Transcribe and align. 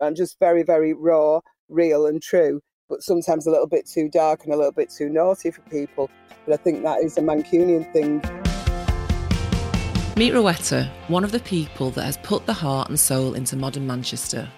I'm 0.00 0.14
just 0.14 0.38
very, 0.38 0.62
very 0.62 0.92
raw, 0.92 1.40
real, 1.68 2.06
and 2.06 2.22
true, 2.22 2.60
but 2.88 3.02
sometimes 3.02 3.46
a 3.46 3.50
little 3.50 3.66
bit 3.66 3.86
too 3.86 4.08
dark 4.08 4.44
and 4.44 4.52
a 4.52 4.56
little 4.56 4.72
bit 4.72 4.90
too 4.90 5.08
naughty 5.08 5.50
for 5.50 5.62
people. 5.62 6.10
But 6.46 6.54
I 6.54 6.56
think 6.62 6.82
that 6.82 7.02
is 7.02 7.16
a 7.16 7.22
Mancunian 7.22 7.90
thing. 7.92 8.20
Meet 10.16 10.32
Rowetta, 10.32 10.90
one 11.08 11.24
of 11.24 11.32
the 11.32 11.40
people 11.40 11.90
that 11.90 12.04
has 12.04 12.16
put 12.18 12.46
the 12.46 12.52
heart 12.52 12.88
and 12.88 12.98
soul 12.98 13.34
into 13.34 13.56
modern 13.56 13.86
Manchester. 13.86 14.48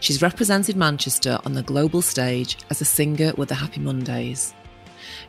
She's 0.00 0.22
represented 0.22 0.76
Manchester 0.76 1.38
on 1.44 1.52
the 1.52 1.62
global 1.62 2.02
stage 2.02 2.58
as 2.70 2.80
a 2.80 2.86
singer 2.86 3.32
with 3.36 3.50
the 3.50 3.54
Happy 3.54 3.80
Mondays. 3.80 4.54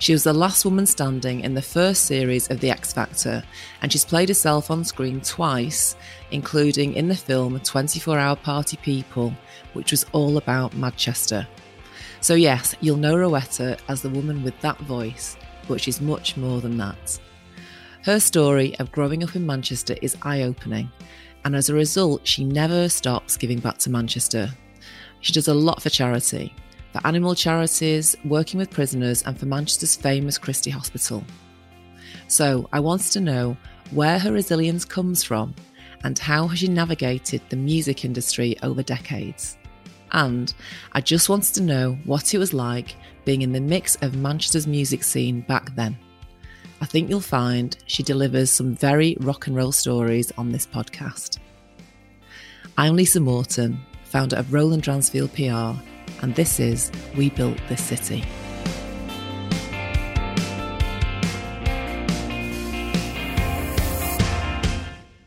She 0.02 0.14
was 0.14 0.24
the 0.24 0.34
last 0.34 0.66
woman 0.66 0.88
standing 0.88 1.42
in 1.42 1.54
the 1.54 1.62
first 1.62 2.06
series 2.06 2.50
of 2.50 2.60
The 2.60 2.72
X 2.72 2.92
Factor, 2.92 3.44
and 3.84 3.92
she's 3.92 4.04
played 4.04 4.30
herself 4.30 4.72
on 4.72 4.84
screen 4.84 5.22
twice, 5.22 5.96
including 6.32 6.96
in 6.96 7.08
the 7.08 7.16
film 7.16 7.60
24 7.60 8.18
Hour 8.18 8.36
Party 8.36 8.78
People, 8.78 9.32
which 9.74 9.92
was 9.92 10.08
all 10.12 10.38
about 10.38 10.76
Manchester. 10.76 11.48
So, 12.20 12.34
yes, 12.34 12.74
you'll 12.82 12.98
know 12.98 13.14
Rowetta 13.16 13.78
as 13.90 14.02
the 14.02 14.10
woman 14.10 14.42
with 14.42 14.60
that 14.62 14.80
voice, 14.80 15.38
but 15.68 15.80
she's 15.80 16.02
much 16.02 16.36
more 16.36 16.62
than 16.62 16.78
that. 16.78 17.20
Her 18.04 18.20
story 18.20 18.76
of 18.80 18.92
growing 18.92 19.24
up 19.24 19.36
in 19.36 19.46
Manchester 19.46 19.96
is 20.02 20.18
eye 20.24 20.42
opening, 20.42 20.92
and 21.46 21.56
as 21.56 21.70
a 21.70 21.76
result, 21.76 22.28
she 22.28 22.44
never 22.44 22.90
stops 22.90 23.38
giving 23.38 23.60
back 23.60 23.78
to 23.78 23.92
Manchester. 23.92 24.50
She 25.20 25.32
does 25.32 25.48
a 25.48 25.54
lot 25.54 25.80
for 25.80 25.92
charity, 25.92 26.56
for 26.92 27.06
animal 27.06 27.36
charities, 27.36 28.16
working 28.26 28.58
with 28.58 28.70
prisoners, 28.70 29.24
and 29.24 29.40
for 29.40 29.46
Manchester's 29.46 29.96
famous 29.96 30.38
Christie 30.38 30.72
Hospital. 30.72 31.24
So, 32.28 32.68
I 32.72 32.80
wanted 32.80 33.12
to 33.14 33.22
know 33.22 33.58
where 33.92 34.20
her 34.20 34.32
resilience 34.32 34.86
comes 34.86 35.24
from 35.24 35.54
and 36.04 36.18
how 36.18 36.48
has 36.48 36.60
she 36.60 36.68
navigated 36.68 37.42
the 37.50 37.56
music 37.56 38.06
industry 38.06 38.58
over 38.64 38.84
decades. 38.84 39.58
And 40.12 40.54
I 40.94 41.02
just 41.02 41.30
wanted 41.30 41.54
to 41.56 41.64
know 41.64 41.98
what 42.06 42.34
it 42.34 42.38
was 42.38 42.54
like 42.54 42.96
being 43.24 43.42
in 43.42 43.52
the 43.52 43.62
mix 43.62 43.96
of 43.98 44.16
Manchester's 44.16 44.68
music 44.68 45.04
scene 45.04 45.42
back 45.42 45.76
then. 45.76 45.98
I 46.82 46.86
think 46.86 47.10
you'll 47.10 47.22
find 47.22 47.78
she 47.86 48.02
delivers 48.02 48.50
some 48.50 48.76
very 48.76 49.16
rock 49.20 49.48
and 49.48 49.56
roll 49.56 49.72
stories 49.72 50.32
on 50.38 50.52
this 50.52 50.66
podcast. 50.66 51.38
I'm 52.78 52.96
Lisa 52.96 53.20
Morton, 53.20 53.80
founder 54.04 54.38
of 54.38 54.52
Roland 54.52 54.82
Dransfield 54.82 55.32
PR, 55.34 55.80
and 56.22 56.36
this 56.36 56.60
is 56.60 56.92
We 57.16 57.30
Built 57.32 57.58
This 57.68 57.84
City. 57.84 58.24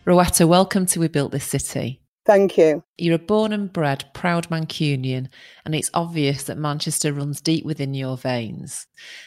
Rowetta, 0.07 0.47
welcome 0.47 0.87
to 0.87 1.01
We 1.01 1.09
Built 1.09 1.33
This 1.33 1.45
City. 1.45 2.01
Thank 2.27 2.57
you. 2.57 2.83
You're 2.97 3.17
a 3.17 3.19
born 3.19 3.53
and 3.53 3.71
bred 3.71 4.05
proud 4.15 4.49
Mancunian, 4.49 5.29
and 5.65 5.75
it's 5.75 5.91
obvious 5.93 6.45
that 6.45 6.57
Manchester 6.57 7.13
runs 7.13 7.41
deep 7.41 7.67
within 7.67 7.93
your 7.93 8.17
veins. 8.17 8.87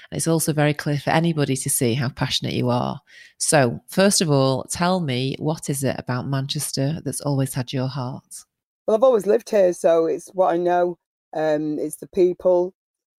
And 0.09 0.17
it's 0.17 0.27
also 0.27 0.51
very 0.53 0.73
clear 0.73 0.97
for 0.97 1.11
anybody 1.11 1.55
to 1.57 1.69
see 1.69 1.93
how 1.93 2.09
passionate 2.09 2.53
you 2.53 2.69
are. 2.69 2.99
So, 3.37 3.81
first 3.87 4.21
of 4.21 4.31
all, 4.31 4.63
tell 4.63 4.99
me 4.99 5.35
what 5.37 5.69
is 5.69 5.83
it 5.83 5.95
about 5.99 6.27
Manchester 6.27 6.99
that's 7.03 7.21
always 7.21 7.53
had 7.53 7.71
your 7.71 7.87
heart? 7.87 8.45
Well, 8.87 8.95
I've 8.95 9.03
always 9.03 9.27
lived 9.27 9.49
here, 9.49 9.73
so 9.73 10.07
it's 10.07 10.29
what 10.29 10.53
I 10.53 10.57
know. 10.57 10.97
Um, 11.35 11.77
it's 11.79 11.97
the 11.97 12.07
people. 12.07 12.73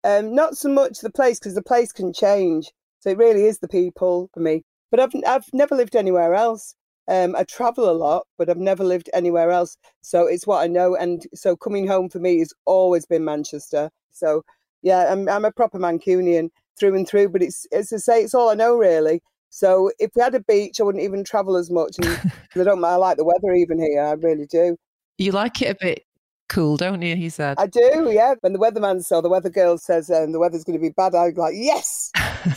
Um, 0.04 0.34
not 0.34 0.56
so 0.56 0.68
much 0.68 1.00
the 1.00 1.10
place, 1.10 1.38
because 1.38 1.54
the 1.54 1.62
place 1.62 1.92
can 1.92 2.12
change. 2.12 2.70
So 3.00 3.10
it 3.10 3.18
really 3.18 3.44
is 3.44 3.58
the 3.58 3.68
people 3.68 4.30
for 4.32 4.40
me. 4.40 4.62
But 4.90 5.00
I've 5.00 5.12
I've 5.26 5.44
never 5.52 5.74
lived 5.74 5.96
anywhere 5.96 6.34
else. 6.34 6.74
Um, 7.08 7.34
I 7.36 7.44
travel 7.44 7.88
a 7.88 7.92
lot, 7.92 8.26
but 8.36 8.50
I've 8.50 8.58
never 8.58 8.84
lived 8.84 9.08
anywhere 9.14 9.50
else. 9.50 9.76
So 10.02 10.26
it's 10.26 10.46
what 10.46 10.62
I 10.62 10.66
know. 10.66 10.94
And 10.94 11.24
so 11.34 11.56
coming 11.56 11.86
home 11.86 12.10
for 12.10 12.18
me 12.18 12.38
has 12.40 12.52
always 12.66 13.06
been 13.06 13.24
Manchester. 13.24 13.90
So 14.10 14.42
yeah, 14.82 15.10
I'm, 15.10 15.28
I'm 15.28 15.44
a 15.44 15.52
proper 15.52 15.78
Mancunian 15.78 16.50
through 16.78 16.94
and 16.94 17.08
through. 17.08 17.30
But 17.30 17.42
it's 17.42 17.66
as 17.72 17.92
I 17.92 17.96
say, 17.96 18.22
it's 18.22 18.34
all 18.34 18.50
I 18.50 18.54
know 18.54 18.76
really. 18.76 19.20
So 19.50 19.90
if 19.98 20.10
we 20.14 20.22
had 20.22 20.34
a 20.34 20.40
beach, 20.40 20.80
I 20.80 20.84
wouldn't 20.84 21.04
even 21.04 21.24
travel 21.24 21.56
as 21.56 21.70
much. 21.70 21.96
And 21.98 22.06
I 22.56 22.64
don't. 22.64 22.84
I 22.84 22.96
like 22.96 23.16
the 23.16 23.24
weather 23.24 23.54
even 23.54 23.80
here. 23.80 24.02
I 24.02 24.12
really 24.12 24.46
do. 24.46 24.76
You 25.16 25.32
like 25.32 25.62
it 25.62 25.70
a 25.70 25.76
bit 25.80 26.04
cool, 26.48 26.76
don't 26.76 27.02
you? 27.02 27.16
He 27.16 27.28
said. 27.28 27.56
I 27.58 27.66
do, 27.66 28.10
yeah. 28.10 28.34
When 28.40 28.52
the 28.52 28.58
weatherman 28.58 29.04
saw 29.04 29.20
the 29.20 29.28
weather 29.28 29.50
girl 29.50 29.78
says 29.78 30.10
um, 30.10 30.32
the 30.32 30.38
weather's 30.38 30.64
going 30.64 30.78
to 30.78 30.82
be 30.82 30.92
bad, 30.96 31.14
I'm 31.14 31.34
like, 31.34 31.54
yes, 31.56 32.10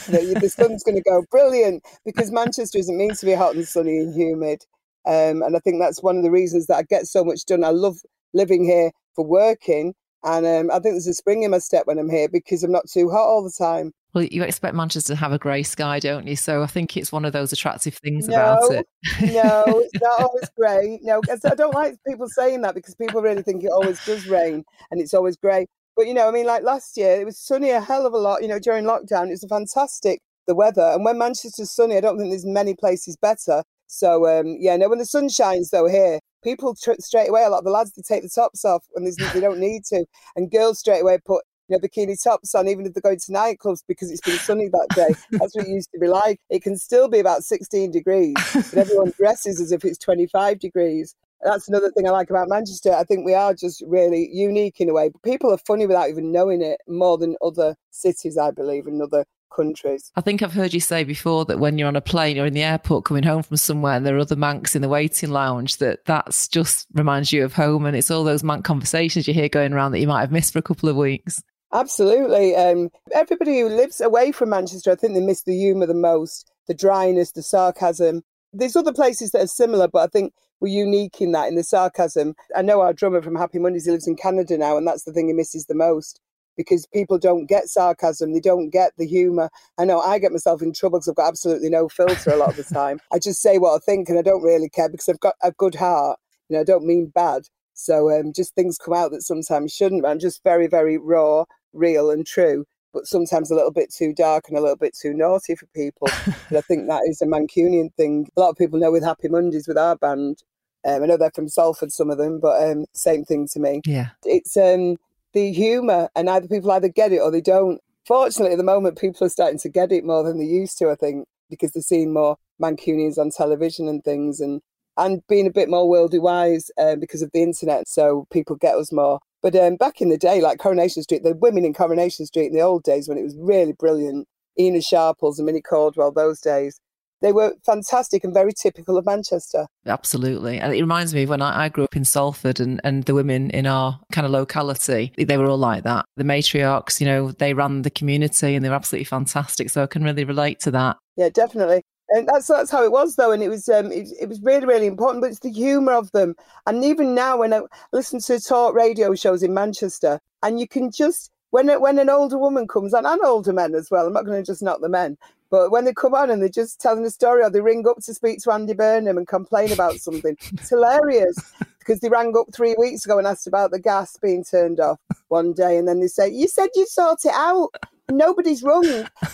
the, 0.07 0.38
the, 0.40 0.50
sun's 0.56 0.84
going 0.84 0.96
to 0.96 1.02
go 1.02 1.24
brilliant 1.29 1.84
because 2.06 2.31
Manchester 2.31 2.79
isn't 2.79 2.97
meant 2.97 3.19
to 3.19 3.25
be 3.25 3.34
hot 3.34 3.56
and 3.56 3.68
sunny 3.68 4.00
and 4.00 4.13
humid. 4.13 4.63
Um, 5.06 5.41
and 5.41 5.56
I 5.56 5.59
think 5.59 5.79
that's 5.79 6.03
one 6.03 6.18
of 6.18 6.24
the 6.24 6.31
reasons 6.31 6.68
that 6.68 6.78
I 6.78 6.84
get 6.84 7.07
so 7.07 7.24
much 7.24 7.46
done. 7.46 7.63
I 7.63 7.69
love 7.69 7.97
living 8.34 8.63
here 8.63 8.91
for 9.16 9.25
working. 9.25 9.94
And 10.23 10.46
um, 10.46 10.69
I 10.72 10.75
think 10.75 10.94
there's 10.94 11.08
a 11.08 11.13
spring 11.13 11.44
in 11.44 11.52
my 11.52 11.58
step 11.58 11.88
when 11.88 11.97
I'm 11.97 12.09
here 12.09 12.29
because 12.29 12.63
I'm 12.63 12.72
not 12.72 12.88
too 12.88 13.09
hot 13.09 13.25
all 13.25 13.44
the 13.44 13.53
time. 13.58 13.91
Well, 14.14 14.26
you 14.26 14.44
expect 14.44 14.76
Manchester 14.76 15.14
to 15.14 15.20
have 15.20 15.32
a 15.32 15.38
grey 15.38 15.64
sky, 15.64 16.00
don't 16.00 16.28
you? 16.28 16.36
So 16.36 16.64
I 16.64 16.68
think 16.68 16.98
it's 16.98 17.12
one 17.12 17.24
of 17.24 17.32
those 17.32 17.54
attractive 17.54 17.96
things 17.96 18.28
no, 18.28 18.36
about 18.36 18.72
it. 18.72 18.88
no, 19.22 19.64
it's 19.68 20.02
not 20.02 20.22
always 20.22 20.50
grey. 20.58 21.00
No, 21.02 21.22
I 21.30 21.56
don't 21.56 21.74
like 21.74 21.96
people 22.06 22.28
saying 22.28 22.62
that 22.62 22.76
because 22.76 22.96
people 22.96 23.22
really 23.22 23.42
think 23.42 23.64
it 23.64 23.72
always 23.72 24.04
does 24.06 24.28
rain 24.28 24.66
and 24.92 25.00
it's 25.02 25.14
always 25.14 25.38
grey. 25.38 25.66
But 25.96 26.08
you 26.08 26.14
know, 26.14 26.28
I 26.28 26.32
mean, 26.32 26.46
like 26.46 26.64
last 26.64 26.98
year, 26.98 27.22
it 27.22 27.26
was 27.26 27.40
sunny 27.40 27.70
a 27.70 27.80
hell 27.80 28.06
of 28.06 28.14
a 28.14 28.18
lot. 28.18 28.42
You 28.42 28.48
know, 28.50 28.60
during 28.60 28.86
lockdown, 28.86 29.28
it 29.28 29.32
was 29.32 29.46
fantastic 29.50 30.20
the 30.48 30.56
weather. 30.56 30.92
And 30.94 31.06
when 31.06 31.18
Manchester's 31.18 31.72
sunny, 31.72 31.98
I 31.98 32.02
don't 32.02 32.18
think 32.18 32.32
there's 32.32 32.46
many 32.46 32.74
places 32.74 33.16
better. 33.16 33.64
So 33.88 34.28
um, 34.28 34.58
yeah, 34.60 34.78
no, 34.78 34.90
when 34.90 35.00
the 35.00 35.06
sun 35.06 35.30
shines 35.30 35.70
though 35.70 35.88
here, 35.88 36.20
people 36.44 36.76
tr- 36.76 36.94
straight 37.00 37.30
away. 37.30 37.44
A 37.44 37.50
lot 37.50 37.60
of 37.60 37.66
the 37.66 37.72
lads 37.72 37.92
they 37.92 38.02
take 38.02 38.24
the 38.24 38.30
tops 38.30 38.66
off 38.66 38.86
when 38.92 39.04
they 39.06 39.40
don't 39.40 39.60
need 39.60 39.84
to, 39.86 40.06
and 40.36 40.52
girls 40.52 40.80
straight 40.80 41.02
away 41.02 41.18
put 41.26 41.44
you 41.72 41.78
know, 41.78 41.88
bikini 41.88 42.22
tops 42.22 42.54
on, 42.54 42.68
even 42.68 42.86
if 42.86 42.94
they're 42.94 43.02
going 43.02 43.20
to 43.20 43.32
nightclubs 43.32 43.82
because 43.88 44.12
it's 44.12 44.22
been 44.22 44.38
sunny 44.38 44.68
that 44.68 44.88
day. 44.96 45.16
That's 45.32 45.56
what 45.56 45.66
it 45.66 45.72
used 45.72 45.90
to 45.94 46.00
be 46.00 46.08
like. 46.08 46.40
It 46.50 46.62
can 46.62 46.78
still 46.78 47.08
be 47.08 47.20
about 47.20 47.44
16 47.44 47.92
degrees, 47.92 48.36
but 48.54 48.74
everyone 48.74 49.14
dresses 49.18 49.62
as 49.62 49.72
if 49.72 49.86
it's 49.86 49.98
25 49.98 50.59
degrees. 50.59 51.16
That's 51.44 51.68
another 51.68 51.90
thing 51.92 52.08
I 52.08 52.12
like 52.12 52.30
about 52.30 52.50
Manchester. 52.50 52.94
I 52.94 53.04
think 53.04 53.26
we 53.26 53.34
are 53.34 53.54
just 53.54 53.82
really 53.88 54.30
unique 54.32 54.80
in 54.80 54.90
a 54.90 54.94
way. 54.94 55.09
But 55.09 55.24
people 55.24 55.52
are 55.52 55.58
funny 55.58 55.88
without 55.88 56.09
even 56.09 56.32
knowing 56.32 56.62
it 56.62 56.80
more 56.88 57.18
than 57.18 57.36
other 57.44 57.76
cities, 57.90 58.38
I 58.38 58.52
believe, 58.52 58.86
and 58.86 59.02
other 59.02 59.26
countries. 59.52 60.12
I 60.16 60.22
think 60.22 60.42
I've 60.42 60.53
heard 60.53 60.74
you 60.74 60.80
say 60.80 61.03
before 61.03 61.46
that 61.46 61.59
when 61.59 61.78
you're 61.78 61.88
on 61.88 61.96
a 61.96 62.02
plane 62.02 62.40
or 62.40 62.46
in 62.46 62.53
the 62.53 62.64
airport 62.64 63.06
coming 63.06 63.24
home 63.24 63.44
from 63.44 63.58
somewhere 63.58 63.96
and 63.96 64.06
there 64.06 64.16
are 64.16 64.20
other 64.20 64.36
Mancs 64.36 64.76
in 64.76 64.82
the 64.82 64.90
waiting 64.90 65.30
lounge, 65.30 65.78
that 65.78 66.06
that's 66.06 66.48
just 66.48 66.88
reminds 66.94 67.32
you 67.32 67.44
of 67.44 67.53
home. 67.53 67.86
And 67.86 67.96
it's 67.96 68.12
all 68.12 68.24
those 68.24 68.44
Mancs 68.44 68.64
conversations 68.64 69.28
you 69.28 69.34
hear 69.34 69.50
going 69.50 69.74
around 69.74 69.92
that 69.92 70.00
you 70.00 70.08
might 70.08 70.22
have 70.22 70.32
missed 70.32 70.53
for 70.53 70.59
a 70.59 70.64
couple 70.64 70.90
of 70.90 70.96
weeks. 70.96 71.42
Absolutely. 71.74 72.56
Um, 72.56 72.90
everybody 73.14 73.62
who 73.62 73.70
lives 73.70 74.02
away 74.02 74.32
from 74.32 74.50
Manchester, 74.50 74.92
I 74.92 74.96
think 74.96 75.14
they 75.14 75.22
miss 75.22 75.44
the 75.44 75.56
humour 75.58 75.86
the 75.86 75.94
most, 75.94 76.52
the 76.68 76.74
dryness, 76.74 77.32
the 77.32 77.42
sarcasm. 77.42 78.24
There's 78.52 78.76
other 78.76 78.94
places 78.94 79.32
that 79.32 79.44
are 79.44 79.48
similar, 79.48 79.88
but 79.88 80.00
I 80.00 80.08
think 80.08 80.34
we're 80.59 80.68
unique 80.68 81.22
in 81.22 81.32
that, 81.32 81.48
in 81.48 81.56
the 81.56 81.64
sarcasm. 81.64 82.36
I 82.56 82.62
know 82.62 82.82
our 82.82 82.94
drummer 82.94 83.22
from 83.22 83.36
Happy 83.36 83.58
Mondays, 83.58 83.86
he 83.86 83.92
lives 83.92 84.08
in 84.08 84.18
Canada 84.18 84.58
now, 84.58 84.76
and 84.78 84.86
that's 84.86 85.06
the 85.06 85.14
thing 85.14 85.28
he 85.28 85.34
misses 85.34 85.66
the 85.66 85.76
most 85.76 86.20
because 86.58 86.86
people 86.88 87.18
don't 87.18 87.46
get 87.46 87.70
sarcasm, 87.70 88.34
they 88.34 88.42
don't 88.42 88.70
get 88.70 88.92
the 88.98 89.08
humour. 89.08 89.50
I 89.80 89.86
know 89.86 90.02
I 90.02 90.20
get 90.20 90.34
myself 90.34 90.62
in 90.62 90.74
trouble 90.74 91.00
because 91.00 91.08
I've 91.08 91.16
got 91.16 91.30
absolutely 91.30 91.70
no 91.70 91.88
filter 91.88 92.32
a 92.32 92.36
lot 92.36 92.50
of 92.50 92.58
the 92.58 92.64
time. 92.64 93.00
I 93.14 93.20
just 93.20 93.42
say 93.42 93.58
what 93.58 93.76
I 93.76 93.80
think 93.80 94.09
and 94.09 94.20
I 94.20 94.22
don't 94.22 94.44
really 94.44 94.70
care 94.70 94.90
because 94.90 95.08
I've 95.08 95.20
got 95.22 95.36
a 95.42 95.53
good 95.53 95.76
heart. 95.76 96.20
You 96.50 96.56
know, 96.58 96.62
I 96.62 96.66
don't 96.66 96.86
mean 96.86 97.08
bad. 97.08 97.44
So 97.74 98.12
um, 98.12 98.34
just 98.34 98.53
things 98.53 98.78
come 98.78 98.94
out 98.94 99.12
that 99.12 99.24
sometimes 99.24 99.74
shouldn't. 99.74 100.06
I'm 100.06 100.20
just 100.20 100.44
very, 100.44 100.68
very 100.68 100.98
raw 100.98 101.46
real 101.74 102.09
and 102.12 102.26
true, 102.26 102.66
but 102.94 103.08
sometimes 103.08 103.52
a 103.52 103.56
little 103.56 103.72
bit 103.72 103.94
too 103.94 104.14
dark 104.14 104.46
and 104.48 104.58
a 104.58 104.62
little 104.62 104.78
bit 104.78 104.96
too 104.96 105.14
naughty 105.14 105.56
for 105.56 105.66
people. 105.68 106.08
but 106.50 106.58
I 106.58 106.62
think 106.62 106.88
that 106.88 107.04
is 107.08 107.22
a 107.22 107.26
Mancunian 107.26 107.94
thing. 107.96 108.28
A 108.36 108.40
lot 108.40 108.50
of 108.50 108.58
people 108.58 108.80
know 108.80 108.92
with 108.92 109.04
Happy 109.04 109.28
Mondays 109.28 109.68
with 109.68 109.78
our 109.78 109.96
band. 109.96 110.44
Um, 110.86 111.04
I 111.04 111.06
know 111.06 111.18
they're 111.18 111.32
from 111.34 111.48
Salford, 111.48 111.92
some 111.92 112.09
of 112.09 112.18
them, 112.18 112.40
but 112.40 112.62
um, 112.70 112.86
same 112.94 113.24
thing 113.24 113.48
to 113.54 113.59
me. 113.59 113.82
Yeah, 113.86 114.09
it's 114.26 114.58
um, 114.58 114.98
the 115.34 115.52
humour, 115.52 116.09
and 116.16 116.29
either 116.29 116.47
people 116.47 116.72
either 116.72 116.90
get 116.90 117.12
it 117.12 117.20
or 117.20 117.32
they 117.32 117.41
don't. 117.41 117.79
Fortunately, 118.08 118.53
at 118.53 118.58
the 118.58 118.64
moment, 118.64 118.97
people 118.97 119.26
are 119.26 119.29
starting 119.29 119.59
to 119.59 119.70
get 119.70 119.91
it 119.91 120.03
more 120.03 120.23
than 120.23 120.40
they 120.40 120.46
used 120.46 120.79
to. 120.79 120.90
I 120.90 120.96
think 120.96 121.28
because 121.50 121.72
they're 121.72 121.84
seeing 121.84 122.14
more 122.14 122.38
Mancunians 122.62 123.20
on 123.20 123.29
television 123.29 123.88
and 123.88 124.03
things, 124.03 124.40
and 124.40 124.62
and 124.97 125.22
being 125.28 125.47
a 125.47 125.52
bit 125.52 125.70
more 125.70 125.88
worldly 125.88 126.20
wise 126.20 126.72
uh, 126.78 126.96
because 126.96 127.22
of 127.22 127.32
the 127.32 127.44
internet. 127.44 127.88
So 127.88 128.28
people 128.32 128.56
get 128.56 128.76
us 128.76 128.91
more. 128.91 129.20
But 129.41 129.55
um, 129.55 129.76
back 129.76 130.02
in 130.02 130.09
the 130.09 130.17
day, 130.17 130.41
like 130.41 130.59
Coronation 130.59 131.03
Street, 131.03 131.23
the 131.23 131.34
women 131.34 131.66
in 131.66 131.73
Coronation 131.73 132.26
Street 132.26 132.47
in 132.47 132.53
the 132.53 132.61
old 132.61 132.84
days 132.84 133.08
when 133.08 133.17
it 133.17 133.23
was 133.23 133.35
really 133.38 133.73
brilliant, 133.73 134.28
Ena 134.58 134.82
Sharples 134.82 135.40
and 135.40 135.46
Minnie 135.46 135.61
Caldwell, 135.61 136.11
those 136.11 136.40
days, 136.40 136.79
they 137.22 137.32
were 137.32 137.53
fantastic 137.66 138.23
and 138.23 138.34
very 138.34 138.52
typical 138.52 138.97
of 138.97 139.05
Manchester. 139.05 139.67
Absolutely. 139.85 140.59
And 140.59 140.73
it 140.73 140.82
reminds 140.82 141.14
me 141.14 141.23
of 141.23 141.29
when 141.29 141.41
I, 141.41 141.66
I, 141.66 141.70
grew 141.70 141.84
up 141.84 141.96
in 141.96 142.03
Salford 142.03 142.59
and, 142.59 142.82
and 142.84 143.03
the 143.03 143.14
women 143.14 143.52
in 143.52 143.67
our 143.67 143.99
kind 144.11 144.26
of 144.26 144.32
locality, 144.32 145.14
they 145.17 145.38
were 145.38 145.46
all 145.46 145.58
like 145.58 145.84
that. 145.84 146.05
The 146.17 146.23
matriarchs, 146.23 146.99
you 146.99 147.05
know, 147.05 147.32
they 147.32 147.53
ran 147.53 147.84
the 147.84 147.91
community 147.91 148.55
and 148.55 148.66
they 148.66 148.70
were 148.70 148.76
absolutely 148.76 149.05
fantastic. 149.05 149.70
So 149.70 149.84
I 149.84 149.87
can 149.87 150.03
really 150.03 150.23
relate 150.23 150.59
to 150.61 150.72
that. 150.72 150.97
Yeah, 151.16 151.29
definitely. 151.29 151.84
And 152.11 152.28
that's 152.28 152.47
that's 152.47 152.72
how 152.72 152.84
it 152.84 152.91
was 152.91 153.16
though, 153.16 153.31
and 153.31 153.41
it 153.41 153.49
was 153.49 153.67
um, 153.69 153.91
it, 153.91 154.09
it 154.19 154.29
was 154.29 154.41
really 154.41 154.66
really 154.66 154.87
important. 154.87 155.22
But 155.22 155.31
it's 155.31 155.40
the 155.40 155.52
humour 155.52 155.93
of 155.93 156.11
them, 156.11 156.35
and 156.67 156.84
even 156.84 157.16
now 157.16 157.37
when 157.37 157.53
I 157.53 157.61
listen 157.91 158.19
to 158.22 158.40
talk 158.40 158.75
radio 158.75 159.16
shows 159.16 159.43
in 159.43 159.53
Manchester, 159.53 160.19
and 160.43 160.59
you 160.59 160.67
can 160.67 160.91
just 160.91 161.31
when 161.52 161.69
when 161.81 161.99
an 161.99 162.09
older 162.09 162.37
woman 162.37 162.67
comes 162.67 162.93
on, 162.93 163.05
and 163.05 163.22
older 163.23 163.53
men 163.53 163.75
as 163.75 163.90
well. 163.90 164.08
I'm 164.08 164.13
not 164.13 164.25
going 164.25 164.41
to 164.41 164.46
just 164.46 164.61
knock 164.61 164.81
the 164.81 164.90
men, 164.90 165.17
but 165.49 165.72
when 165.72 165.85
they 165.85 165.93
come 165.93 166.13
on 166.13 166.29
and 166.29 166.41
they're 166.41 166.49
just 166.49 166.81
telling 166.81 167.05
a 167.05 167.09
story, 167.09 167.43
or 167.43 167.49
they 167.49 167.61
ring 167.61 167.87
up 167.87 167.97
to 168.03 168.13
speak 168.13 168.40
to 168.43 168.52
Andy 168.52 168.73
Burnham 168.73 169.17
and 169.17 169.28
complain 169.28 169.72
about 169.72 169.96
something, 169.96 170.35
it's 170.53 170.69
hilarious 170.69 171.35
because 171.79 171.99
they 171.99 172.09
rang 172.09 172.35
up 172.37 172.47
three 172.53 172.75
weeks 172.78 173.05
ago 173.05 173.17
and 173.17 173.28
asked 173.28 173.47
about 173.47 173.72
the 173.72 173.79
gas 173.79 174.17
being 174.22 174.43
turned 174.43 174.79
off 174.79 174.99
one 175.28 175.53
day, 175.53 175.78
and 175.78 175.87
then 175.87 175.99
they 175.99 176.08
say, 176.08 176.29
"You 176.29 176.47
said 176.47 176.69
you'd 176.75 176.90
sort 176.90 177.25
it 177.25 177.34
out." 177.35 177.69
Nobody's 178.17 178.63
wrong. 178.63 178.85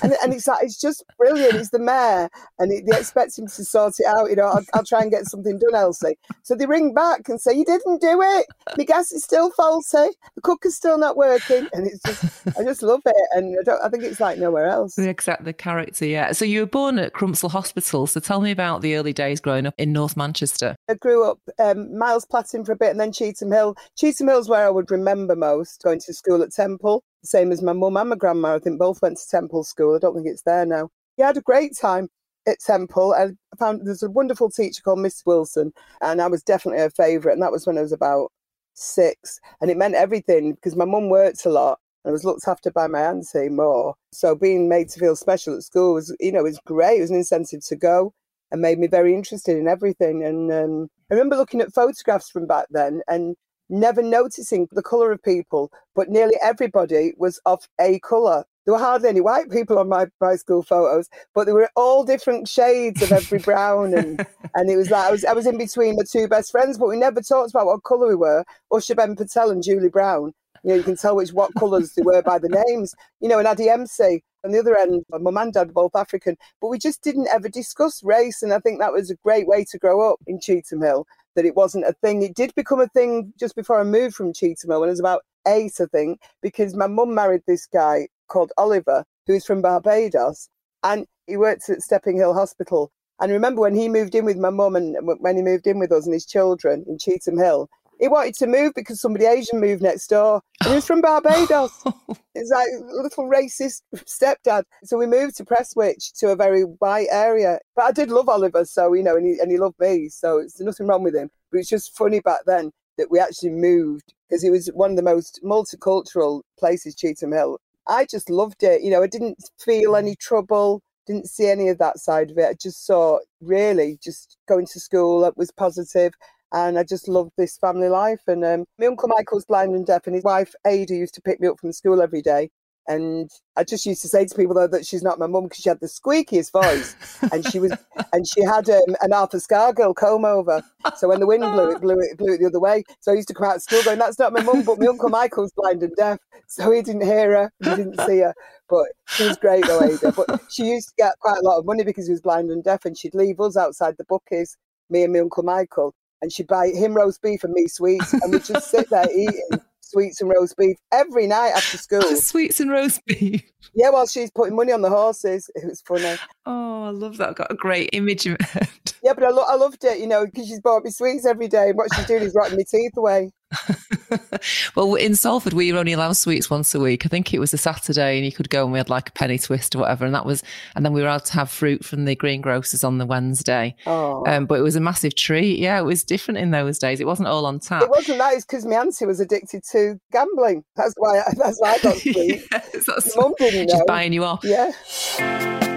And, 0.01 0.13
and 0.23 0.33
it's 0.33 0.47
like, 0.47 0.63
it's 0.63 0.79
just 0.79 1.03
brilliant. 1.17 1.55
He's 1.55 1.71
the 1.71 1.79
mayor 1.79 2.29
and 2.59 2.71
they 2.71 2.97
expect 2.97 3.37
him 3.37 3.47
to 3.47 3.65
sort 3.65 3.95
it 3.99 4.05
out. 4.05 4.29
You 4.29 4.35
know, 4.35 4.47
I'll, 4.47 4.65
I'll, 4.73 4.83
try 4.83 5.01
and 5.01 5.11
get 5.11 5.25
something 5.25 5.57
done, 5.59 5.75
Elsie. 5.75 6.17
So 6.43 6.55
they 6.55 6.65
ring 6.65 6.93
back 6.93 7.27
and 7.29 7.41
say, 7.41 7.53
You 7.53 7.65
didn't 7.65 8.01
do 8.01 8.21
it. 8.21 8.45
The 8.75 8.85
gas 8.85 9.11
is 9.11 9.23
still 9.23 9.51
faulty. 9.51 10.13
The 10.35 10.41
cooker's 10.41 10.75
still 10.75 10.97
not 10.97 11.17
working. 11.17 11.67
And 11.73 11.87
it's 11.87 12.01
just, 12.03 12.57
I 12.57 12.63
just 12.63 12.83
love 12.83 13.01
it. 13.05 13.27
And 13.33 13.57
I, 13.59 13.63
don't, 13.63 13.83
I 13.83 13.89
think 13.89 14.03
it's 14.03 14.19
like 14.19 14.37
nowhere 14.37 14.67
else. 14.67 14.95
The 14.95 15.09
exact 15.09 15.43
the 15.43 15.53
character, 15.53 16.05
yeah. 16.05 16.31
So 16.31 16.45
you 16.45 16.61
were 16.61 16.67
born 16.67 16.99
at 16.99 17.13
Crumpsall 17.13 17.51
Hospital. 17.51 18.07
So 18.07 18.19
tell 18.19 18.41
me 18.41 18.51
about 18.51 18.81
the 18.81 18.95
early 18.95 19.13
days 19.13 19.39
growing 19.41 19.65
up 19.65 19.73
in 19.77 19.91
North 19.91 20.15
Manchester. 20.15 20.75
I 20.89 20.93
grew 20.95 21.29
up 21.29 21.39
um, 21.59 21.97
Miles 21.97 22.25
Platting 22.25 22.63
for 22.63 22.71
a 22.71 22.77
bit 22.77 22.91
and 22.91 22.99
then 22.99 23.11
Cheetham 23.11 23.53
Hill. 23.53 23.75
Cheetham 23.97 24.29
Hill's 24.29 24.49
where 24.49 24.65
I 24.65 24.69
would 24.69 24.91
remember 24.91 25.35
most 25.35 25.81
going 25.83 25.99
to 26.01 26.13
school 26.13 26.41
at 26.41 26.51
Temple 26.51 27.03
same 27.27 27.51
as 27.51 27.61
my 27.61 27.73
mum 27.73 27.97
and 27.97 28.09
my 28.09 28.15
grandma. 28.15 28.55
I 28.55 28.59
think 28.59 28.79
both 28.79 29.01
went 29.01 29.17
to 29.17 29.27
Temple 29.29 29.63
School. 29.63 29.95
I 29.95 29.99
don't 29.99 30.15
think 30.15 30.27
it's 30.27 30.43
there 30.43 30.65
now. 30.65 30.89
He 31.15 31.23
had 31.23 31.37
a 31.37 31.41
great 31.41 31.75
time 31.75 32.09
at 32.47 32.59
Temple. 32.59 33.13
And 33.13 33.37
I 33.53 33.57
found 33.57 33.85
there's 33.85 34.03
a 34.03 34.09
wonderful 34.09 34.49
teacher 34.49 34.81
called 34.81 34.99
Miss 34.99 35.23
Wilson, 35.25 35.73
and 36.01 36.21
I 36.21 36.27
was 36.27 36.43
definitely 36.43 36.79
her 36.79 36.89
favourite. 36.89 37.33
And 37.33 37.43
that 37.43 37.51
was 37.51 37.67
when 37.67 37.77
I 37.77 37.81
was 37.81 37.91
about 37.91 38.31
six, 38.73 39.39
and 39.61 39.69
it 39.71 39.77
meant 39.77 39.95
everything 39.95 40.53
because 40.53 40.75
my 40.75 40.85
mum 40.85 41.09
worked 41.09 41.45
a 41.45 41.49
lot. 41.49 41.79
and 42.03 42.11
I 42.11 42.13
was 42.13 42.23
looked 42.23 42.47
after 42.47 42.71
by 42.71 42.87
my 42.87 43.01
auntie 43.01 43.49
more. 43.49 43.95
So 44.11 44.35
being 44.35 44.69
made 44.69 44.89
to 44.89 44.99
feel 44.99 45.15
special 45.15 45.55
at 45.55 45.63
school 45.63 45.95
was, 45.95 46.15
you 46.19 46.31
know, 46.31 46.43
was 46.43 46.59
great. 46.65 46.97
It 46.99 47.01
was 47.01 47.11
an 47.11 47.17
incentive 47.17 47.65
to 47.65 47.75
go 47.75 48.13
and 48.51 48.61
made 48.61 48.79
me 48.79 48.87
very 48.87 49.13
interested 49.13 49.57
in 49.57 49.67
everything. 49.67 50.23
And 50.23 50.51
um, 50.51 50.89
I 51.11 51.15
remember 51.15 51.35
looking 51.35 51.59
at 51.61 51.73
photographs 51.73 52.29
from 52.29 52.47
back 52.47 52.67
then 52.69 53.01
and 53.07 53.35
never 53.69 54.01
noticing 54.01 54.67
the 54.71 54.83
colour 54.83 55.11
of 55.11 55.21
people, 55.23 55.71
but 55.95 56.09
nearly 56.09 56.35
everybody 56.43 57.13
was 57.17 57.39
of 57.45 57.67
a 57.79 57.99
colour. 57.99 58.45
There 58.65 58.73
were 58.73 58.79
hardly 58.79 59.09
any 59.09 59.21
white 59.21 59.49
people 59.49 59.79
on 59.79 59.87
my, 59.87 60.07
my 60.19 60.35
school 60.35 60.61
photos, 60.61 61.07
but 61.33 61.45
they 61.45 61.53
were 61.53 61.69
all 61.75 62.03
different 62.03 62.49
shades 62.49 63.01
of 63.01 63.13
every 63.13 63.39
brown. 63.39 63.93
And, 63.93 64.25
and 64.55 64.69
it 64.69 64.75
was 64.75 64.89
like 64.89 65.05
I 65.05 65.11
was, 65.11 65.23
I 65.23 65.33
was 65.33 65.47
in 65.47 65.57
between 65.57 65.95
my 65.95 66.03
two 66.09 66.27
best 66.27 66.51
friends, 66.51 66.77
but 66.77 66.89
we 66.89 66.97
never 66.97 67.21
talked 67.21 67.51
about 67.51 67.65
what 67.65 67.83
colour 67.83 68.09
we 68.09 68.15
were. 68.15 68.43
Usha 68.71 68.95
Ben 68.95 69.15
Patel 69.15 69.51
and 69.51 69.63
Julie 69.63 69.89
Brown. 69.89 70.33
You 70.63 70.71
know, 70.71 70.75
you 70.75 70.83
can 70.83 70.97
tell 70.97 71.15
which 71.15 71.31
what 71.31 71.53
colours 71.55 71.93
they 71.93 72.01
were 72.01 72.21
by 72.21 72.39
the 72.39 72.63
names. 72.67 72.93
You 73.21 73.29
know, 73.29 73.39
and 73.39 73.47
Addie 73.47 73.69
MC 73.69 74.21
on 74.43 74.51
the 74.51 74.59
other 74.59 74.77
end, 74.77 75.03
my 75.09 75.17
mum 75.17 75.37
and 75.37 75.53
dad 75.53 75.67
were 75.67 75.73
both 75.73 75.95
African, 75.95 76.37
but 76.61 76.69
we 76.69 76.77
just 76.77 77.01
didn't 77.03 77.27
ever 77.27 77.49
discuss 77.49 78.03
race. 78.03 78.41
And 78.41 78.53
I 78.53 78.59
think 78.59 78.79
that 78.79 78.93
was 78.93 79.09
a 79.09 79.15
great 79.23 79.47
way 79.47 79.65
to 79.65 79.77
grow 79.77 80.11
up 80.11 80.19
in 80.27 80.39
Cheetham 80.39 80.83
Hill 80.83 81.05
that 81.37 81.45
it 81.45 81.55
wasn't 81.55 81.85
a 81.85 81.93
thing. 81.93 82.23
It 82.23 82.33
did 82.33 82.53
become 82.55 82.81
a 82.81 82.87
thing 82.87 83.31
just 83.39 83.55
before 83.55 83.79
I 83.79 83.83
moved 83.83 84.15
from 84.15 84.33
Cheetham 84.33 84.67
when 84.67 84.89
I 84.89 84.91
was 84.91 84.99
about 84.99 85.21
eight, 85.47 85.73
I 85.79 85.85
think, 85.85 86.19
because 86.41 86.75
my 86.75 86.87
mum 86.87 87.13
married 87.13 87.43
this 87.47 87.67
guy 87.67 88.07
called 88.27 88.51
Oliver, 88.57 89.05
who's 89.27 89.45
from 89.45 89.61
Barbados, 89.61 90.49
and 90.83 91.05
he 91.27 91.37
worked 91.37 91.69
at 91.69 91.83
Stepping 91.83 92.17
Hill 92.17 92.33
Hospital. 92.33 92.91
And 93.21 93.31
remember 93.31 93.61
when 93.61 93.75
he 93.75 93.87
moved 93.87 94.15
in 94.15 94.25
with 94.25 94.37
my 94.37 94.49
mum 94.49 94.75
and 94.75 94.97
when 95.19 95.37
he 95.37 95.43
moved 95.43 95.67
in 95.67 95.77
with 95.77 95.91
us 95.91 96.05
and 96.05 96.13
his 96.13 96.25
children 96.25 96.83
in 96.87 96.97
Cheetham 96.97 97.39
Hill, 97.39 97.69
he 97.99 98.07
wanted 98.07 98.35
to 98.35 98.47
move 98.47 98.73
because 98.75 99.01
somebody 99.01 99.25
Asian 99.25 99.59
moved 99.59 99.81
next 99.81 100.07
door. 100.07 100.41
And 100.61 100.69
he 100.69 100.75
was 100.75 100.85
from 100.85 101.01
Barbados. 101.01 101.71
Oh. 102.09 102.15
it's 102.35 102.51
like 102.51 102.67
a 102.67 103.01
little 103.01 103.25
racist 103.25 103.81
stepdad. 103.95 104.63
So 104.83 104.97
we 104.97 105.05
moved 105.07 105.37
to 105.37 105.45
Prestwich 105.45 106.13
to 106.19 106.29
a 106.29 106.35
very 106.35 106.61
white 106.61 107.07
area. 107.11 107.59
But 107.75 107.85
I 107.85 107.91
did 107.91 108.09
love 108.09 108.29
Oliver, 108.29 108.65
so 108.65 108.93
you 108.93 109.03
know, 109.03 109.15
and 109.15 109.25
he, 109.25 109.39
and 109.39 109.51
he 109.51 109.57
loved 109.57 109.79
me. 109.79 110.09
So 110.09 110.37
it's 110.37 110.59
nothing 110.59 110.87
wrong 110.87 111.03
with 111.03 111.15
him. 111.15 111.29
But 111.51 111.59
it's 111.59 111.69
just 111.69 111.97
funny 111.97 112.19
back 112.19 112.41
then 112.45 112.71
that 112.97 113.11
we 113.11 113.19
actually 113.19 113.51
moved 113.51 114.13
because 114.27 114.43
it 114.43 114.49
was 114.49 114.67
one 114.67 114.91
of 114.91 114.97
the 114.97 115.03
most 115.03 115.39
multicultural 115.43 116.41
places, 116.59 116.95
Cheetham 116.95 117.33
Hill. 117.33 117.59
I 117.87 118.05
just 118.05 118.29
loved 118.29 118.63
it. 118.63 118.81
You 118.81 118.91
know, 118.91 119.03
I 119.03 119.07
didn't 119.07 119.49
feel 119.57 119.95
any 119.95 120.15
trouble 120.15 120.81
didn't 121.07 121.29
see 121.29 121.47
any 121.47 121.69
of 121.69 121.77
that 121.79 121.97
side 121.97 122.29
of 122.29 122.37
it. 122.37 122.49
I 122.49 122.53
just 122.53 122.85
saw 122.85 123.19
really 123.41 123.97
just 124.03 124.37
going 124.47 124.67
to 124.67 124.79
school 124.79 125.21
that 125.21 125.37
was 125.37 125.51
positive 125.51 126.13
and 126.53 126.77
I 126.79 126.83
just 126.83 127.07
loved 127.07 127.31
this 127.37 127.57
family 127.57 127.89
life. 127.89 128.21
And 128.27 128.43
um, 128.45 128.65
my 128.79 128.87
uncle 128.87 129.09
Michael's 129.09 129.45
blind 129.45 129.75
and 129.75 129.85
deaf, 129.85 130.07
and 130.07 130.15
his 130.15 130.23
wife 130.23 130.53
Ada 130.65 130.93
used 130.95 131.15
to 131.15 131.21
pick 131.21 131.39
me 131.39 131.47
up 131.47 131.59
from 131.59 131.73
school 131.73 132.01
every 132.01 132.21
day. 132.21 132.49
And 132.89 133.29
I 133.57 133.65
just 133.65 133.85
used 133.85 134.01
to 134.03 134.07
say 134.07 134.23
to 134.25 134.33
people 134.33 134.55
though 134.55 134.67
that 134.67 134.85
she's 134.85 135.03
not 135.03 135.19
my 135.19 135.27
mum 135.27 135.43
because 135.43 135.61
she 135.61 135.67
had 135.67 135.81
the 135.81 135.87
squeakiest 135.87 136.53
voice, 136.53 136.95
and 137.33 137.45
she 137.45 137.59
was, 137.59 137.73
and 138.13 138.25
she 138.25 138.41
had 138.43 138.69
um, 138.69 138.95
an 139.01 139.11
Arthur 139.11 139.39
Scargill 139.39 139.93
comb 139.93 140.23
over. 140.23 140.63
So 140.95 141.09
when 141.09 141.19
the 141.19 141.27
wind 141.27 141.43
blew, 141.43 141.71
it 141.71 141.81
blew 141.81 141.99
it 141.99 142.17
blew 142.17 142.33
it 142.33 142.39
the 142.39 142.47
other 142.47 142.61
way. 142.61 142.85
So 143.01 143.11
I 143.11 143.15
used 143.15 143.27
to 143.27 143.33
come 143.33 143.49
out 143.49 143.57
of 143.57 143.61
school 143.61 143.83
going, 143.83 143.99
"That's 143.99 144.19
not 144.19 144.31
my 144.31 144.41
mum," 144.41 144.63
but 144.63 144.79
my 144.79 144.87
uncle 144.87 145.09
Michael's 145.09 145.51
blind 145.53 145.83
and 145.83 145.93
deaf, 145.97 146.19
so 146.47 146.71
he 146.71 146.81
didn't 146.81 147.03
hear 147.03 147.35
her, 147.35 147.51
he 147.61 147.75
didn't 147.75 147.99
see 148.07 148.19
her. 148.19 148.33
But 148.69 148.85
she 149.07 149.27
was 149.27 149.37
great 149.37 149.65
though, 149.67 149.83
Ada. 149.83 150.13
But 150.13 150.41
she 150.49 150.67
used 150.67 150.87
to 150.89 150.93
get 150.97 151.19
quite 151.19 151.39
a 151.39 151.45
lot 151.45 151.59
of 151.59 151.65
money 151.65 151.83
because 151.83 152.07
he 152.07 152.11
was 152.11 152.21
blind 152.21 152.49
and 152.51 152.63
deaf, 152.63 152.85
and 152.85 152.97
she'd 152.97 153.15
leave 153.15 153.41
us 153.41 153.57
outside 153.57 153.95
the 153.97 154.05
bookies, 154.05 154.55
me 154.89 155.03
and 155.03 155.11
my 155.11 155.19
uncle 155.19 155.43
Michael, 155.43 155.93
and 156.21 156.31
she'd 156.31 156.47
buy 156.47 156.69
him 156.69 156.93
roast 156.93 157.21
beef 157.21 157.43
and 157.43 157.53
me 157.53 157.67
sweets, 157.67 158.13
and 158.13 158.31
we'd 158.31 158.43
just 158.43 158.69
sit 158.71 158.89
there 158.89 159.07
eating 159.11 159.61
sweets 159.81 160.19
and 160.19 160.29
roast 160.29 160.57
beef 160.57 160.75
every 160.91 161.27
night 161.27 161.51
after 161.55 161.77
school. 161.77 162.01
sweets 162.17 162.59
and 162.59 162.69
roast 162.71 163.03
beef. 163.05 163.43
Yeah, 163.73 163.89
while 163.91 164.07
she's 164.07 164.31
putting 164.31 164.55
money 164.55 164.71
on 164.71 164.81
the 164.81 164.89
horses. 164.89 165.49
It 165.55 165.65
was 165.65 165.81
funny. 165.81 166.17
Oh, 166.45 166.83
I 166.85 166.89
love 166.89 167.17
that. 167.17 167.29
I've 167.29 167.35
got 167.35 167.51
a 167.51 167.55
great 167.55 167.89
image 167.93 168.25
of 168.25 168.37
it. 168.55 168.93
Yeah, 169.03 169.13
but 169.13 169.23
I, 169.23 169.29
lo- 169.29 169.45
I 169.47 169.55
loved 169.55 169.83
it, 169.83 169.99
you 169.99 170.07
know, 170.07 170.25
because 170.25 170.47
she's 170.47 170.59
bought 170.61 170.83
me 170.83 170.89
sweets 170.91 171.25
every 171.25 171.47
day. 171.47 171.69
And 171.69 171.77
what 171.77 171.93
she's 171.95 172.05
doing 172.07 172.23
is 172.23 172.33
rotting 172.35 172.57
my 172.57 172.63
teeth 172.69 172.93
away. 172.97 173.31
well, 174.75 174.95
in 174.95 175.15
Salford, 175.15 175.53
we 175.53 175.71
were 175.71 175.79
only 175.79 175.93
allowed 175.93 176.17
sweets 176.17 176.49
once 176.49 176.73
a 176.75 176.79
week. 176.79 177.05
I 177.05 177.09
think 177.09 177.33
it 177.33 177.39
was 177.39 177.53
a 177.53 177.57
Saturday, 177.57 178.17
and 178.17 178.25
you 178.25 178.31
could 178.31 178.49
go 178.49 178.63
and 178.63 178.71
we 178.71 178.79
had 178.79 178.89
like 178.89 179.09
a 179.09 179.11
penny 179.13 179.37
twist 179.37 179.75
or 179.75 179.79
whatever, 179.79 180.05
and 180.05 180.13
that 180.13 180.25
was. 180.25 180.43
And 180.75 180.85
then 180.85 180.93
we 180.93 181.01
were 181.01 181.07
allowed 181.07 181.25
to 181.25 181.33
have 181.33 181.49
fruit 181.49 181.85
from 181.85 182.05
the 182.05 182.15
greengrocers 182.15 182.83
on 182.83 182.97
the 182.97 183.05
Wednesday. 183.05 183.75
Oh. 183.85 184.25
Um, 184.27 184.45
but 184.45 184.59
it 184.59 184.63
was 184.63 184.75
a 184.75 184.81
massive 184.81 185.15
treat. 185.15 185.59
Yeah, 185.59 185.79
it 185.79 185.83
was 185.83 186.03
different 186.03 186.39
in 186.39 186.51
those 186.51 186.79
days. 186.79 186.99
It 186.99 187.07
wasn't 187.07 187.29
all 187.29 187.45
on 187.45 187.59
tap. 187.59 187.83
It 187.83 187.89
wasn't 187.89 188.17
that. 188.19 188.33
It's 188.33 188.45
because 188.45 188.65
my 188.65 188.75
auntie 188.75 189.05
was 189.05 189.19
addicted 189.19 189.63
to 189.71 189.99
gambling. 190.11 190.63
That's 190.75 190.93
why. 190.97 191.21
That's 191.37 191.59
why 191.59 191.73
I 191.73 191.77
got 191.79 191.95
sweets. 191.97 192.47
yes, 192.51 193.15
Mum 193.15 193.33
didn't 193.37 193.67
know. 193.67 193.73
Just 193.73 193.87
buying 193.87 194.13
you 194.13 194.23
off. 194.23 194.41
Yeah. 194.43 195.76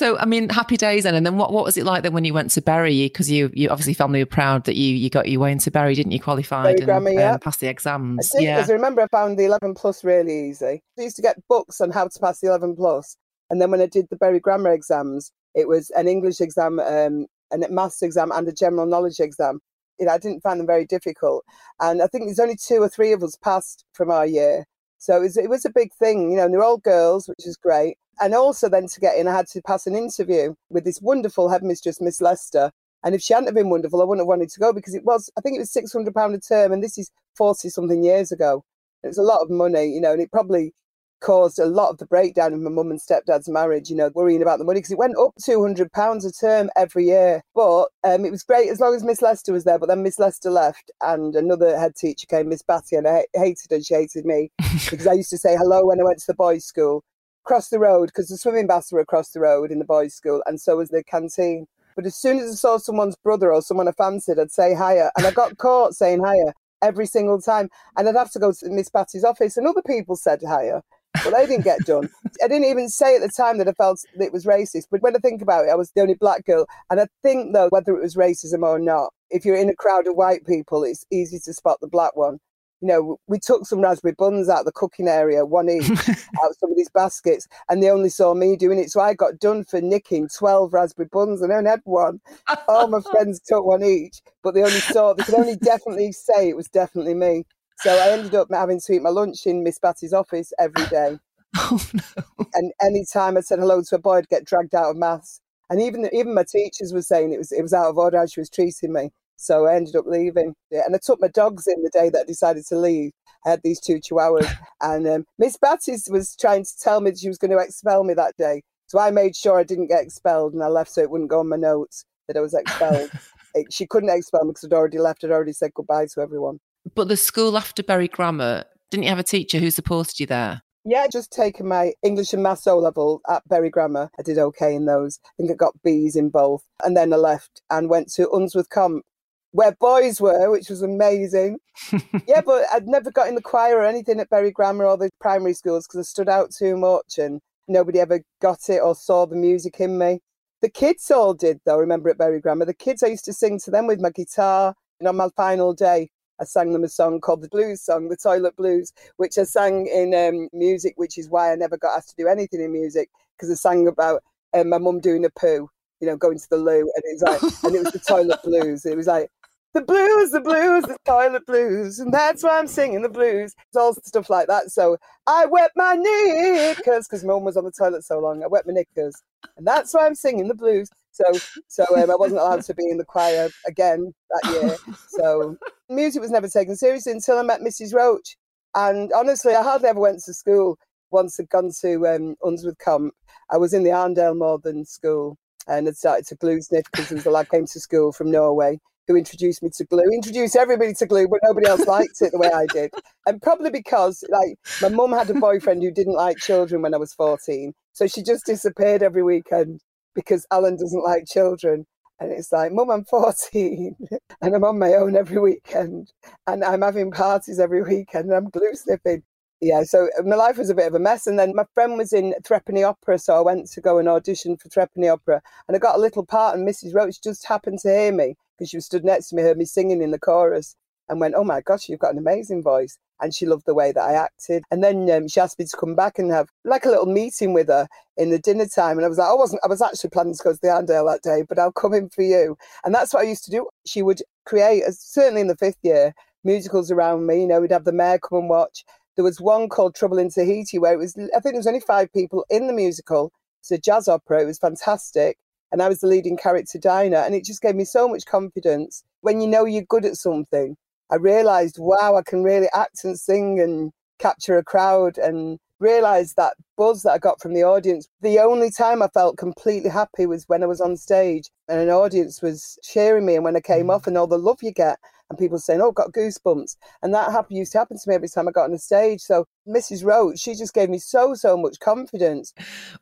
So, 0.00 0.16
I 0.16 0.24
mean, 0.24 0.48
happy 0.48 0.78
days 0.78 1.02
then. 1.02 1.14
And 1.14 1.26
then 1.26 1.36
what, 1.36 1.52
what 1.52 1.62
was 1.62 1.76
it 1.76 1.84
like 1.84 2.02
then 2.02 2.14
when 2.14 2.24
you 2.24 2.32
went 2.32 2.50
to 2.52 2.62
Bury? 2.62 3.04
Because 3.04 3.30
you, 3.30 3.50
you 3.52 3.68
obviously 3.68 3.92
family 3.92 4.22
were 4.22 4.26
proud 4.26 4.64
that 4.64 4.74
you, 4.74 4.94
you 4.94 5.10
got 5.10 5.28
your 5.28 5.42
way 5.42 5.52
into 5.52 5.70
Bury, 5.70 5.94
didn't 5.94 6.12
you? 6.12 6.18
Qualified 6.18 6.64
Bury 6.64 6.76
and 6.76 6.84
grammar, 6.86 7.10
yeah. 7.10 7.32
Um, 7.34 7.38
passed 7.38 7.60
the 7.60 7.66
exams. 7.66 8.32
I 8.34 8.38
did, 8.38 8.44
yeah. 8.46 8.56
Because 8.56 8.70
I 8.70 8.72
remember 8.72 9.02
I 9.02 9.08
found 9.08 9.38
the 9.38 9.44
11 9.44 9.74
plus 9.74 10.02
really 10.02 10.48
easy. 10.48 10.82
I 10.98 11.02
used 11.02 11.16
to 11.16 11.22
get 11.22 11.36
books 11.48 11.82
on 11.82 11.90
how 11.90 12.08
to 12.08 12.18
pass 12.18 12.40
the 12.40 12.46
11 12.46 12.76
plus. 12.76 13.18
And 13.50 13.60
then 13.60 13.70
when 13.70 13.82
I 13.82 13.86
did 13.86 14.06
the 14.08 14.16
Bury 14.16 14.40
grammar 14.40 14.72
exams, 14.72 15.32
it 15.54 15.68
was 15.68 15.90
an 15.90 16.08
English 16.08 16.40
exam, 16.40 16.80
um, 16.80 17.26
a 17.52 17.58
maths 17.68 18.00
exam, 18.00 18.32
and 18.32 18.48
a 18.48 18.52
general 18.52 18.86
knowledge 18.86 19.20
exam. 19.20 19.60
You 19.98 20.06
know, 20.06 20.12
I 20.12 20.18
didn't 20.18 20.40
find 20.40 20.58
them 20.58 20.66
very 20.66 20.86
difficult. 20.86 21.44
And 21.78 22.00
I 22.00 22.06
think 22.06 22.24
there's 22.24 22.40
only 22.40 22.56
two 22.56 22.80
or 22.80 22.88
three 22.88 23.12
of 23.12 23.22
us 23.22 23.36
passed 23.44 23.84
from 23.92 24.10
our 24.10 24.24
year. 24.24 24.64
So 24.96 25.18
it 25.18 25.20
was, 25.20 25.36
it 25.36 25.50
was 25.50 25.66
a 25.66 25.70
big 25.70 25.92
thing, 25.92 26.30
you 26.30 26.38
know, 26.38 26.46
and 26.46 26.54
they're 26.54 26.62
all 26.62 26.78
girls, 26.78 27.28
which 27.28 27.46
is 27.46 27.58
great. 27.58 27.98
And 28.20 28.34
also 28.34 28.68
then 28.68 28.86
to 28.86 29.00
get 29.00 29.16
in, 29.16 29.26
I 29.26 29.34
had 29.34 29.46
to 29.48 29.62
pass 29.62 29.86
an 29.86 29.96
interview 29.96 30.54
with 30.68 30.84
this 30.84 31.00
wonderful 31.00 31.48
headmistress, 31.48 32.00
Miss 32.00 32.20
Lester. 32.20 32.70
And 33.02 33.14
if 33.14 33.22
she 33.22 33.32
hadn't 33.32 33.46
have 33.46 33.54
been 33.54 33.70
wonderful, 33.70 34.02
I 34.02 34.04
wouldn't 34.04 34.22
have 34.22 34.28
wanted 34.28 34.50
to 34.50 34.60
go 34.60 34.74
because 34.74 34.94
it 34.94 35.04
was, 35.04 35.30
I 35.38 35.40
think 35.40 35.56
it 35.56 35.60
was 35.60 35.72
£600 35.72 36.34
a 36.34 36.40
term. 36.40 36.72
And 36.72 36.82
this 36.82 36.98
is 36.98 37.10
40 37.36 37.70
something 37.70 38.04
years 38.04 38.30
ago. 38.30 38.62
It 39.02 39.06
was 39.06 39.18
a 39.18 39.22
lot 39.22 39.40
of 39.40 39.48
money, 39.48 39.86
you 39.86 40.00
know, 40.02 40.12
and 40.12 40.20
it 40.20 40.30
probably 40.30 40.74
caused 41.20 41.58
a 41.58 41.66
lot 41.66 41.90
of 41.90 41.98
the 41.98 42.06
breakdown 42.06 42.52
in 42.52 42.62
my 42.62 42.70
mum 42.70 42.90
and 42.90 43.00
stepdad's 43.00 43.48
marriage, 43.48 43.88
you 43.88 43.96
know, 43.96 44.10
worrying 44.14 44.42
about 44.42 44.58
the 44.58 44.64
money 44.64 44.78
because 44.78 44.92
it 44.92 44.98
went 44.98 45.16
up 45.18 45.32
£200 45.40 46.26
a 46.26 46.32
term 46.32 46.70
every 46.76 47.06
year. 47.06 47.42
But 47.54 47.86
um, 48.04 48.26
it 48.26 48.30
was 48.30 48.42
great 48.42 48.68
as 48.68 48.80
long 48.80 48.94
as 48.94 49.02
Miss 49.02 49.22
Lester 49.22 49.52
was 49.52 49.64
there. 49.64 49.78
But 49.78 49.86
then 49.86 50.02
Miss 50.02 50.18
Lester 50.18 50.50
left 50.50 50.90
and 51.00 51.34
another 51.34 51.78
head 51.78 51.94
teacher 51.96 52.26
came, 52.26 52.50
Miss 52.50 52.62
Batty, 52.62 52.96
and 52.96 53.08
I 53.08 53.26
hated 53.34 53.70
her. 53.70 53.80
She 53.80 53.94
hated 53.94 54.26
me 54.26 54.50
because 54.90 55.06
I 55.06 55.14
used 55.14 55.30
to 55.30 55.38
say 55.38 55.56
hello 55.56 55.86
when 55.86 56.00
I 56.00 56.04
went 56.04 56.18
to 56.18 56.26
the 56.26 56.34
boys' 56.34 56.66
school 56.66 57.02
across 57.44 57.68
the 57.68 57.78
road 57.78 58.06
because 58.06 58.28
the 58.28 58.36
swimming 58.36 58.66
baths 58.66 58.92
were 58.92 59.00
across 59.00 59.30
the 59.30 59.40
road 59.40 59.70
in 59.70 59.78
the 59.78 59.84
boys' 59.84 60.14
school, 60.14 60.42
and 60.46 60.60
so 60.60 60.76
was 60.76 60.90
the 60.90 61.04
canteen. 61.04 61.66
But 61.96 62.06
as 62.06 62.16
soon 62.16 62.38
as 62.38 62.52
I 62.52 62.54
saw 62.54 62.78
someone's 62.78 63.16
brother 63.16 63.52
or 63.52 63.62
someone 63.62 63.88
I 63.88 63.92
fancied, 63.92 64.38
I'd 64.38 64.52
say 64.52 64.74
hiya, 64.74 65.10
and 65.16 65.26
I 65.26 65.32
got 65.32 65.58
caught 65.58 65.94
saying 65.94 66.24
hiya 66.24 66.54
every 66.82 67.06
single 67.06 67.40
time, 67.40 67.68
and 67.96 68.08
I'd 68.08 68.16
have 68.16 68.30
to 68.32 68.38
go 68.38 68.52
to 68.52 68.70
Miss 68.70 68.90
Batty's 68.90 69.24
office, 69.24 69.56
and 69.56 69.66
other 69.66 69.82
people 69.82 70.16
said 70.16 70.40
hiya. 70.40 70.82
Well, 71.24 71.34
they 71.34 71.46
didn't 71.46 71.64
get 71.64 71.80
done. 71.80 72.08
I 72.42 72.48
didn't 72.48 72.66
even 72.66 72.88
say 72.88 73.16
at 73.16 73.20
the 73.20 73.32
time 73.36 73.58
that 73.58 73.68
I 73.68 73.72
felt 73.72 74.00
that 74.16 74.24
it 74.24 74.32
was 74.32 74.46
racist. 74.46 74.84
But 74.90 75.02
when 75.02 75.16
I 75.16 75.18
think 75.18 75.42
about 75.42 75.66
it, 75.66 75.70
I 75.70 75.74
was 75.74 75.90
the 75.90 76.02
only 76.02 76.14
black 76.14 76.46
girl. 76.46 76.66
And 76.88 77.00
I 77.00 77.08
think, 77.22 77.52
though, 77.52 77.68
whether 77.70 77.94
it 77.96 78.00
was 78.00 78.14
racism 78.14 78.62
or 78.62 78.78
not, 78.78 79.12
if 79.28 79.44
you're 79.44 79.56
in 79.56 79.68
a 79.68 79.74
crowd 79.74 80.06
of 80.06 80.14
white 80.14 80.46
people, 80.46 80.84
it's 80.84 81.04
easy 81.10 81.40
to 81.40 81.52
spot 81.52 81.78
the 81.80 81.88
black 81.88 82.14
one. 82.14 82.38
You 82.80 82.88
know, 82.88 83.18
we 83.26 83.38
took 83.38 83.66
some 83.66 83.80
raspberry 83.82 84.14
buns 84.16 84.48
out 84.48 84.60
of 84.60 84.64
the 84.64 84.72
cooking 84.72 85.08
area, 85.08 85.44
one 85.44 85.68
each, 85.68 85.90
out 86.08 86.50
of 86.50 86.56
somebody's 86.58 86.88
baskets, 86.90 87.46
and 87.68 87.82
they 87.82 87.90
only 87.90 88.08
saw 88.08 88.32
me 88.34 88.56
doing 88.56 88.78
it. 88.78 88.90
So 88.90 89.00
I 89.00 89.14
got 89.14 89.38
done 89.38 89.64
for 89.64 89.80
nicking 89.80 90.28
12 90.28 90.72
raspberry 90.72 91.08
buns 91.12 91.42
and 91.42 91.52
I 91.52 91.56
only 91.56 91.70
had 91.70 91.80
one. 91.84 92.20
All 92.68 92.86
my 92.88 93.00
friends 93.10 93.40
took 93.46 93.64
one 93.64 93.82
each, 93.82 94.20
but 94.42 94.54
they 94.54 94.62
only 94.62 94.80
saw, 94.80 95.12
they 95.14 95.24
could 95.24 95.34
only 95.34 95.56
definitely 95.62 96.12
say 96.12 96.48
it 96.48 96.56
was 96.56 96.68
definitely 96.68 97.14
me. 97.14 97.44
So 97.78 97.90
I 97.90 98.10
ended 98.12 98.34
up 98.34 98.48
having 98.52 98.80
to 98.80 98.92
eat 98.92 99.02
my 99.02 99.10
lunch 99.10 99.46
in 99.46 99.62
Miss 99.62 99.78
Batty's 99.78 100.12
office 100.12 100.52
every 100.58 100.86
day. 100.86 101.18
Oh 101.56 101.80
no. 101.92 102.46
And 102.54 102.72
any 102.82 103.04
time 103.04 103.36
I 103.36 103.40
said 103.40 103.58
hello 103.58 103.82
to 103.82 103.96
a 103.96 103.98
boy, 103.98 104.18
I'd 104.18 104.28
get 104.28 104.44
dragged 104.44 104.74
out 104.74 104.90
of 104.90 104.96
maths. 104.96 105.40
And 105.68 105.80
even 105.80 106.08
even 106.12 106.34
my 106.34 106.44
teachers 106.44 106.92
were 106.92 107.02
saying 107.02 107.32
it 107.32 107.38
was 107.38 107.52
it 107.52 107.62
was 107.62 107.72
out 107.72 107.88
of 107.88 107.98
order 107.98 108.18
how 108.18 108.26
she 108.26 108.40
was 108.40 108.50
treating 108.50 108.92
me. 108.92 109.10
So 109.40 109.66
I 109.66 109.74
ended 109.74 109.96
up 109.96 110.04
leaving. 110.06 110.54
Yeah, 110.70 110.82
and 110.84 110.94
I 110.94 110.98
took 111.02 111.20
my 111.20 111.28
dogs 111.28 111.66
in 111.66 111.82
the 111.82 111.90
day 111.90 112.10
that 112.10 112.20
I 112.20 112.24
decided 112.24 112.66
to 112.66 112.78
leave. 112.78 113.12
I 113.46 113.50
had 113.50 113.62
these 113.64 113.80
two 113.80 113.98
chihuahuas, 113.98 114.54
and 114.82 115.08
um, 115.08 115.24
Miss 115.38 115.56
Batty's 115.56 116.08
was 116.10 116.36
trying 116.36 116.64
to 116.64 116.78
tell 116.78 117.00
me 117.00 117.10
that 117.10 117.20
she 117.20 117.28
was 117.28 117.38
going 117.38 117.50
to 117.50 117.58
expel 117.58 118.04
me 118.04 118.12
that 118.14 118.36
day. 118.36 118.62
So 118.86 118.98
I 118.98 119.10
made 119.10 119.34
sure 119.34 119.58
I 119.58 119.64
didn't 119.64 119.88
get 119.88 120.02
expelled, 120.02 120.52
and 120.52 120.62
I 120.62 120.66
left 120.66 120.92
so 120.92 121.00
it 121.00 121.10
wouldn't 121.10 121.30
go 121.30 121.40
on 121.40 121.48
my 121.48 121.56
notes 121.56 122.04
that 122.28 122.36
I 122.36 122.40
was 122.40 122.52
expelled. 122.52 123.10
it, 123.54 123.72
she 123.72 123.86
couldn't 123.86 124.10
expel 124.10 124.44
me 124.44 124.50
because 124.50 124.64
I'd 124.64 124.74
already 124.74 124.98
left. 124.98 125.24
I'd 125.24 125.30
already 125.30 125.52
said 125.52 125.72
goodbye 125.74 126.06
to 126.14 126.20
everyone. 126.20 126.58
But 126.94 127.08
the 127.08 127.16
school 127.16 127.56
after 127.56 127.82
Bury 127.82 128.08
Grammar, 128.08 128.64
didn't 128.90 129.04
you 129.04 129.10
have 129.10 129.18
a 129.18 129.24
teacher 129.24 129.58
who 129.58 129.70
supported 129.70 130.20
you 130.20 130.26
there? 130.26 130.62
Yeah, 130.84 131.06
just 131.12 131.30
taking 131.30 131.68
my 131.68 131.92
English 132.02 132.32
and 132.32 132.42
Maths 132.42 132.66
O 132.66 132.78
level 132.78 133.20
at 133.28 133.46
Bury 133.48 133.68
Grammar. 133.68 134.10
I 134.18 134.22
did 134.22 134.38
okay 134.38 134.74
in 134.74 134.86
those. 134.86 135.18
I 135.24 135.30
think 135.36 135.50
I 135.50 135.54
got 135.54 135.80
B's 135.82 136.16
in 136.16 136.30
both. 136.30 136.64
And 136.82 136.96
then 136.96 137.12
I 137.12 137.16
left 137.16 137.60
and 137.70 137.90
went 137.90 138.10
to 138.14 138.30
Unsworth 138.30 138.70
Comp, 138.70 139.04
where 139.52 139.72
boys 139.72 140.20
were, 140.20 140.50
which 140.50 140.68
was 140.68 140.82
amazing. 140.82 141.58
yeah, 142.26 142.40
but 142.44 142.64
I'd 142.72 142.86
never 142.86 143.10
got 143.10 143.28
in 143.28 143.34
the 143.34 143.42
choir 143.42 143.78
or 143.78 143.84
anything 143.84 144.20
at 144.20 144.30
Bury 144.30 144.50
Grammar 144.50 144.86
or 144.86 144.96
the 144.96 145.10
primary 145.20 145.54
schools 145.54 145.86
because 145.86 146.00
I 146.00 146.02
stood 146.08 146.28
out 146.28 146.52
too 146.52 146.76
much 146.76 147.18
and 147.18 147.40
nobody 147.68 148.00
ever 148.00 148.20
got 148.40 148.68
it 148.68 148.80
or 148.80 148.94
saw 148.94 149.26
the 149.26 149.36
music 149.36 149.80
in 149.80 149.98
me. 149.98 150.20
The 150.62 150.68
kids 150.68 151.10
all 151.10 151.34
did, 151.34 151.60
though, 151.64 151.78
remember 151.78 152.10
at 152.10 152.18
Bury 152.18 152.40
Grammar. 152.40 152.66
The 152.66 152.74
kids, 152.74 153.02
I 153.02 153.08
used 153.08 153.24
to 153.24 153.32
sing 153.32 153.58
to 153.60 153.70
them 153.70 153.86
with 153.86 154.00
my 154.00 154.10
guitar. 154.10 154.74
And 154.98 155.08
on 155.08 155.16
my 155.16 155.30
final 155.34 155.72
day, 155.72 156.10
I 156.40 156.44
sang 156.44 156.72
them 156.72 156.84
a 156.84 156.88
song 156.88 157.20
called 157.20 157.42
the 157.42 157.48
Blues 157.48 157.82
Song, 157.82 158.08
the 158.08 158.16
Toilet 158.16 158.56
Blues, 158.56 158.92
which 159.16 159.38
I 159.38 159.44
sang 159.44 159.86
in 159.86 160.14
um, 160.14 160.48
music, 160.52 160.94
which 160.96 161.18
is 161.18 161.28
why 161.28 161.52
I 161.52 161.56
never 161.56 161.76
got 161.76 161.96
asked 161.96 162.10
to 162.10 162.22
do 162.22 162.28
anything 162.28 162.60
in 162.62 162.72
music 162.72 163.08
because 163.36 163.50
I 163.50 163.54
sang 163.54 163.88
about 163.88 164.22
um, 164.54 164.68
my 164.68 164.78
mum 164.78 165.00
doing 165.00 165.24
a 165.24 165.30
poo, 165.30 165.68
you 166.00 166.06
know, 166.06 166.16
going 166.16 166.38
to 166.38 166.50
the 166.50 166.56
loo, 166.56 166.80
and 166.80 167.04
it 167.04 167.14
was 167.14 167.22
like, 167.22 167.64
and 167.64 167.74
it 167.74 167.84
was 167.84 167.92
the 167.92 167.98
toilet 167.98 168.42
blues. 168.42 168.84
It 168.84 168.96
was 168.96 169.06
like 169.06 169.30
the 169.72 169.82
blues, 169.82 170.30
the 170.30 170.40
blues, 170.40 170.82
the 170.84 170.96
toilet 171.04 171.46
blues, 171.46 172.00
and 172.00 172.12
that's 172.12 172.42
why 172.42 172.58
I'm 172.58 172.66
singing 172.66 173.02
the 173.02 173.08
blues. 173.08 173.54
It's 173.68 173.76
all 173.76 173.94
stuff 173.94 174.28
like 174.28 174.48
that. 174.48 174.70
So 174.70 174.96
I 175.26 175.46
wet 175.46 175.70
my 175.76 175.94
knickers 175.94 177.06
because 177.06 177.24
mum 177.24 177.44
was 177.44 177.56
on 177.56 177.64
the 177.64 177.70
toilet 177.70 178.04
so 178.04 178.18
long. 178.18 178.42
I 178.42 178.48
wet 178.48 178.66
my 178.66 178.72
knickers, 178.72 179.14
and 179.56 179.66
that's 179.66 179.94
why 179.94 180.06
I'm 180.06 180.14
singing 180.14 180.48
the 180.48 180.54
blues. 180.54 180.88
So, 181.12 181.24
so 181.68 181.84
um, 181.96 182.10
I 182.10 182.16
wasn't 182.16 182.40
allowed 182.40 182.62
to 182.62 182.74
be 182.74 182.88
in 182.88 182.98
the 182.98 183.04
choir 183.04 183.50
again 183.66 184.12
that 184.30 184.52
year. 184.52 184.76
So, 185.08 185.56
music 185.88 186.22
was 186.22 186.30
never 186.30 186.48
taken 186.48 186.76
seriously 186.76 187.12
until 187.12 187.38
I 187.38 187.42
met 187.42 187.60
Mrs. 187.60 187.94
Roach. 187.94 188.36
And 188.74 189.12
honestly, 189.12 189.54
I 189.54 189.62
hardly 189.62 189.88
ever 189.88 190.00
went 190.00 190.20
to 190.24 190.34
school. 190.34 190.78
Once 191.10 191.38
I'd 191.40 191.48
gone 191.48 191.70
to 191.80 192.06
um, 192.06 192.36
Unsworth 192.44 192.78
Comp, 192.78 193.12
I 193.50 193.56
was 193.56 193.74
in 193.74 193.82
the 193.82 193.90
Arndale 193.90 194.38
Northern 194.38 194.84
School 194.84 195.36
and 195.66 195.86
had 195.86 195.96
started 195.96 196.26
to 196.28 196.36
glue 196.36 196.60
sniff 196.60 196.84
because 196.90 197.08
there 197.08 197.16
was 197.16 197.26
a 197.26 197.30
lad 197.30 197.50
came 197.50 197.66
to 197.66 197.80
school 197.80 198.12
from 198.12 198.30
Norway 198.30 198.78
who 199.10 199.16
introduced 199.16 199.62
me 199.62 199.70
to 199.70 199.84
glue, 199.84 200.04
introduced 200.12 200.56
everybody 200.56 200.94
to 200.94 201.06
glue, 201.06 201.26
but 201.28 201.40
nobody 201.42 201.66
else 201.66 201.86
liked 201.86 202.22
it 202.22 202.32
the 202.32 202.38
way 202.38 202.50
I 202.54 202.66
did. 202.66 202.92
And 203.26 203.42
probably 203.42 203.70
because 203.70 204.24
like 204.28 204.56
my 204.80 204.88
mum 204.88 205.12
had 205.12 205.28
a 205.30 205.34
boyfriend 205.34 205.82
who 205.82 205.90
didn't 205.90 206.14
like 206.14 206.38
children 206.38 206.82
when 206.82 206.94
I 206.94 206.98
was 206.98 207.12
14. 207.14 207.72
So 207.92 208.06
she 208.06 208.22
just 208.22 208.46
disappeared 208.46 209.02
every 209.02 209.22
weekend 209.22 209.80
because 210.14 210.46
Alan 210.50 210.76
doesn't 210.76 211.02
like 211.02 211.26
children. 211.26 211.86
And 212.20 212.30
it's 212.30 212.52
like, 212.52 212.72
Mum, 212.72 212.90
I'm 212.90 213.04
14 213.04 213.96
and 214.42 214.54
I'm 214.54 214.64
on 214.64 214.78
my 214.78 214.94
own 214.94 215.16
every 215.16 215.40
weekend 215.40 216.12
and 216.46 216.64
I'm 216.64 216.82
having 216.82 217.10
parties 217.10 217.58
every 217.58 217.82
weekend 217.82 218.26
and 218.26 218.34
I'm 218.34 218.50
glue 218.50 218.74
sniffing. 218.74 219.22
Yeah, 219.62 219.82
so 219.82 220.08
uh, 220.18 220.22
my 220.22 220.36
life 220.36 220.56
was 220.56 220.70
a 220.70 220.74
bit 220.74 220.86
of 220.86 220.94
a 220.94 220.98
mess. 220.98 221.26
And 221.26 221.38
then 221.38 221.54
my 221.54 221.64
friend 221.74 221.98
was 221.98 222.12
in 222.14 222.34
Threepenny 222.44 222.82
Opera, 222.82 223.18
so 223.18 223.36
I 223.36 223.40
went 223.40 223.70
to 223.72 223.80
go 223.80 223.98
and 223.98 224.08
audition 224.08 224.56
for 224.56 224.70
Threepenny 224.70 225.08
Opera. 225.08 225.42
And 225.68 225.76
I 225.76 225.78
got 225.78 225.96
a 225.96 226.00
little 226.00 226.24
part, 226.24 226.56
and 226.56 226.66
Mrs. 226.66 226.94
Roach 226.94 227.22
just 227.22 227.46
happened 227.46 227.78
to 227.80 227.90
hear 227.90 228.12
me 228.12 228.36
because 228.60 228.70
she 228.70 228.76
was 228.76 228.84
stood 228.84 229.04
next 229.04 229.28
to 229.28 229.36
me, 229.36 229.42
heard 229.42 229.56
me 229.56 229.64
singing 229.64 230.02
in 230.02 230.10
the 230.10 230.18
chorus, 230.18 230.76
and 231.08 231.18
went, 231.18 231.34
Oh 231.34 231.44
my 231.44 231.62
gosh, 231.62 231.88
you've 231.88 231.98
got 231.98 232.12
an 232.12 232.18
amazing 232.18 232.62
voice 232.62 232.98
and 233.20 233.34
she 233.34 233.46
loved 233.46 233.64
the 233.66 233.74
way 233.74 233.92
that 233.92 234.02
I 234.02 234.14
acted. 234.14 234.62
And 234.70 234.82
then 234.82 235.10
um, 235.10 235.28
she 235.28 235.40
asked 235.40 235.58
me 235.58 235.64
to 235.64 235.76
come 235.76 235.94
back 235.94 236.18
and 236.18 236.30
have 236.30 236.48
like 236.64 236.84
a 236.84 236.88
little 236.88 237.06
meeting 237.06 237.52
with 237.52 237.68
her 237.68 237.86
in 238.16 238.30
the 238.30 238.38
dinner 238.38 238.66
time. 238.66 238.96
And 238.96 239.04
I 239.04 239.08
was 239.08 239.18
like, 239.18 239.28
I 239.28 239.34
wasn't, 239.34 239.60
I 239.64 239.68
was 239.68 239.82
actually 239.82 240.10
planning 240.10 240.34
to 240.34 240.42
go 240.42 240.52
to 240.52 240.58
the 240.60 240.68
Arndale 240.68 241.10
that 241.10 241.22
day, 241.22 241.44
but 241.46 241.58
I'll 241.58 241.72
come 241.72 241.94
in 241.94 242.08
for 242.08 242.22
you. 242.22 242.56
And 242.84 242.94
that's 242.94 243.12
what 243.12 243.20
I 243.20 243.28
used 243.28 243.44
to 243.44 243.50
do. 243.50 243.68
She 243.86 244.02
would 244.02 244.22
create, 244.46 244.84
certainly 244.90 245.40
in 245.40 245.48
the 245.48 245.56
fifth 245.56 245.78
year, 245.82 246.14
musicals 246.44 246.90
around 246.90 247.26
me. 247.26 247.42
You 247.42 247.46
know, 247.46 247.60
we'd 247.60 247.72
have 247.72 247.84
the 247.84 247.92
mayor 247.92 248.18
come 248.18 248.38
and 248.38 248.48
watch. 248.48 248.84
There 249.16 249.24
was 249.24 249.40
one 249.40 249.68
called 249.68 249.94
Trouble 249.94 250.18
in 250.18 250.30
Tahiti 250.30 250.78
where 250.78 250.94
it 250.94 250.98
was, 250.98 251.16
I 251.16 251.40
think 251.40 251.52
there 251.52 251.54
was 251.56 251.66
only 251.66 251.80
five 251.80 252.12
people 252.12 252.46
in 252.48 252.66
the 252.66 252.72
musical. 252.72 253.32
It's 253.60 253.70
a 253.70 253.78
jazz 253.78 254.08
opera. 254.08 254.42
It 254.42 254.46
was 254.46 254.58
fantastic. 254.58 255.36
And 255.72 255.82
I 255.82 255.88
was 255.88 256.00
the 256.00 256.06
leading 256.06 256.36
character, 256.36 256.78
Dinah. 256.78 257.20
And 257.20 257.34
it 257.34 257.44
just 257.44 257.62
gave 257.62 257.74
me 257.74 257.84
so 257.84 258.08
much 258.08 258.26
confidence 258.26 259.04
when 259.20 259.40
you 259.40 259.46
know 259.46 259.64
you're 259.64 259.82
good 259.82 260.04
at 260.04 260.16
something 260.16 260.76
I 261.10 261.16
realized, 261.16 261.76
wow, 261.78 262.16
I 262.16 262.22
can 262.22 262.42
really 262.42 262.68
act 262.72 263.04
and 263.04 263.18
sing 263.18 263.60
and 263.60 263.92
capture 264.18 264.56
a 264.58 264.64
crowd 264.64 265.18
and 265.18 265.58
realized 265.80 266.36
that 266.36 266.54
buzz 266.76 267.02
that 267.02 267.12
I 267.12 267.18
got 267.18 267.40
from 267.40 267.54
the 267.54 267.64
audience. 267.64 268.06
The 268.20 268.38
only 268.38 268.70
time 268.70 269.02
I 269.02 269.08
felt 269.08 269.36
completely 269.36 269.90
happy 269.90 270.26
was 270.26 270.44
when 270.46 270.62
I 270.62 270.66
was 270.66 270.80
on 270.80 270.96
stage 270.96 271.50
and 271.68 271.80
an 271.80 271.88
audience 271.88 272.42
was 272.42 272.78
cheering 272.84 273.26
me. 273.26 273.34
And 273.34 273.44
when 273.44 273.56
I 273.56 273.60
came 273.60 273.86
mm. 273.86 273.94
off 273.94 274.06
and 274.06 274.16
all 274.16 274.26
the 274.26 274.38
love 274.38 274.58
you 274.62 274.72
get 274.72 274.98
and 275.30 275.38
people 275.38 275.58
saying, 275.58 275.80
oh, 275.80 275.92
got 275.92 276.12
goosebumps. 276.12 276.76
And 277.02 277.14
that 277.14 277.30
happened, 277.30 277.56
used 277.56 277.72
to 277.72 277.78
happen 277.78 277.96
to 277.96 278.08
me 278.08 278.14
every 278.14 278.28
time 278.28 278.48
I 278.48 278.50
got 278.50 278.64
on 278.64 278.72
the 278.72 278.78
stage. 278.78 279.20
So 279.20 279.46
Mrs. 279.66 280.04
Roach, 280.04 280.40
she 280.40 280.54
just 280.54 280.74
gave 280.74 280.90
me 280.90 280.98
so, 280.98 281.34
so 281.34 281.56
much 281.56 281.78
confidence. 281.78 282.52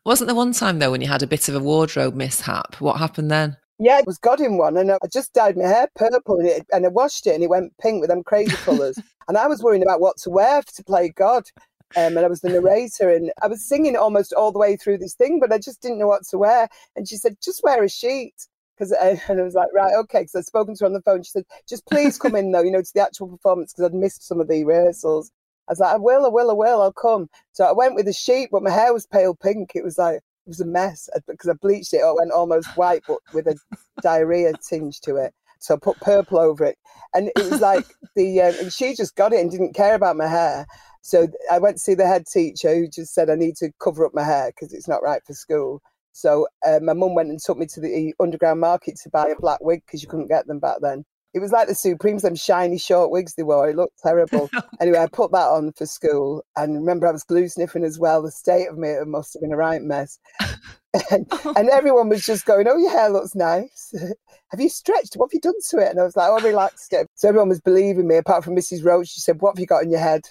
Wasn't 0.05 0.29
there 0.29 0.37
one 0.37 0.53
time 0.53 0.79
though 0.79 0.93
when 0.93 1.01
you 1.01 1.09
had 1.09 1.23
a 1.23 1.27
bit 1.27 1.49
of 1.49 1.55
a 1.55 1.61
wardrobe 1.61 2.15
mishap? 2.15 2.77
What 2.81 2.99
happened 2.99 3.31
then? 3.31 3.57
Yeah, 3.81 3.99
it 3.99 4.07
was 4.07 4.19
God 4.19 4.41
in 4.41 4.59
one. 4.59 4.77
And 4.77 4.93
I 4.93 4.99
just 5.13 5.33
dyed 5.33 5.57
my 5.57 5.67
hair 5.67 5.89
purple 5.97 6.39
and, 6.39 6.49
it, 6.49 6.67
and 6.73 6.85
I 6.85 6.89
washed 6.89 7.27
it 7.27 7.35
and 7.35 7.43
it 7.43 7.51
went 7.51 7.77
pink 7.79 8.01
with 8.01 8.11
them 8.11 8.23
crazy 8.23 8.57
colours. 8.57 8.99
and 9.29 9.39
I 9.39 9.47
was 9.47 9.63
worrying 9.63 9.83
about 9.83 10.01
what 10.01 10.19
to 10.19 10.31
wear 10.31 10.63
to 10.63 10.85
play 10.85 11.09
God. 11.09 11.45
Um, 11.97 12.19
and 12.19 12.27
I 12.27 12.29
was 12.29 12.43
the 12.43 12.51
narrator 12.51 13.09
and 13.09 13.33
I 13.43 13.47
was 13.47 13.67
singing 13.67 13.97
almost 13.97 14.35
all 14.35 14.53
the 14.53 14.59
way 14.59 14.77
through 14.77 14.99
this 14.99 15.15
thing, 15.15 15.41
but 15.41 15.53
I 15.53 15.59
just 15.59 15.81
didn't 15.81 15.99
know 15.99 16.09
what 16.09 16.27
to 16.31 16.37
wear. 16.37 16.69
And 16.97 17.09
she 17.09 17.17
said, 17.17 17.39
just 17.43 17.63
wear 17.65 17.83
a 17.83 17.89
sheet. 17.89 18.35
Cause, 18.79 18.93
uh, 18.93 19.17
and 19.29 19.41
I 19.41 19.45
was 19.45 19.55
like, 19.55 19.69
right, 19.75 19.93
okay. 20.01 20.21
Because 20.21 20.35
I'd 20.37 20.45
spoken 20.45 20.75
to 20.75 20.85
her 20.85 20.87
on 20.87 20.93
the 20.93 21.03
phone. 21.03 21.23
She 21.23 21.31
said, 21.31 21.45
just 21.69 21.87
please 21.87 22.19
come 22.19 22.37
in 22.37 22.53
though, 22.53 22.63
you 22.63 22.71
know, 22.71 22.83
to 22.83 22.95
the 22.95 23.03
actual 23.03 23.29
performance 23.29 23.73
because 23.73 23.91
I'd 23.91 23.95
missed 23.95 24.27
some 24.27 24.41
of 24.41 24.49
the 24.49 24.65
rehearsals. 24.65 25.31
I 25.69 25.73
was 25.73 25.81
like, 25.81 25.95
I 25.95 25.99
will, 25.99 26.25
I 26.25 26.29
will, 26.29 26.51
I 26.51 26.55
will, 26.55 26.83
I'll 26.83 26.93
come. 26.93 27.29
So 27.53 27.65
I 27.65 27.73
went 27.73 27.95
with 27.95 28.09
a 28.09 28.13
sheet, 28.13 28.49
but 28.51 28.63
my 28.63 28.71
hair 28.71 28.93
was 28.93 29.07
pale 29.07 29.35
pink. 29.35 29.73
It 29.75 29.85
was 29.85 29.99
like, 29.99 30.17
it 30.17 30.23
was 30.47 30.61
a 30.61 30.67
mess 30.67 31.11
because 31.27 31.51
I 31.51 31.53
bleached 31.55 31.93
it. 31.93 31.99
It 31.99 32.17
went 32.17 32.33
almost 32.33 32.69
white, 32.75 33.03
but 33.07 33.19
with 33.35 33.47
a 33.47 33.59
diarrhea 34.03 34.55
tinge 34.67 35.01
to 35.03 35.17
it. 35.17 35.35
So 35.59 35.75
I 35.75 35.79
put 35.79 36.01
purple 36.01 36.39
over 36.39 36.65
it, 36.65 36.79
and 37.15 37.31
it 37.37 37.51
was 37.51 37.61
like 37.61 37.85
the 38.17 38.41
um, 38.41 38.55
and 38.61 38.73
she 38.73 38.95
just 38.95 39.17
got 39.17 39.33
it 39.33 39.41
and 39.41 39.51
didn't 39.51 39.75
care 39.75 39.95
about 39.95 40.17
my 40.17 40.27
hair. 40.27 40.67
So 41.03 41.29
I 41.51 41.59
went 41.59 41.77
to 41.77 41.83
see 41.83 41.95
the 41.95 42.07
head 42.07 42.27
teacher 42.27 42.75
who 42.75 42.89
just 42.89 43.13
said 43.13 43.29
I 43.29 43.35
need 43.35 43.57
to 43.57 43.71
cover 43.81 44.07
up 44.07 44.15
my 44.15 44.25
hair 44.25 44.53
because 44.55 44.73
it's 44.73 44.89
not 44.89 45.03
right 45.03 45.21
for 45.27 45.35
school. 45.35 45.83
So 46.19 46.49
uh, 46.67 46.81
my 46.83 46.95
mum 46.95 47.15
went 47.15 47.29
and 47.29 47.39
took 47.39 47.59
me 47.59 47.67
to 47.67 47.81
the 47.81 48.13
underground 48.19 48.59
market 48.59 48.99
to 49.05 49.11
buy 49.11 49.29
a 49.29 49.41
black 49.41 49.61
wig 49.61 49.83
because 49.87 50.03
you 50.03 50.09
couldn't 50.09 50.27
get 50.27 50.49
them 50.49 50.59
back 50.59 50.79
then. 50.81 51.05
It 51.33 51.39
was 51.39 51.53
like 51.53 51.69
the 51.69 51.77
Supremes, 51.77 52.23
them 52.23 52.35
shiny 52.35 52.77
short 52.77 53.13
wigs 53.13 53.35
they 53.35 53.45
wore. 53.45 53.71
It 53.71 53.77
looked 53.77 54.01
terrible. 54.03 54.51
anyway, 54.81 54.99
I 54.99 55.07
put 55.07 55.31
that 55.31 55.47
on 55.47 55.71
for 55.75 55.87
school. 55.87 56.43
And 56.57 56.75
remember, 56.75 57.07
I 57.07 57.13
was 57.13 57.23
glue 57.23 57.47
sniffing 57.47 57.85
as 57.85 58.01
well. 58.01 58.21
The 58.21 58.33
state 58.33 58.67
of 58.67 58.77
me 58.77 58.89
it 58.89 59.07
must 59.07 59.33
have 59.35 59.43
been 59.43 59.53
a 59.53 59.57
right 59.57 59.81
mess. 59.81 60.19
and, 61.13 61.31
and, 61.57 61.71
everyone 61.71 62.09
was 62.09 62.27
just 62.27 62.45
going, 62.47 62.67
Oh, 62.67 62.77
your 62.77 62.91
hair 62.91 63.11
looks 63.11 63.37
nice. 63.37 63.95
have 64.49 64.61
you 64.61 64.69
stretched? 64.69 65.15
What 65.15 65.27
have 65.27 65.35
you 65.35 65.41
done 65.41 65.61
to 65.71 65.79
it? 65.79 65.91
And 65.91 66.01
I 66.01 66.03
was 66.03 66.17
like, 66.17 66.31
Oh, 66.31 66.39
I 66.39 66.43
relaxed 66.43 66.93
it. 66.93 67.07
So 67.15 67.29
everyone 67.29 67.51
was 67.51 67.61
believing 67.61 68.09
me, 68.09 68.17
apart 68.17 68.43
from 68.43 68.57
Mrs. 68.57 68.85
Roach. 68.85 69.07
She 69.07 69.21
said, 69.21 69.41
What 69.41 69.55
have 69.55 69.61
you 69.61 69.67
got 69.67 69.85
in 69.85 69.91
your 69.93 70.01
head? 70.01 70.23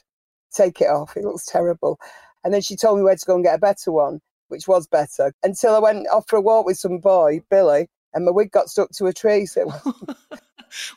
Take 0.54 0.82
it 0.82 0.90
off. 0.90 1.16
It 1.16 1.24
looks 1.24 1.46
terrible. 1.46 1.98
And 2.44 2.54
then 2.54 2.62
she 2.62 2.76
told 2.76 2.98
me 2.98 3.06
where 3.06 3.16
to 3.16 3.26
go 3.26 3.36
and 3.36 3.44
get 3.44 3.56
a 3.56 3.60
better 3.60 3.92
one, 3.92 4.20
which 4.48 4.68
was 4.68 4.88
better. 4.88 5.34
Until 5.44 5.76
I 5.76 5.80
went 5.80 6.08
off 6.12 6.26
for 6.28 6.38
a 6.38 6.42
walk 6.42 6.66
with 6.66 6.78
some 6.78 7.00
boy, 7.00 7.42
Billy, 7.50 7.88
and 8.14 8.26
my 8.26 8.32
wig 8.32 8.52
got 8.52 8.70
stuck 8.70 8.92
to 8.92 9.06
a 9.06 9.14
tree. 9.14 9.46
So 9.46 9.72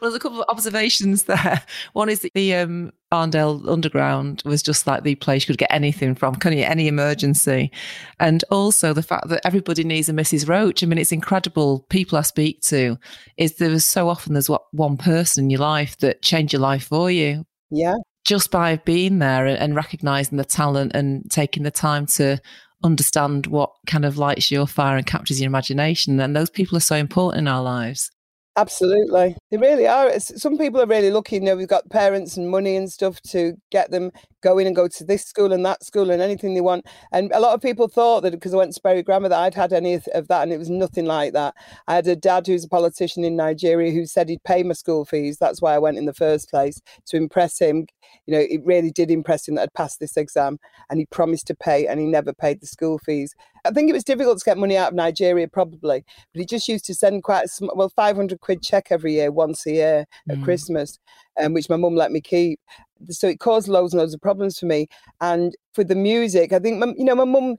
well, 0.01 0.11
there's 0.11 0.15
a 0.15 0.21
couple 0.21 0.43
of 0.43 0.49
observations 0.49 1.25
there. 1.25 1.63
One 1.93 2.09
is 2.09 2.21
that 2.21 2.35
the 2.35 2.55
um, 2.55 2.93
Arndale 3.13 3.69
Underground 3.69 4.43
was 4.45 4.63
just 4.63 4.87
like 4.87 5.03
the 5.03 5.15
place 5.17 5.43
you 5.43 5.53
could 5.53 5.59
get 5.59 5.73
anything 5.73 6.15
from, 6.15 6.35
kind 6.37 6.59
of 6.59 6.65
any 6.65 6.89
emergency. 6.89 7.71
And 8.19 8.45
also 8.51 8.93
the 8.93 9.03
fact 9.03 9.29
that 9.29 9.45
everybody 9.45 9.85
needs 9.85 10.09
a 10.09 10.13
Mrs. 10.13 10.49
Roach. 10.49 10.83
I 10.83 10.87
mean, 10.87 10.99
it's 10.99 11.13
incredible. 11.13 11.87
People 11.91 12.19
I 12.19 12.23
speak 12.23 12.61
to 12.63 12.99
is 13.37 13.57
there's 13.57 13.87
so 13.87 14.09
often 14.09 14.35
there's 14.35 14.51
what 14.51 14.63
one 14.73 14.97
person 14.97 15.45
in 15.45 15.51
your 15.51 15.61
life 15.61 15.97
that 15.99 16.23
changed 16.23 16.53
your 16.53 16.63
life 16.63 16.85
for 16.85 17.11
you. 17.11 17.45
Yeah. 17.71 17.95
Just 18.25 18.51
by 18.51 18.77
being 18.77 19.19
there 19.19 19.47
and, 19.47 19.59
and 19.59 19.75
recognizing 19.75 20.39
the 20.39 20.45
talent 20.45 20.93
and 20.95 21.29
taking 21.31 21.63
the 21.63 21.71
time 21.71 22.07
to 22.07 22.41
understand 22.83 23.47
what 23.47 23.73
kind 23.87 24.05
of 24.05 24.19
lights 24.19 24.51
your 24.51 24.67
fire 24.67 24.97
and 24.97 25.07
captures 25.07 25.41
your 25.41 25.49
imagination. 25.49 26.19
And 26.21 26.35
those 26.35 26.51
people 26.51 26.77
are 26.77 26.81
so 26.81 26.97
important 26.97 27.41
in 27.41 27.49
our 27.49 27.63
lives. 27.63 28.11
Absolutely. 28.57 29.37
They 29.51 29.57
really 29.57 29.87
are. 29.87 30.19
Some 30.19 30.59
people 30.59 30.83
are 30.83 30.87
really 30.87 31.11
lucky. 31.11 31.37
You 31.37 31.43
know, 31.43 31.57
we've 31.57 31.69
got 31.69 31.89
parents 31.89 32.37
and 32.37 32.51
money 32.51 32.75
and 32.77 32.91
stuff 32.91 33.21
to 33.29 33.55
get 33.71 33.93
them 33.93 34.11
going 34.43 34.67
and 34.67 34.75
go 34.75 34.89
to 34.89 35.05
this 35.05 35.25
school 35.25 35.53
and 35.53 35.65
that 35.65 35.85
school 35.85 36.11
and 36.11 36.21
anything 36.21 36.55
they 36.55 36.61
want. 36.61 36.85
And 37.13 37.31
a 37.33 37.39
lot 37.41 37.55
of 37.55 37.63
people 37.63 37.87
thought 37.87 38.23
that 38.23 38.33
because 38.33 38.53
I 38.53 38.57
went 38.57 38.75
to 38.75 38.81
Bury 38.83 39.05
Grammar 39.05 39.29
that 39.29 39.39
I'd 39.39 39.55
had 39.55 39.73
any 39.73 39.95
of 39.95 40.29
that, 40.29 40.43
and 40.43 40.53
it 40.53 40.59
was 40.59 40.69
nothing 40.69 41.07
like 41.07 41.33
that. 41.33 41.55
I 41.87 41.95
had 41.95 42.09
a 42.09 42.17
dad 42.17 42.47
who's 42.47 42.65
a 42.65 42.69
politician 42.69 43.25
in 43.25 43.37
Nigeria 43.37 43.93
who 43.93 44.05
said 44.05 44.29
he'd 44.29 44.43
pay 44.43 44.65
my 44.65 44.75
school 44.75 45.05
fees. 45.05 45.39
That's 45.39 45.63
why 45.63 45.75
I 45.75 45.79
went 45.79 45.97
in 45.97 46.07
the 46.07 46.13
first 46.13 46.51
place 46.51 46.83
to 47.07 47.17
impress 47.17 47.59
him. 47.59 47.87
You 48.27 48.35
know, 48.35 48.41
it 48.41 48.61
really 48.65 48.91
did 48.91 49.11
impress 49.11 49.49
him 49.49 49.55
that 49.57 49.63
I'd 49.63 49.75
passed 49.75 50.01
this 50.01 50.17
exam, 50.17 50.59
and 50.89 50.99
he 50.99 51.07
promised 51.07 51.47
to 51.49 51.55
pay, 51.55 51.87
and 51.87 52.01
he 52.01 52.07
never 52.07 52.33
paid 52.33 52.61
the 52.61 52.67
school 52.67 52.99
fees. 52.99 53.35
I 53.65 53.71
think 53.71 53.91
it 53.91 53.93
was 53.93 54.05
difficult 54.05 54.39
to 54.39 54.45
get 54.45 54.59
money 54.59 54.77
out 54.77 54.89
of 54.89 54.95
Nigeria, 54.95 55.47
probably, 55.49 56.05
but 56.33 56.41
he 56.41 56.47
just 56.47 56.69
used 56.69 56.85
to 56.87 56.95
send 56.95 57.23
quite 57.23 57.45
a 57.45 57.49
small, 57.49 57.73
well, 57.75 57.91
500 57.91 58.41
quid 58.41 58.63
check 58.63 58.89
every 58.91 59.15
year, 59.15 59.31
once 59.31 59.67
a 59.67 59.73
year 59.73 60.07
at 60.29 60.39
mm. 60.39 60.45
Christmas, 60.45 60.99
um, 61.41 61.53
which 61.53 61.69
my 61.69 61.77
mum 61.77 61.95
let 61.95 62.13
me 62.13 62.21
keep. 62.21 62.61
So 63.09 63.29
it 63.29 63.41
caused 63.41 63.69
loads 63.69 63.93
and 63.93 64.01
loads 64.01 64.15
of 64.15 64.21
problems 64.21 64.59
for 64.59 64.67
me. 64.67 64.89
And 65.21 65.55
for 65.73 65.85
the 65.85 65.95
music, 65.95 66.53
I 66.53 66.59
think, 66.59 66.79
my, 66.79 66.93
you 66.97 67.05
know, 67.05 67.15
my 67.15 67.25
mum, 67.25 67.57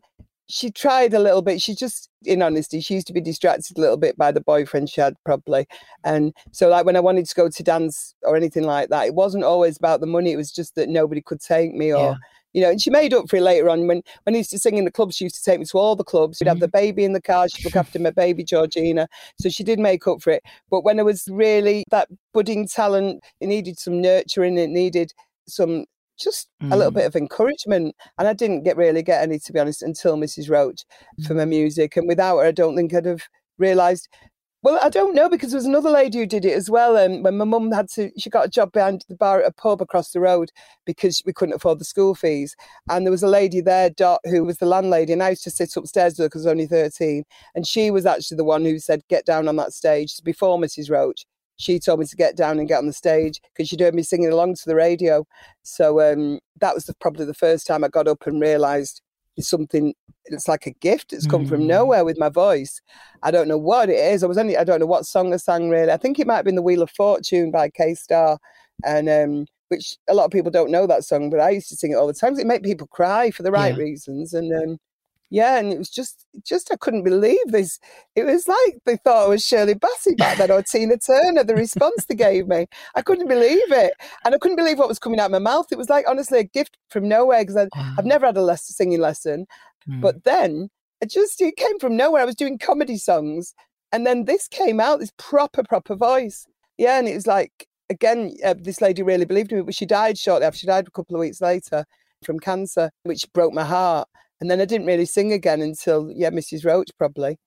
she 0.51 0.71
tried 0.71 1.13
a 1.13 1.19
little 1.19 1.41
bit. 1.41 1.61
She 1.61 1.73
just, 1.73 2.09
in 2.23 2.41
honesty, 2.41 2.81
she 2.81 2.95
used 2.95 3.07
to 3.07 3.13
be 3.13 3.21
distracted 3.21 3.77
a 3.77 3.81
little 3.81 3.97
bit 3.97 4.17
by 4.17 4.31
the 4.31 4.41
boyfriend 4.41 4.89
she 4.89 5.01
had, 5.01 5.15
probably. 5.23 5.67
And 6.03 6.33
so, 6.51 6.69
like, 6.69 6.85
when 6.85 6.95
I 6.95 6.99
wanted 6.99 7.25
to 7.27 7.35
go 7.35 7.49
to 7.49 7.63
dance 7.63 8.13
or 8.23 8.35
anything 8.35 8.63
like 8.63 8.89
that, 8.89 9.07
it 9.07 9.15
wasn't 9.15 9.43
always 9.43 9.77
about 9.77 10.01
the 10.01 10.07
money. 10.07 10.31
It 10.31 10.37
was 10.37 10.51
just 10.51 10.75
that 10.75 10.89
nobody 10.89 11.21
could 11.21 11.41
take 11.41 11.73
me 11.73 11.93
or. 11.93 12.11
Yeah 12.11 12.15
you 12.53 12.61
know, 12.61 12.69
and 12.69 12.81
she 12.81 12.89
made 12.89 13.13
up 13.13 13.29
for 13.29 13.37
it 13.37 13.41
later 13.41 13.69
on 13.69 13.87
when 13.87 14.01
when 14.23 14.33
he 14.33 14.39
used 14.39 14.51
to 14.51 14.59
sing 14.59 14.77
in 14.77 14.85
the 14.85 14.91
clubs. 14.91 15.15
She 15.15 15.25
used 15.25 15.35
to 15.35 15.43
take 15.43 15.59
me 15.59 15.65
to 15.65 15.77
all 15.77 15.95
the 15.95 16.03
clubs. 16.03 16.37
She'd 16.37 16.47
have 16.47 16.59
the 16.59 16.67
mm-hmm. 16.67 16.77
baby 16.77 17.05
in 17.05 17.13
the 17.13 17.21
car. 17.21 17.47
She'd 17.47 17.65
look 17.65 17.75
after 17.75 17.99
my 17.99 18.11
baby 18.11 18.43
Georgina, 18.43 19.07
so 19.39 19.49
she 19.49 19.63
did 19.63 19.79
make 19.79 20.07
up 20.07 20.21
for 20.21 20.31
it. 20.31 20.43
But 20.69 20.83
when 20.83 20.99
it 20.99 21.05
was 21.05 21.27
really 21.29 21.85
that 21.91 22.09
budding 22.33 22.67
talent, 22.67 23.23
it 23.39 23.47
needed 23.47 23.79
some 23.79 24.01
nurturing. 24.01 24.57
It 24.57 24.69
needed 24.69 25.13
some 25.47 25.85
just 26.19 26.49
mm. 26.61 26.71
a 26.71 26.75
little 26.75 26.91
mm. 26.91 26.95
bit 26.95 27.05
of 27.05 27.15
encouragement. 27.15 27.95
And 28.17 28.27
I 28.27 28.33
didn't 28.33 28.63
get 28.63 28.77
really 28.77 29.03
get 29.03 29.21
any, 29.21 29.39
to 29.39 29.53
be 29.53 29.59
honest, 29.59 29.81
until 29.81 30.17
Mrs. 30.17 30.49
Roach 30.49 30.83
for 31.25 31.33
my 31.33 31.45
music. 31.45 31.97
And 31.97 32.07
without 32.07 32.37
her, 32.37 32.45
I 32.45 32.51
don't 32.51 32.75
think 32.75 32.93
I'd 32.93 33.05
have 33.05 33.23
realised 33.57 34.07
well, 34.63 34.77
I 34.83 34.89
don't 34.89 35.15
know 35.15 35.27
because 35.27 35.51
there 35.51 35.57
was 35.57 35.65
another 35.65 35.89
lady 35.89 36.19
who 36.19 36.27
did 36.27 36.45
it 36.45 36.53
as 36.53 36.69
well. 36.69 36.95
And 36.95 37.15
um, 37.15 37.23
when 37.23 37.37
my 37.37 37.45
mum 37.45 37.71
had 37.71 37.89
to, 37.93 38.11
she 38.15 38.29
got 38.29 38.45
a 38.45 38.49
job 38.49 38.71
behind 38.71 39.03
the 39.09 39.15
bar 39.15 39.41
at 39.41 39.47
a 39.47 39.51
pub 39.51 39.81
across 39.81 40.11
the 40.11 40.19
road 40.19 40.51
because 40.85 41.23
we 41.25 41.33
couldn't 41.33 41.55
afford 41.55 41.79
the 41.79 41.85
school 41.85 42.13
fees. 42.13 42.55
And 42.87 43.03
there 43.03 43.11
was 43.11 43.23
a 43.23 43.27
lady 43.27 43.59
there, 43.59 43.89
Dot, 43.89 44.19
who 44.25 44.43
was 44.43 44.57
the 44.57 44.67
landlady, 44.67 45.13
and 45.13 45.23
I 45.23 45.29
used 45.29 45.43
to 45.45 45.51
sit 45.51 45.75
upstairs 45.75 46.13
with 46.13 46.19
her 46.19 46.27
because 46.27 46.45
I 46.45 46.49
was 46.49 46.51
only 46.51 46.67
thirteen. 46.67 47.23
And 47.55 47.65
she 47.65 47.89
was 47.89 48.05
actually 48.05 48.37
the 48.37 48.43
one 48.43 48.63
who 48.63 48.77
said, 48.77 49.01
"Get 49.09 49.25
down 49.25 49.47
on 49.47 49.55
that 49.55 49.73
stage." 49.73 50.21
Before 50.23 50.59
Mrs. 50.59 50.91
Roach, 50.91 51.25
she 51.61 51.79
told 51.79 51.99
me 51.99 52.05
to 52.05 52.15
get 52.15 52.35
down 52.35 52.59
and 52.59 52.67
get 52.67 52.79
on 52.79 52.87
the 52.87 52.93
stage 52.93 53.39
because 53.53 53.67
she'd 53.69 53.79
heard 53.79 53.95
me 53.95 54.03
singing 54.03 54.31
along 54.31 54.55
to 54.55 54.65
the 54.65 54.75
radio. 54.75 55.25
So 55.63 56.01
um, 56.01 56.39
that 56.59 56.73
was 56.73 56.85
the, 56.85 56.95
probably 56.95 57.25
the 57.25 57.33
first 57.33 57.67
time 57.67 57.83
I 57.83 57.87
got 57.87 58.07
up 58.07 58.25
and 58.25 58.41
realised 58.41 59.01
it's 59.37 59.47
something 59.49 59.93
it's 60.25 60.47
like 60.47 60.65
a 60.65 60.71
gift 60.71 61.13
it's 61.13 61.25
come 61.25 61.45
mm. 61.45 61.49
from 61.49 61.65
nowhere 61.65 62.05
with 62.05 62.19
my 62.19 62.29
voice 62.29 62.81
i 63.23 63.31
don't 63.31 63.47
know 63.47 63.57
what 63.57 63.89
it 63.89 63.95
is 63.95 64.23
i 64.23 64.27
was 64.27 64.37
only 64.37 64.57
i 64.57 64.63
don't 64.63 64.79
know 64.79 64.85
what 64.85 65.05
song 65.05 65.33
i 65.33 65.37
sang 65.37 65.69
really 65.69 65.91
i 65.91 65.97
think 65.97 66.19
it 66.19 66.27
might 66.27 66.35
have 66.35 66.45
been 66.45 66.55
the 66.55 66.61
wheel 66.61 66.81
of 66.81 66.91
fortune 66.91 67.49
by 67.49 67.69
Kay 67.69 67.95
Starr 67.95 68.37
and 68.85 69.09
um 69.09 69.45
which 69.69 69.97
a 70.09 70.13
lot 70.13 70.25
of 70.25 70.31
people 70.31 70.51
don't 70.51 70.69
know 70.69 70.85
that 70.85 71.03
song 71.03 71.29
but 71.29 71.39
i 71.39 71.49
used 71.49 71.69
to 71.69 71.75
sing 71.75 71.91
it 71.91 71.95
all 71.95 72.07
the 72.07 72.13
time 72.13 72.37
it 72.37 72.45
made 72.45 72.61
people 72.61 72.87
cry 72.87 73.31
for 73.31 73.41
the 73.41 73.51
right 73.51 73.75
yeah. 73.75 73.83
reasons 73.83 74.33
and 74.33 74.53
um 74.53 74.77
yeah, 75.31 75.57
and 75.57 75.71
it 75.71 75.77
was 75.77 75.89
just, 75.89 76.25
just 76.43 76.71
I 76.73 76.75
couldn't 76.75 77.03
believe 77.03 77.39
this. 77.47 77.79
It 78.17 78.25
was 78.25 78.49
like 78.49 78.79
they 78.85 78.97
thought 78.97 79.25
I 79.25 79.29
was 79.29 79.45
Shirley 79.45 79.75
Bassey 79.75 80.17
back 80.17 80.37
then 80.37 80.51
or 80.51 80.61
Tina 80.61 80.97
Turner. 80.97 81.45
The 81.45 81.55
response 81.55 82.05
they 82.05 82.15
gave 82.15 82.49
me, 82.49 82.67
I 82.95 83.01
couldn't 83.01 83.29
believe 83.29 83.71
it, 83.71 83.93
and 84.25 84.35
I 84.35 84.37
couldn't 84.37 84.57
believe 84.57 84.77
what 84.77 84.89
was 84.89 84.99
coming 84.99 85.21
out 85.21 85.27
of 85.27 85.31
my 85.31 85.39
mouth. 85.39 85.67
It 85.71 85.77
was 85.77 85.89
like 85.89 86.05
honestly 86.07 86.39
a 86.39 86.43
gift 86.43 86.77
from 86.89 87.07
nowhere 87.07 87.45
because 87.45 87.69
wow. 87.73 87.95
I've 87.97 88.05
never 88.05 88.25
had 88.25 88.35
a 88.35 88.41
lesson, 88.41 88.73
singing 88.73 88.99
lesson, 88.99 89.47
mm. 89.89 90.01
but 90.01 90.25
then 90.25 90.69
it 90.99 91.09
just 91.09 91.41
it 91.41 91.55
came 91.55 91.79
from 91.79 91.95
nowhere. 91.95 92.23
I 92.23 92.25
was 92.25 92.35
doing 92.35 92.59
comedy 92.59 92.97
songs, 92.97 93.55
and 93.93 94.05
then 94.05 94.25
this 94.25 94.49
came 94.49 94.81
out, 94.81 94.99
this 94.99 95.13
proper, 95.17 95.63
proper 95.63 95.95
voice. 95.95 96.45
Yeah, 96.77 96.99
and 96.99 97.07
it 97.07 97.15
was 97.15 97.25
like 97.25 97.67
again, 97.89 98.35
uh, 98.43 98.55
this 98.57 98.81
lady 98.81 99.01
really 99.01 99.25
believed 99.25 99.53
in 99.53 99.59
me, 99.59 99.63
but 99.63 99.75
she 99.75 99.85
died 99.85 100.17
shortly 100.17 100.45
after. 100.45 100.59
She 100.59 100.67
died 100.67 100.87
a 100.87 100.91
couple 100.91 101.15
of 101.15 101.21
weeks 101.21 101.39
later 101.39 101.85
from 102.25 102.37
cancer, 102.37 102.91
which 103.03 103.31
broke 103.33 103.53
my 103.53 103.63
heart. 103.63 104.09
And 104.41 104.51
then 104.51 104.59
I 104.61 104.65
didn't 104.65 104.87
really 104.87 105.05
sing 105.05 105.31
again 105.33 105.61
until, 105.61 106.11
yeah, 106.11 106.31
Mrs. 106.31 106.65
Roach 106.65 106.89
probably. 106.97 107.37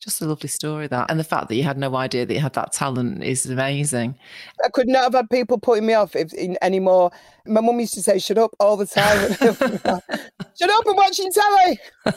Just 0.00 0.22
a 0.22 0.26
lovely 0.26 0.48
story, 0.48 0.86
that. 0.86 1.10
And 1.10 1.18
the 1.18 1.24
fact 1.24 1.48
that 1.48 1.56
you 1.56 1.64
had 1.64 1.76
no 1.76 1.96
idea 1.96 2.24
that 2.24 2.32
you 2.32 2.40
had 2.40 2.52
that 2.52 2.72
talent 2.72 3.24
is 3.24 3.46
amazing. 3.46 4.16
I 4.64 4.68
could 4.68 4.86
not 4.86 5.02
have 5.04 5.14
had 5.14 5.30
people 5.30 5.58
putting 5.58 5.86
me 5.86 5.94
off 5.94 6.14
if, 6.14 6.32
in, 6.34 6.56
anymore. 6.62 7.10
My 7.46 7.60
mum 7.60 7.80
used 7.80 7.94
to 7.94 8.02
say, 8.02 8.18
shut 8.20 8.38
up 8.38 8.52
all 8.60 8.76
the 8.76 8.86
time. 8.86 9.32
shut 10.58 10.70
up, 10.70 10.84
I'm 10.88 10.96
watching 10.96 11.32
telly 11.32 11.80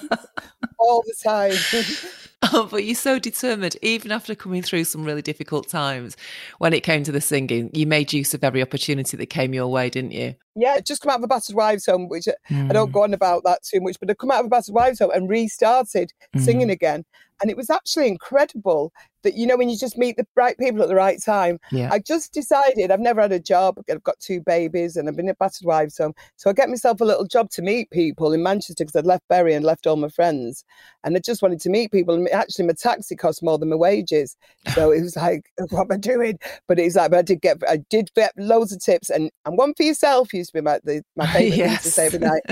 all 0.80 1.04
the 1.06 1.16
time. 1.24 1.54
Oh, 2.54 2.68
but 2.70 2.86
you're 2.86 2.96
so 2.96 3.20
determined, 3.20 3.78
even 3.84 4.12
after 4.12 4.34
coming 4.34 4.64
through 4.64 4.86
some 4.86 5.04
really 5.04 5.22
difficult 5.22 5.70
times. 5.70 6.18
When 6.58 6.74
it 6.74 6.82
came 6.82 7.04
to 7.04 7.12
the 7.12 7.22
singing, 7.22 7.70
you 7.72 7.86
made 7.86 8.12
use 8.12 8.34
of 8.34 8.44
every 8.44 8.64
opportunity 8.64 9.16
that 9.16 9.28
came 9.28 9.54
your 9.54 9.68
way, 9.68 9.92
didn't 9.92 10.12
you? 10.12 10.34
Yeah, 10.56 10.80
just 10.80 11.04
come 11.04 11.12
out 11.12 11.20
of 11.20 11.24
a 11.24 11.28
battered 11.28 11.56
wives 11.56 11.86
home, 11.86 12.10
which 12.10 12.26
mm. 12.50 12.70
I 12.70 12.74
don't 12.74 12.88
hmm. 12.88 12.94
go 12.94 13.04
on 13.04 13.14
about 13.14 13.44
that 13.44 13.62
too 13.62 13.80
much, 13.80 13.98
but 14.00 14.10
I 14.10 14.16
come 14.16 14.32
out 14.32 14.40
of 14.40 14.48
a 14.48 14.50
battered 14.50 14.74
wives 14.74 15.00
home 15.00 15.12
and 15.14 15.30
restarted 15.30 16.14
mm. 16.36 16.42
singing 16.42 16.72
again. 16.72 17.06
And 17.42 17.50
it 17.50 17.58
was 17.58 17.70
actually 17.70 18.08
incredible 18.08 18.92
that, 19.24 19.36
you 19.36 19.46
know, 19.46 19.58
when 19.58 19.70
you 19.70 19.78
just 19.78 19.98
meet 19.98 20.18
the 20.18 20.26
right 20.36 20.58
people 20.58 20.82
at 20.82 20.88
the 20.88 20.96
right 20.96 21.22
time. 21.24 21.60
Yeah. 21.72 21.90
I 21.92 22.00
just 22.00 22.34
decided 22.34 22.92
I've 22.92 23.00
never 23.00 23.22
had 23.22 23.32
a 23.32 23.40
job. 23.40 23.80
I've 23.90 24.04
got 24.04 24.20
two 24.20 24.42
babies 24.42 24.96
and 24.96 25.08
I've 25.08 25.16
been 25.16 25.30
a 25.30 25.36
battered 25.36 25.66
wives 25.66 25.98
home. 25.98 26.14
So 26.38 26.50
I 26.50 26.54
get 26.54 26.70
myself 26.70 27.02
a 27.02 27.06
little 27.06 27.26
job 27.26 27.50
to 27.52 27.62
meet 27.62 27.90
people 27.92 28.34
in 28.34 28.44
Manchester 28.44 28.84
because 28.84 28.96
I'd 28.96 29.06
left 29.06 29.28
Bury 29.28 29.54
and 29.54 29.66
left 29.66 29.88
all 29.88 29.96
my 29.96 30.10
friends. 30.10 30.64
And 31.04 31.16
I 31.16 31.20
just 31.20 31.42
wanted 31.42 31.62
to 31.62 31.70
meet 31.70 31.92
people. 31.92 32.16
And 32.16 32.30
actually, 32.30 32.66
my 32.66 32.74
taxi 32.74 33.16
cost 33.16 33.44
more 33.44 33.58
than 33.58 33.70
my 33.70 33.76
wages. 33.76 34.36
So 34.74 34.92
it 34.92 35.02
was 35.02 35.16
like, 35.16 35.52
what 35.70 35.82
am 35.82 35.92
I 35.92 35.98
doing? 35.98 36.40
But 36.68 36.80
it's 36.80 36.96
like, 36.96 37.12
but 37.12 37.18
I 37.18 37.24
did 37.24 37.42
get, 37.42 37.58
I 37.68 37.78
did 37.90 38.12
get 38.16 38.34
loads 38.38 38.72
of 38.72 38.84
tips. 38.84 39.10
And, 39.10 39.32
and 39.46 39.58
one 39.58 39.74
for 39.76 39.84
yourself 39.84 40.34
used 40.34 40.52
to 40.52 40.60
be 40.60 40.62
my, 40.62 40.80
the, 40.84 41.04
my 41.16 41.28
favourite 41.34 41.58
yes. 41.58 41.84
thing 41.84 41.90
to 41.90 41.92
say 41.92 42.06
every 42.08 42.20
night, 42.20 42.44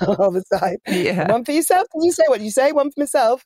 all 0.18 0.30
the 0.30 0.44
time. 0.58 0.76
Yeah. 0.86 1.30
One 1.30 1.44
for 1.44 1.52
yourself. 1.52 1.86
Can 1.92 2.02
you 2.02 2.12
say 2.12 2.24
what 2.28 2.40
you 2.40 2.50
say? 2.50 2.72
One 2.72 2.90
for 2.90 3.00
myself 3.00 3.44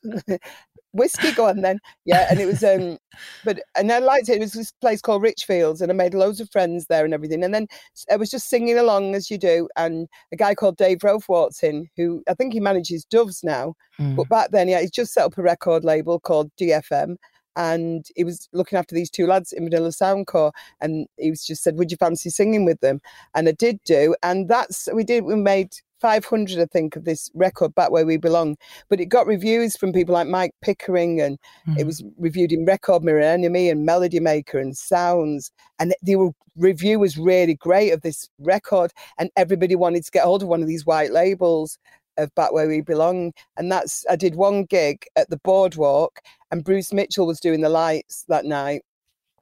whiskey 0.93 1.31
go 1.33 1.47
on 1.47 1.61
then 1.61 1.79
yeah 2.05 2.27
and 2.29 2.39
it 2.39 2.45
was 2.45 2.63
um 2.63 2.97
but 3.43 3.59
and 3.75 3.91
i 3.91 3.99
liked 3.99 4.29
it 4.29 4.37
it 4.37 4.39
was 4.39 4.53
this 4.53 4.71
place 4.71 5.01
called 5.01 5.23
richfields 5.23 5.81
and 5.81 5.91
i 5.91 5.95
made 5.95 6.13
loads 6.13 6.39
of 6.39 6.49
friends 6.51 6.85
there 6.85 7.03
and 7.03 7.13
everything 7.13 7.43
and 7.43 7.53
then 7.53 7.67
i 8.11 8.15
was 8.15 8.29
just 8.29 8.49
singing 8.49 8.77
along 8.77 9.15
as 9.15 9.29
you 9.29 9.37
do 9.37 9.67
and 9.75 10.07
a 10.31 10.35
guy 10.35 10.53
called 10.53 10.77
dave 10.77 10.99
rofe 10.99 11.27
walked 11.27 11.63
in 11.63 11.89
who 11.97 12.23
i 12.29 12.33
think 12.33 12.53
he 12.53 12.59
manages 12.59 13.05
doves 13.05 13.43
now 13.43 13.73
mm. 13.99 14.15
but 14.15 14.29
back 14.29 14.51
then 14.51 14.67
yeah 14.67 14.79
he's 14.79 14.91
just 14.91 15.13
set 15.13 15.25
up 15.25 15.37
a 15.37 15.41
record 15.41 15.83
label 15.83 16.19
called 16.19 16.51
dfm 16.59 17.17
and 17.55 18.07
he 18.15 18.23
was 18.23 18.49
looking 18.53 18.77
after 18.77 18.95
these 18.95 19.09
two 19.09 19.27
lads 19.27 19.51
in 19.51 19.65
Vanilla 19.65 19.91
Sound 19.91 20.27
Corp, 20.27 20.55
and 20.81 21.07
he 21.17 21.29
was 21.29 21.45
just 21.45 21.63
said, 21.63 21.77
"Would 21.77 21.91
you 21.91 21.97
fancy 21.97 22.29
singing 22.29 22.65
with 22.65 22.79
them?" 22.79 22.99
And 23.35 23.47
I 23.47 23.51
did 23.51 23.79
do, 23.85 24.15
and 24.23 24.49
that's 24.49 24.89
we 24.91 25.03
did. 25.03 25.23
We 25.23 25.35
made 25.35 25.75
500, 26.03 26.59
I 26.59 26.65
think, 26.65 26.97
of 26.97 27.05
this 27.05 27.31
record, 27.33 27.73
Back 27.75 27.89
Where 27.89 28.05
We 28.05 28.17
Belong. 28.17 28.57
But 28.89 28.99
it 28.99 29.05
got 29.05 29.25
reviews 29.25 29.77
from 29.77 29.93
people 29.93 30.13
like 30.13 30.27
Mike 30.27 30.53
Pickering, 30.61 31.21
and 31.21 31.39
mm. 31.65 31.79
it 31.79 31.85
was 31.85 32.03
reviewed 32.17 32.51
in 32.51 32.65
Record 32.65 33.05
Mirror 33.05 33.21
NME 33.21 33.71
and 33.71 33.85
Melody 33.85 34.19
Maker 34.19 34.59
and 34.59 34.75
Sounds. 34.77 35.49
And 35.79 35.95
the 36.01 36.33
review 36.57 36.99
was 36.99 37.17
really 37.17 37.55
great 37.55 37.91
of 37.91 38.01
this 38.01 38.29
record, 38.37 38.91
and 39.17 39.29
everybody 39.37 39.77
wanted 39.77 40.03
to 40.03 40.11
get 40.11 40.25
hold 40.25 40.43
of 40.43 40.49
one 40.49 40.61
of 40.61 40.67
these 40.67 40.85
white 40.85 41.13
labels 41.13 41.79
of 42.17 42.35
Back 42.35 42.51
Where 42.51 42.67
We 42.67 42.81
Belong. 42.81 43.31
And 43.55 43.71
that's, 43.71 44.05
I 44.09 44.17
did 44.17 44.35
one 44.35 44.65
gig 44.65 45.05
at 45.15 45.29
the 45.29 45.37
Boardwalk, 45.37 46.19
and 46.51 46.65
Bruce 46.65 46.91
Mitchell 46.91 47.25
was 47.25 47.39
doing 47.39 47.61
the 47.61 47.69
lights 47.69 48.25
that 48.27 48.43
night 48.43 48.81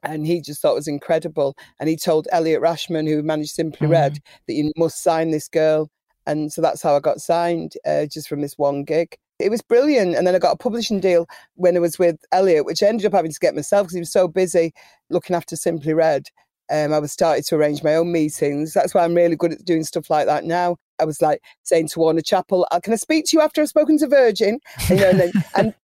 and 0.04 0.26
he 0.26 0.40
just 0.40 0.60
thought 0.60 0.72
it 0.72 0.74
was 0.74 0.88
incredible. 0.88 1.54
And 1.78 1.88
he 1.88 1.96
told 1.96 2.26
Elliot 2.32 2.60
Rashman, 2.60 3.08
who 3.08 3.22
managed 3.22 3.52
Simply 3.52 3.86
mm. 3.86 3.92
Red, 3.92 4.18
that 4.48 4.54
you 4.54 4.72
must 4.76 5.00
sign 5.00 5.30
this 5.30 5.46
girl 5.46 5.88
and 6.26 6.52
so 6.52 6.60
that's 6.62 6.82
how 6.82 6.96
I 6.96 7.00
got 7.00 7.20
signed, 7.20 7.74
uh, 7.86 8.06
just 8.06 8.28
from 8.28 8.40
this 8.40 8.58
one 8.58 8.84
gig. 8.84 9.16
it 9.38 9.50
was 9.50 9.62
brilliant. 9.62 10.14
And 10.14 10.26
then 10.26 10.34
I 10.34 10.38
got 10.38 10.52
a 10.54 10.56
publishing 10.56 11.00
deal 11.00 11.26
when 11.56 11.76
I 11.76 11.80
was 11.80 11.98
with 11.98 12.16
Elliot, 12.32 12.64
which 12.64 12.82
I 12.82 12.86
ended 12.86 13.06
up 13.06 13.12
having 13.12 13.32
to 13.32 13.40
get 13.40 13.54
myself 13.54 13.86
because 13.86 13.94
he 13.94 14.00
was 14.00 14.12
so 14.12 14.28
busy 14.28 14.72
looking 15.10 15.34
after 15.34 15.56
Simply 15.56 15.94
Red. 15.94 16.28
Um, 16.70 16.92
I 16.92 17.00
was 17.00 17.12
starting 17.12 17.42
to 17.44 17.56
arrange 17.56 17.82
my 17.82 17.96
own 17.96 18.12
meetings. 18.12 18.72
That's 18.72 18.94
why 18.94 19.04
I'm 19.04 19.14
really 19.14 19.36
good 19.36 19.52
at 19.52 19.64
doing 19.64 19.84
stuff 19.84 20.08
like 20.08 20.26
that 20.26 20.44
now. 20.44 20.76
I 21.00 21.04
was 21.04 21.20
like 21.20 21.42
saying 21.64 21.88
to 21.88 21.98
Warner 21.98 22.20
Chappell, 22.22 22.66
uh, 22.70 22.80
"Can 22.80 22.92
I 22.92 22.96
speak 22.96 23.24
to 23.26 23.36
you 23.36 23.42
after 23.42 23.60
I've 23.60 23.68
spoken 23.68 23.98
to 23.98 24.06
Virgin?" 24.06 24.60
You 24.88 24.96
know, 24.96 25.10
and, 25.10 25.20
then, 25.20 25.32
and 25.56 25.74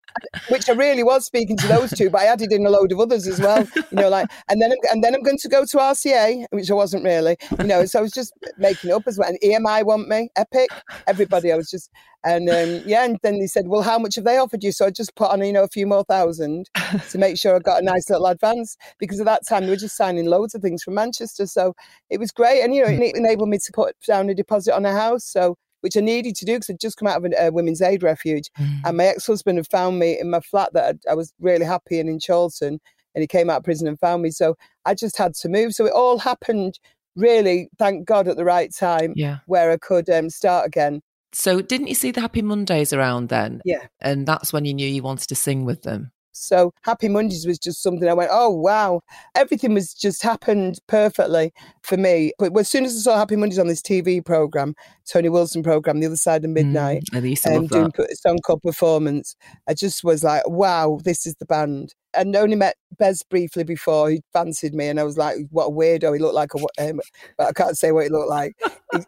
which 0.49 0.69
I 0.69 0.73
really 0.73 1.03
was 1.03 1.25
speaking 1.25 1.57
to 1.59 1.67
those 1.67 1.91
two, 1.91 2.11
but 2.11 2.23
I 2.23 2.27
added 2.27 2.53
in 2.53 2.67
a 2.67 2.71
load 2.71 2.93
of 2.93 3.01
others 3.01 3.27
as 3.27 3.41
well. 3.41 3.67
You 3.77 3.85
know, 3.93 4.09
like 4.09 4.31
and 4.49 4.61
then 4.61 4.73
I'm, 4.73 4.79
and 4.91 5.05
then 5.05 5.15
I'm 5.15 5.23
going 5.23 5.39
to 5.39 5.49
go 5.49 5.65
to 5.65 5.77
RCA, 5.77 6.47
which 6.51 6.71
I 6.71 6.75
wasn't 6.75 7.05
really. 7.05 7.37
You 7.59 7.67
know, 7.67 7.85
so 7.85 7.99
I 7.99 8.03
was 8.03 8.13
just 8.13 8.33
making 8.59 8.93
up 8.93 9.03
as 9.07 9.19
well. 9.19 9.29
And 9.29 9.39
EMI 9.43 9.85
want 9.85 10.09
me, 10.09 10.31
Epic, 10.37 10.71
everybody. 11.07 11.53
I 11.53 11.57
was 11.57 11.71
just 11.71 11.91
and 12.25 12.49
um, 12.49 12.83
yeah, 12.85 13.05
and 13.05 13.17
then 13.23 13.39
they 13.39 13.47
said, 13.47 13.69
"Well, 13.69 13.83
how 13.83 13.99
much 13.99 14.17
have 14.17 14.25
they 14.25 14.39
offered 14.39 14.65
you?" 14.65 14.73
So 14.73 14.87
I 14.87 14.91
just 14.91 15.15
put 15.15 15.31
on, 15.31 15.45
you 15.45 15.53
know, 15.53 15.63
a 15.63 15.69
few 15.69 15.87
more 15.87 16.05
thousand 16.05 16.69
to 17.11 17.19
make 17.19 17.39
sure 17.39 17.55
I 17.55 17.61
got 17.61 17.81
a 17.81 17.85
nice 17.85 18.11
little 18.11 18.27
advance 18.27 18.77
because 18.99 19.21
at 19.21 19.27
that 19.27 19.47
time 19.47 19.65
they 19.65 19.71
were 19.71 19.77
just 19.77 19.97
signing 19.97 20.27
loads 20.27 20.55
of 20.55 20.63
things 20.63 20.83
from 20.83 20.95
Manchester. 20.95 21.47
So 21.47 21.75
it 22.11 22.19
was 22.19 22.33
great, 22.33 22.63
and 22.63 22.75
you 22.75 22.83
know, 22.83 22.89
it 22.89 23.15
enabled 23.17 23.49
me 23.49 23.59
to 23.59 23.73
put 23.73 23.95
down 24.07 24.29
a 24.31 24.35
deposit 24.35 24.75
on 24.75 24.85
a 24.85 24.93
house. 24.93 25.25
So 25.25 25.57
which 25.81 25.97
I 25.97 26.01
needed 26.01 26.35
to 26.37 26.45
do 26.45 26.55
because 26.55 26.71
I'd 26.71 26.81
just 26.81 26.97
come 26.97 27.09
out 27.09 27.25
of 27.25 27.33
a, 27.33 27.47
a 27.47 27.53
women's 27.53 27.83
aid 27.83 28.03
refuge. 28.03 28.51
Mm. 28.59 28.81
And 28.85 28.97
my 28.97 29.05
ex 29.05 29.27
husband 29.27 29.59
had 29.59 29.71
found 29.71 29.99
me 29.99 30.19
in 30.19 30.31
my 30.31 30.41
flat 30.41 30.73
that 30.73 30.97
I, 31.07 31.13
I 31.13 31.15
was 31.15 31.33
really 31.41 31.65
happy 31.65 31.99
in 31.99 32.09
in 32.09 32.19
Chorlton. 32.21 32.81
And 33.15 33.23
he 33.23 33.27
came 33.27 33.51
out 33.51 33.59
of 33.59 33.65
prison 33.65 33.89
and 33.89 33.99
found 33.99 34.23
me. 34.23 34.31
So 34.31 34.57
I 34.85 34.95
just 34.95 35.17
had 35.17 35.35
to 35.35 35.49
move. 35.49 35.75
So 35.75 35.87
it 35.87 35.93
all 35.93 36.19
happened 36.19 36.79
really, 37.17 37.69
thank 37.79 38.07
God, 38.07 38.29
at 38.29 38.37
the 38.37 38.45
right 38.45 38.73
time 38.73 39.13
yeah. 39.17 39.39
where 39.47 39.71
I 39.71 39.77
could 39.77 40.09
um, 40.09 40.31
start 40.31 40.67
again. 40.67 41.03
So 41.33 41.61
didn't 41.61 41.89
you 41.89 41.95
see 41.95 42.11
the 42.11 42.21
Happy 42.21 42.43
Mondays 42.43 42.93
around 42.93 43.29
then? 43.29 43.61
Yeah. 43.65 43.87
And 44.01 44.27
that's 44.27 44.53
when 44.53 44.65
you 44.65 44.73
knew 44.73 44.89
you 44.89 45.03
wanted 45.03 45.29
to 45.29 45.35
sing 45.35 45.65
with 45.65 45.83
them? 45.83 46.13
So 46.39 46.73
Happy 46.83 47.09
Mondays 47.09 47.47
was 47.47 47.59
just 47.59 47.83
something 47.83 48.09
I 48.09 48.15
went, 48.15 48.31
oh 48.33 48.51
wow, 48.51 49.01
everything 49.35 49.75
was 49.75 49.93
just 49.95 50.23
happened 50.23 50.79
perfectly 50.87 51.53
for 51.83 51.97
me. 51.97 52.33
But 52.39 52.57
as 52.57 52.69
soon 52.69 52.85
as 52.85 52.97
I 52.97 53.01
saw 53.01 53.19
Happy 53.19 53.37
Mondays 53.37 53.59
on 53.59 53.69
this 53.69 53.83
TV 53.83 54.25
program, 54.25 54.75
Tony 55.11 55.29
Wilson 55.29 55.63
program, 55.63 56.01
The 56.01 56.07
Other 56.07 56.17
Side 56.17 56.45
of 56.45 56.51
Midnight, 56.51 57.05
mm, 57.13 57.17
um, 57.47 57.67
doing 57.67 57.93
a 58.11 58.17
song 58.17 58.39
called 58.39 58.63
Performance, 58.63 59.37
I 59.69 59.75
just 59.75 60.05
was 60.05 60.25
like, 60.25 60.49
wow, 60.49 60.99
this 61.05 61.27
is 61.27 61.35
the 61.37 61.47
band. 61.47 61.95
I'd 62.15 62.35
only 62.37 62.57
met 62.57 62.77
Bez 62.99 63.23
briefly 63.23 63.65
before. 63.65 64.11
He 64.11 64.23
fancied 64.33 64.75
me, 64.75 64.89
and 64.89 64.99
I 64.99 65.05
was 65.05 65.19
like, 65.19 65.37
"What 65.51 65.67
a 65.67 65.71
weirdo!" 65.71 66.15
He 66.15 66.21
looked 66.21 66.35
like 66.35 66.51
a, 66.55 66.91
um, 66.91 67.01
but 67.37 67.49
I 67.49 67.53
can't 67.53 67.77
say 67.77 67.93
what 67.93 68.05
he 68.05 68.11
looked 68.11 68.31
like. 68.31 68.57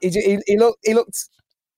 he, 0.01 0.11
he, 0.11 0.39
he, 0.47 0.59
looked, 0.59 0.79
he 0.85 0.95
looked 0.95 1.29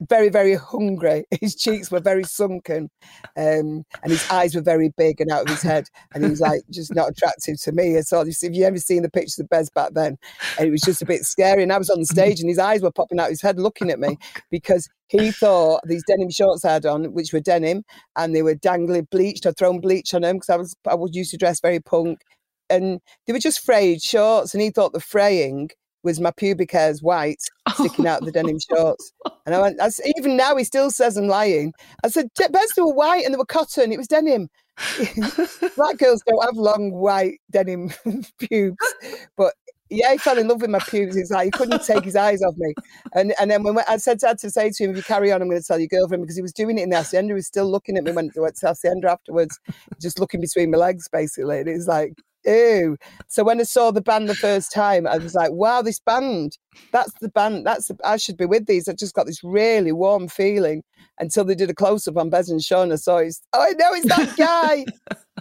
very, 0.08 0.28
very 0.28 0.54
hungry. 0.54 1.24
His 1.40 1.54
cheeks 1.54 1.90
were 1.90 2.00
very 2.00 2.24
sunken, 2.24 2.90
um, 3.36 3.84
and 4.02 4.10
his 4.10 4.28
eyes 4.30 4.54
were 4.54 4.62
very 4.62 4.92
big 4.96 5.20
and 5.20 5.30
out 5.30 5.42
of 5.42 5.48
his 5.48 5.62
head. 5.62 5.88
And 6.14 6.24
he 6.24 6.30
was 6.30 6.40
like 6.40 6.62
just 6.70 6.94
not 6.94 7.10
attractive 7.10 7.60
to 7.62 7.72
me 7.72 7.96
at 7.96 8.12
all. 8.12 8.26
If 8.26 8.36
you 8.42 8.64
ever 8.64 8.78
seen 8.78 9.02
the 9.02 9.10
pictures 9.10 9.38
of 9.38 9.48
Bez 9.48 9.70
back 9.70 9.92
then, 9.94 10.16
and 10.58 10.68
it 10.68 10.70
was 10.70 10.80
just 10.82 11.02
a 11.02 11.06
bit 11.06 11.24
scary. 11.24 11.62
And 11.62 11.72
I 11.72 11.78
was 11.78 11.90
on 11.90 12.00
the 12.00 12.06
stage, 12.06 12.40
and 12.40 12.48
his 12.48 12.58
eyes 12.58 12.82
were 12.82 12.90
popping 12.90 13.20
out 13.20 13.30
his 13.30 13.42
head, 13.42 13.58
looking 13.58 13.90
at 13.90 14.00
me 14.00 14.18
because 14.50 14.88
he 15.08 15.30
thought 15.30 15.80
these 15.86 16.04
denim 16.06 16.30
shorts 16.30 16.64
I 16.64 16.74
had 16.74 16.86
on, 16.86 17.12
which 17.12 17.32
were 17.32 17.40
denim, 17.40 17.84
and 18.16 18.34
they 18.34 18.42
were 18.42 18.54
dangling 18.54 19.08
bleached. 19.10 19.46
I'd 19.46 19.56
thrown 19.56 19.80
bleach 19.80 20.14
on 20.14 20.22
them 20.22 20.36
because 20.36 20.50
I 20.50 20.56
was 20.56 20.74
I 20.88 20.94
was 20.94 21.14
used 21.14 21.30
to 21.32 21.36
dress 21.36 21.60
very 21.60 21.80
punk, 21.80 22.22
and 22.70 23.00
they 23.26 23.32
were 23.32 23.38
just 23.38 23.60
frayed 23.60 24.02
shorts. 24.02 24.54
And 24.54 24.62
he 24.62 24.70
thought 24.70 24.92
the 24.92 25.00
fraying 25.00 25.70
was 26.02 26.20
my 26.20 26.30
pubic 26.32 26.72
hairs 26.72 27.02
white 27.02 27.42
oh. 27.66 27.74
sticking 27.78 28.06
out 28.06 28.20
of 28.20 28.26
the 28.26 28.32
denim 28.32 28.58
shorts. 28.58 29.12
And 29.46 29.54
I 29.54 29.60
went, 29.60 29.80
I, 29.80 29.90
even 30.16 30.36
now 30.36 30.56
he 30.56 30.64
still 30.64 30.90
says 30.90 31.16
I'm 31.16 31.28
lying. 31.28 31.72
I 32.04 32.08
said, 32.08 32.28
Bez 32.36 32.70
they 32.76 32.82
were 32.82 32.94
white 32.94 33.24
and 33.24 33.34
they 33.34 33.38
were 33.38 33.46
cotton. 33.46 33.92
It 33.92 33.98
was 33.98 34.08
denim. 34.08 34.48
Black 35.76 35.98
girls 35.98 36.22
don't 36.26 36.44
have 36.44 36.56
long 36.56 36.92
white 36.92 37.40
denim 37.50 37.92
pubes. 38.38 38.94
But 39.36 39.54
yeah, 39.90 40.12
he 40.12 40.18
fell 40.18 40.38
in 40.38 40.48
love 40.48 40.62
with 40.62 40.70
my 40.70 40.78
pubes. 40.78 41.14
He's 41.14 41.30
like, 41.30 41.44
he 41.44 41.50
couldn't 41.50 41.84
take 41.84 42.04
his 42.04 42.16
eyes 42.16 42.42
off 42.42 42.54
me. 42.56 42.72
And 43.14 43.34
and 43.38 43.50
then 43.50 43.62
when 43.62 43.78
I 43.86 43.98
said 43.98 44.18
I 44.24 44.28
had 44.28 44.38
to 44.38 44.50
say 44.50 44.70
to 44.70 44.84
him, 44.84 44.90
if 44.90 44.96
you 44.96 45.02
carry 45.02 45.30
on, 45.30 45.42
I'm 45.42 45.48
going 45.48 45.60
to 45.60 45.66
tell 45.66 45.78
your 45.78 45.88
girlfriend 45.88 46.22
because 46.22 46.36
he 46.36 46.42
was 46.42 46.52
doing 46.52 46.78
it 46.78 46.82
in 46.82 46.90
the 46.90 46.96
hacienda. 46.96 47.32
He 47.32 47.34
was 47.34 47.46
still 47.46 47.70
looking 47.70 47.98
at 47.98 48.04
me 48.04 48.12
when 48.12 48.30
I 48.34 48.40
went 48.40 48.56
to 48.56 48.68
hacienda 48.68 49.10
afterwards, 49.10 49.60
just 50.00 50.18
looking 50.18 50.40
between 50.40 50.70
my 50.70 50.78
legs, 50.78 51.08
basically. 51.12 51.60
And 51.60 51.68
he's 51.68 51.88
like, 51.88 52.14
ew. 52.44 52.96
So 53.28 53.44
when 53.44 53.60
I 53.60 53.64
saw 53.64 53.90
the 53.90 54.00
band 54.00 54.28
the 54.28 54.34
first 54.34 54.72
time, 54.72 55.06
I 55.06 55.18
was 55.18 55.34
like, 55.34 55.52
wow, 55.52 55.82
this 55.82 56.00
band, 56.00 56.58
that's 56.92 57.12
the 57.20 57.28
band, 57.28 57.66
that's 57.66 57.88
the, 57.88 57.96
I 58.04 58.16
should 58.16 58.36
be 58.36 58.46
with 58.46 58.66
these. 58.66 58.88
I 58.88 58.94
just 58.94 59.14
got 59.14 59.26
this 59.26 59.42
really 59.42 59.92
warm 59.92 60.28
feeling 60.28 60.82
until 61.18 61.44
they 61.44 61.54
did 61.54 61.70
a 61.70 61.74
close 61.74 62.06
up 62.08 62.16
on 62.16 62.30
Bez 62.30 62.50
and 62.50 62.62
Sean. 62.62 62.92
I 62.92 62.96
saw 62.96 63.18
his, 63.18 63.40
oh, 63.52 63.62
I 63.62 63.72
know 63.72 63.92
it's 63.92 64.08
that 64.08 64.36
guy. 64.36 64.84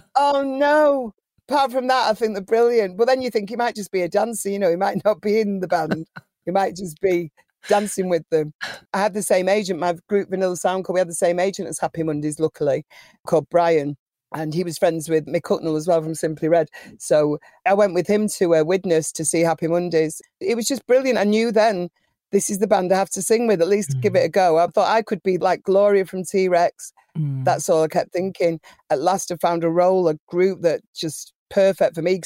oh 0.16 0.42
no. 0.42 1.12
Apart 1.48 1.72
from 1.72 1.88
that, 1.88 2.08
I 2.08 2.14
think 2.14 2.34
they're 2.34 2.42
brilliant. 2.42 2.96
But 2.96 3.06
then 3.06 3.20
you 3.20 3.30
think 3.30 3.50
he 3.50 3.56
might 3.56 3.74
just 3.74 3.90
be 3.90 4.02
a 4.02 4.08
dancer, 4.08 4.48
you 4.48 4.58
know, 4.58 4.70
he 4.70 4.76
might 4.76 5.04
not 5.04 5.20
be 5.20 5.40
in 5.40 5.60
the 5.60 5.68
band. 5.68 6.06
he 6.44 6.50
might 6.50 6.76
just 6.76 7.00
be 7.00 7.30
dancing 7.68 8.08
with 8.08 8.28
them. 8.30 8.52
I 8.92 9.00
had 9.00 9.14
the 9.14 9.22
same 9.22 9.48
agent, 9.48 9.78
my 9.78 9.94
group 10.08 10.30
Vanilla 10.30 10.56
Sound 10.56 10.86
we 10.88 11.00
had 11.00 11.08
the 11.08 11.14
same 11.14 11.38
agent 11.38 11.68
as 11.68 11.78
Happy 11.78 12.02
Mondays, 12.02 12.40
luckily, 12.40 12.84
called 13.26 13.48
Brian 13.50 13.96
and 14.34 14.54
he 14.54 14.64
was 14.64 14.78
friends 14.78 15.08
with 15.08 15.26
Mick 15.26 15.42
Hucknall 15.42 15.76
as 15.76 15.86
well 15.86 16.02
from 16.02 16.14
Simply 16.14 16.48
Red. 16.48 16.68
So 16.98 17.38
I 17.66 17.74
went 17.74 17.94
with 17.94 18.06
him 18.06 18.28
to 18.28 18.54
a 18.54 18.64
Widnes 18.64 19.12
to 19.12 19.24
see 19.24 19.40
Happy 19.40 19.66
Mondays. 19.66 20.20
It 20.40 20.56
was 20.56 20.66
just 20.66 20.86
brilliant. 20.86 21.18
I 21.18 21.24
knew 21.24 21.52
then 21.52 21.90
this 22.30 22.50
is 22.50 22.58
the 22.58 22.66
band 22.66 22.92
I 22.92 22.96
have 22.96 23.10
to 23.10 23.22
sing 23.22 23.46
with, 23.46 23.60
at 23.60 23.68
least 23.68 23.90
mm. 23.90 24.00
give 24.00 24.16
it 24.16 24.24
a 24.24 24.28
go. 24.28 24.58
I 24.58 24.66
thought 24.66 24.88
I 24.88 25.02
could 25.02 25.22
be 25.22 25.38
like 25.38 25.62
Gloria 25.62 26.06
from 26.06 26.24
T 26.24 26.48
Rex. 26.48 26.92
Mm. 27.16 27.44
That's 27.44 27.68
all 27.68 27.82
I 27.82 27.88
kept 27.88 28.12
thinking. 28.12 28.60
At 28.90 29.00
last, 29.00 29.30
I 29.30 29.36
found 29.36 29.64
a 29.64 29.70
role, 29.70 30.08
a 30.08 30.18
group 30.28 30.62
that 30.62 30.80
just 30.94 31.32
perfect 31.50 31.94
for 31.94 32.02
me. 32.02 32.22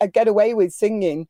I 0.00 0.06
get 0.06 0.28
away 0.28 0.54
with 0.54 0.72
singing 0.72 1.28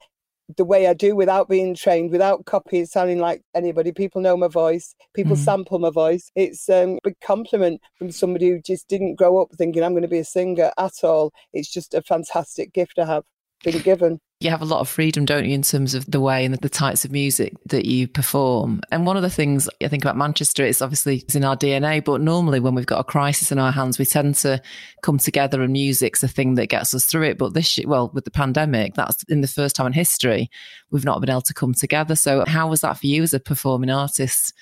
the 0.56 0.64
way 0.64 0.86
I 0.86 0.94
do 0.94 1.14
without 1.16 1.48
being 1.48 1.74
trained, 1.74 2.10
without 2.10 2.44
copies 2.44 2.92
sounding 2.92 3.18
like 3.18 3.42
anybody. 3.54 3.92
People 3.92 4.20
know 4.20 4.36
my 4.36 4.48
voice. 4.48 4.94
People 5.14 5.36
mm 5.36 5.40
sample 5.40 5.78
my 5.78 5.90
voice. 5.90 6.30
It's 6.34 6.68
um, 6.68 6.96
a 6.96 6.98
big 7.04 7.20
compliment 7.20 7.80
from 7.96 8.10
somebody 8.10 8.50
who 8.50 8.60
just 8.60 8.88
didn't 8.88 9.14
grow 9.14 9.40
up 9.40 9.48
thinking 9.56 9.82
I'm 9.82 9.92
going 9.92 10.02
to 10.02 10.08
be 10.08 10.18
a 10.18 10.24
singer 10.24 10.70
at 10.76 11.02
all. 11.02 11.32
It's 11.52 11.72
just 11.72 11.94
a 11.94 12.02
fantastic 12.02 12.72
gift 12.72 12.98
I 12.98 13.06
have 13.06 13.24
been 13.62 13.78
given 13.78 14.20
you 14.40 14.48
have 14.48 14.62
a 14.62 14.66
lot 14.66 14.80
of 14.80 14.88
freedom, 14.88 15.26
don't 15.26 15.44
you, 15.44 15.54
in 15.54 15.60
terms 15.60 15.94
of 15.94 16.10
the 16.10 16.18
way 16.20 16.46
and 16.46 16.54
the 16.54 16.68
types 16.70 17.04
of 17.04 17.12
music 17.12 17.52
that 17.66 17.84
you 17.84 18.08
perform. 18.08 18.80
And 18.90 19.04
one 19.04 19.18
of 19.18 19.22
the 19.22 19.28
things 19.28 19.68
I 19.82 19.88
think 19.88 20.02
about 20.02 20.16
Manchester 20.16 20.64
is 20.64 20.80
obviously 20.80 21.18
it's 21.18 21.34
in 21.34 21.44
our 21.44 21.56
DNA, 21.56 22.02
but 22.02 22.22
normally 22.22 22.58
when 22.58 22.74
we've 22.74 22.86
got 22.86 23.00
a 23.00 23.04
crisis 23.04 23.52
in 23.52 23.58
our 23.58 23.70
hands, 23.70 23.98
we 23.98 24.06
tend 24.06 24.36
to 24.36 24.62
come 25.02 25.18
together 25.18 25.60
and 25.60 25.74
music's 25.74 26.22
the 26.22 26.28
thing 26.28 26.54
that 26.54 26.68
gets 26.68 26.94
us 26.94 27.04
through 27.04 27.24
it. 27.24 27.36
But 27.36 27.52
this, 27.52 27.78
well, 27.84 28.10
with 28.14 28.24
the 28.24 28.30
pandemic, 28.30 28.94
that's 28.94 29.22
in 29.24 29.42
the 29.42 29.46
first 29.46 29.76
time 29.76 29.88
in 29.88 29.92
history, 29.92 30.50
we've 30.90 31.04
not 31.04 31.20
been 31.20 31.30
able 31.30 31.42
to 31.42 31.54
come 31.54 31.74
together. 31.74 32.14
So 32.14 32.44
how 32.46 32.66
was 32.70 32.80
that 32.80 32.96
for 32.96 33.06
you 33.08 33.22
as 33.22 33.34
a 33.34 33.40
performing 33.40 33.90
artist? 33.90 34.54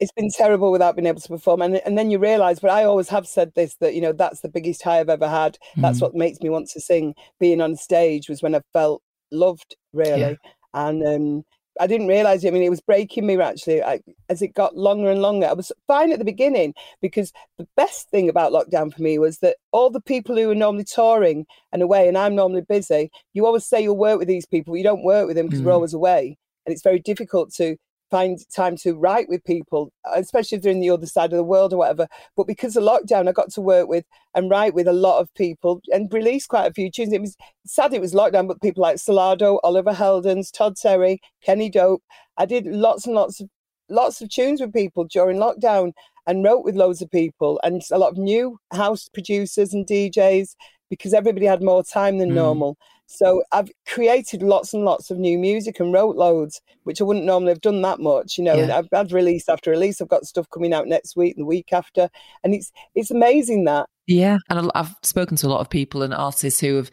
It's 0.00 0.12
been 0.12 0.30
terrible 0.30 0.72
without 0.72 0.96
being 0.96 1.06
able 1.06 1.20
to 1.20 1.28
perform 1.28 1.60
and, 1.62 1.76
and 1.84 1.96
then 1.98 2.10
you 2.10 2.18
realize 2.18 2.58
but 2.58 2.70
i 2.70 2.84
always 2.84 3.08
have 3.08 3.26
said 3.26 3.52
this 3.54 3.76
that 3.76 3.94
you 3.94 4.00
know 4.00 4.12
that's 4.12 4.40
the 4.40 4.48
biggest 4.48 4.82
high 4.82 4.98
i've 4.98 5.08
ever 5.08 5.28
had 5.28 5.58
that's 5.76 5.98
mm. 5.98 6.02
what 6.02 6.14
makes 6.14 6.40
me 6.40 6.48
want 6.48 6.68
to 6.68 6.80
sing 6.80 7.14
being 7.38 7.60
on 7.60 7.76
stage 7.76 8.28
was 8.28 8.42
when 8.42 8.54
i 8.54 8.60
felt 8.72 9.02
loved 9.30 9.76
really. 9.92 10.20
Yeah. 10.20 10.34
And 10.74 11.06
um, 11.06 11.44
I 11.80 11.86
didn't 11.86 12.08
realize. 12.08 12.44
it. 12.44 12.48
I 12.48 12.50
mean, 12.50 12.62
it 12.62 12.70
was 12.70 12.80
breaking 12.80 13.26
me 13.26 13.40
actually 13.40 13.82
I, 13.82 14.00
as 14.28 14.42
it 14.42 14.54
got 14.54 14.76
longer 14.76 15.10
and 15.10 15.22
longer. 15.22 15.46
I 15.46 15.52
was 15.52 15.72
fine 15.86 16.12
at 16.12 16.18
the 16.18 16.24
beginning 16.24 16.74
because 17.00 17.32
the 17.58 17.66
best 17.76 18.10
thing 18.10 18.28
about 18.28 18.52
lockdown 18.52 18.92
for 18.92 19.02
me 19.02 19.18
was 19.18 19.38
that 19.38 19.56
all 19.72 19.90
the 19.90 20.00
people 20.00 20.36
who 20.36 20.50
are 20.50 20.54
normally 20.54 20.84
touring 20.84 21.46
and 21.72 21.82
away, 21.82 22.08
and 22.08 22.18
I'm 22.18 22.34
normally 22.34 22.62
busy. 22.62 23.10
You 23.32 23.46
always 23.46 23.66
say 23.66 23.82
you'll 23.82 23.96
work 23.96 24.18
with 24.18 24.28
these 24.28 24.46
people, 24.46 24.76
you 24.76 24.84
don't 24.84 25.04
work 25.04 25.26
with 25.26 25.36
them 25.36 25.46
because 25.46 25.60
mm. 25.60 25.64
we're 25.64 25.72
always 25.72 25.94
away, 25.94 26.36
and 26.66 26.72
it's 26.72 26.82
very 26.82 26.98
difficult 26.98 27.52
to 27.54 27.76
find 28.10 28.38
time 28.50 28.76
to 28.78 28.94
write 28.94 29.28
with 29.28 29.44
people, 29.44 29.92
especially 30.14 30.56
if 30.56 30.62
they're 30.62 30.72
in 30.72 30.80
the 30.80 30.90
other 30.90 31.06
side 31.06 31.32
of 31.32 31.36
the 31.36 31.44
world 31.44 31.72
or 31.72 31.78
whatever. 31.78 32.08
But 32.36 32.46
because 32.46 32.76
of 32.76 32.84
lockdown, 32.84 33.28
I 33.28 33.32
got 33.32 33.50
to 33.52 33.60
work 33.60 33.88
with 33.88 34.04
and 34.34 34.50
write 34.50 34.74
with 34.74 34.88
a 34.88 34.92
lot 34.92 35.20
of 35.20 35.32
people 35.34 35.80
and 35.92 36.12
release 36.12 36.46
quite 36.46 36.70
a 36.70 36.74
few 36.74 36.90
tunes. 36.90 37.12
It 37.12 37.20
was 37.20 37.36
sad 37.66 37.92
it 37.92 38.00
was 38.00 38.14
lockdown, 38.14 38.48
but 38.48 38.60
people 38.60 38.82
like 38.82 38.96
Solardo, 38.96 39.58
Oliver 39.62 39.92
Heldens, 39.92 40.50
Todd 40.52 40.76
Terry, 40.76 41.20
Kenny 41.42 41.70
Dope. 41.70 42.02
I 42.36 42.46
did 42.46 42.66
lots 42.66 43.06
and 43.06 43.14
lots 43.14 43.40
of 43.40 43.48
lots 43.88 44.20
of 44.20 44.28
tunes 44.28 44.60
with 44.60 44.72
people 44.72 45.04
during 45.04 45.38
lockdown 45.38 45.92
and 46.26 46.44
wrote 46.44 46.64
with 46.64 46.76
loads 46.76 47.02
of 47.02 47.10
people 47.10 47.60
and 47.64 47.82
a 47.90 47.98
lot 47.98 48.12
of 48.12 48.18
new 48.18 48.58
house 48.72 49.08
producers 49.08 49.74
and 49.74 49.86
DJs 49.86 50.54
because 50.88 51.12
everybody 51.12 51.46
had 51.46 51.62
more 51.62 51.82
time 51.82 52.18
than 52.18 52.30
mm. 52.30 52.34
normal. 52.34 52.76
So 53.12 53.42
I've 53.50 53.70
created 53.88 54.40
lots 54.40 54.72
and 54.72 54.84
lots 54.84 55.10
of 55.10 55.18
new 55.18 55.36
music 55.36 55.80
and 55.80 55.92
wrote 55.92 56.14
loads, 56.14 56.60
which 56.84 57.00
I 57.00 57.04
wouldn't 57.04 57.26
normally 57.26 57.50
have 57.50 57.60
done 57.60 57.82
that 57.82 57.98
much. 57.98 58.38
You 58.38 58.44
know, 58.44 58.54
yeah. 58.54 58.78
I've 58.78 58.88
had 58.92 59.10
release 59.10 59.48
after 59.48 59.72
release. 59.72 60.00
I've 60.00 60.08
got 60.08 60.26
stuff 60.26 60.48
coming 60.50 60.72
out 60.72 60.86
next 60.86 61.16
week 61.16 61.34
and 61.36 61.42
the 61.42 61.46
week 61.46 61.72
after, 61.72 62.08
and 62.44 62.54
it's 62.54 62.70
it's 62.94 63.10
amazing 63.10 63.64
that. 63.64 63.88
Yeah, 64.06 64.38
and 64.48 64.70
I've 64.76 64.94
spoken 65.02 65.36
to 65.38 65.48
a 65.48 65.50
lot 65.50 65.60
of 65.60 65.68
people 65.68 66.02
and 66.02 66.14
artists 66.14 66.60
who 66.60 66.76
have 66.76 66.90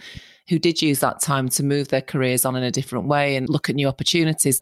who 0.50 0.58
did 0.58 0.82
use 0.82 1.02
that 1.02 1.22
time 1.22 1.50
to 1.50 1.64
move 1.64 1.90
their 1.90 2.02
careers 2.02 2.46
on 2.46 2.56
in 2.56 2.64
a 2.64 2.72
different 2.72 3.08
way 3.08 3.36
and 3.36 3.48
look 3.48 3.70
at 3.70 3.76
new 3.76 3.88
opportunities. 3.88 4.60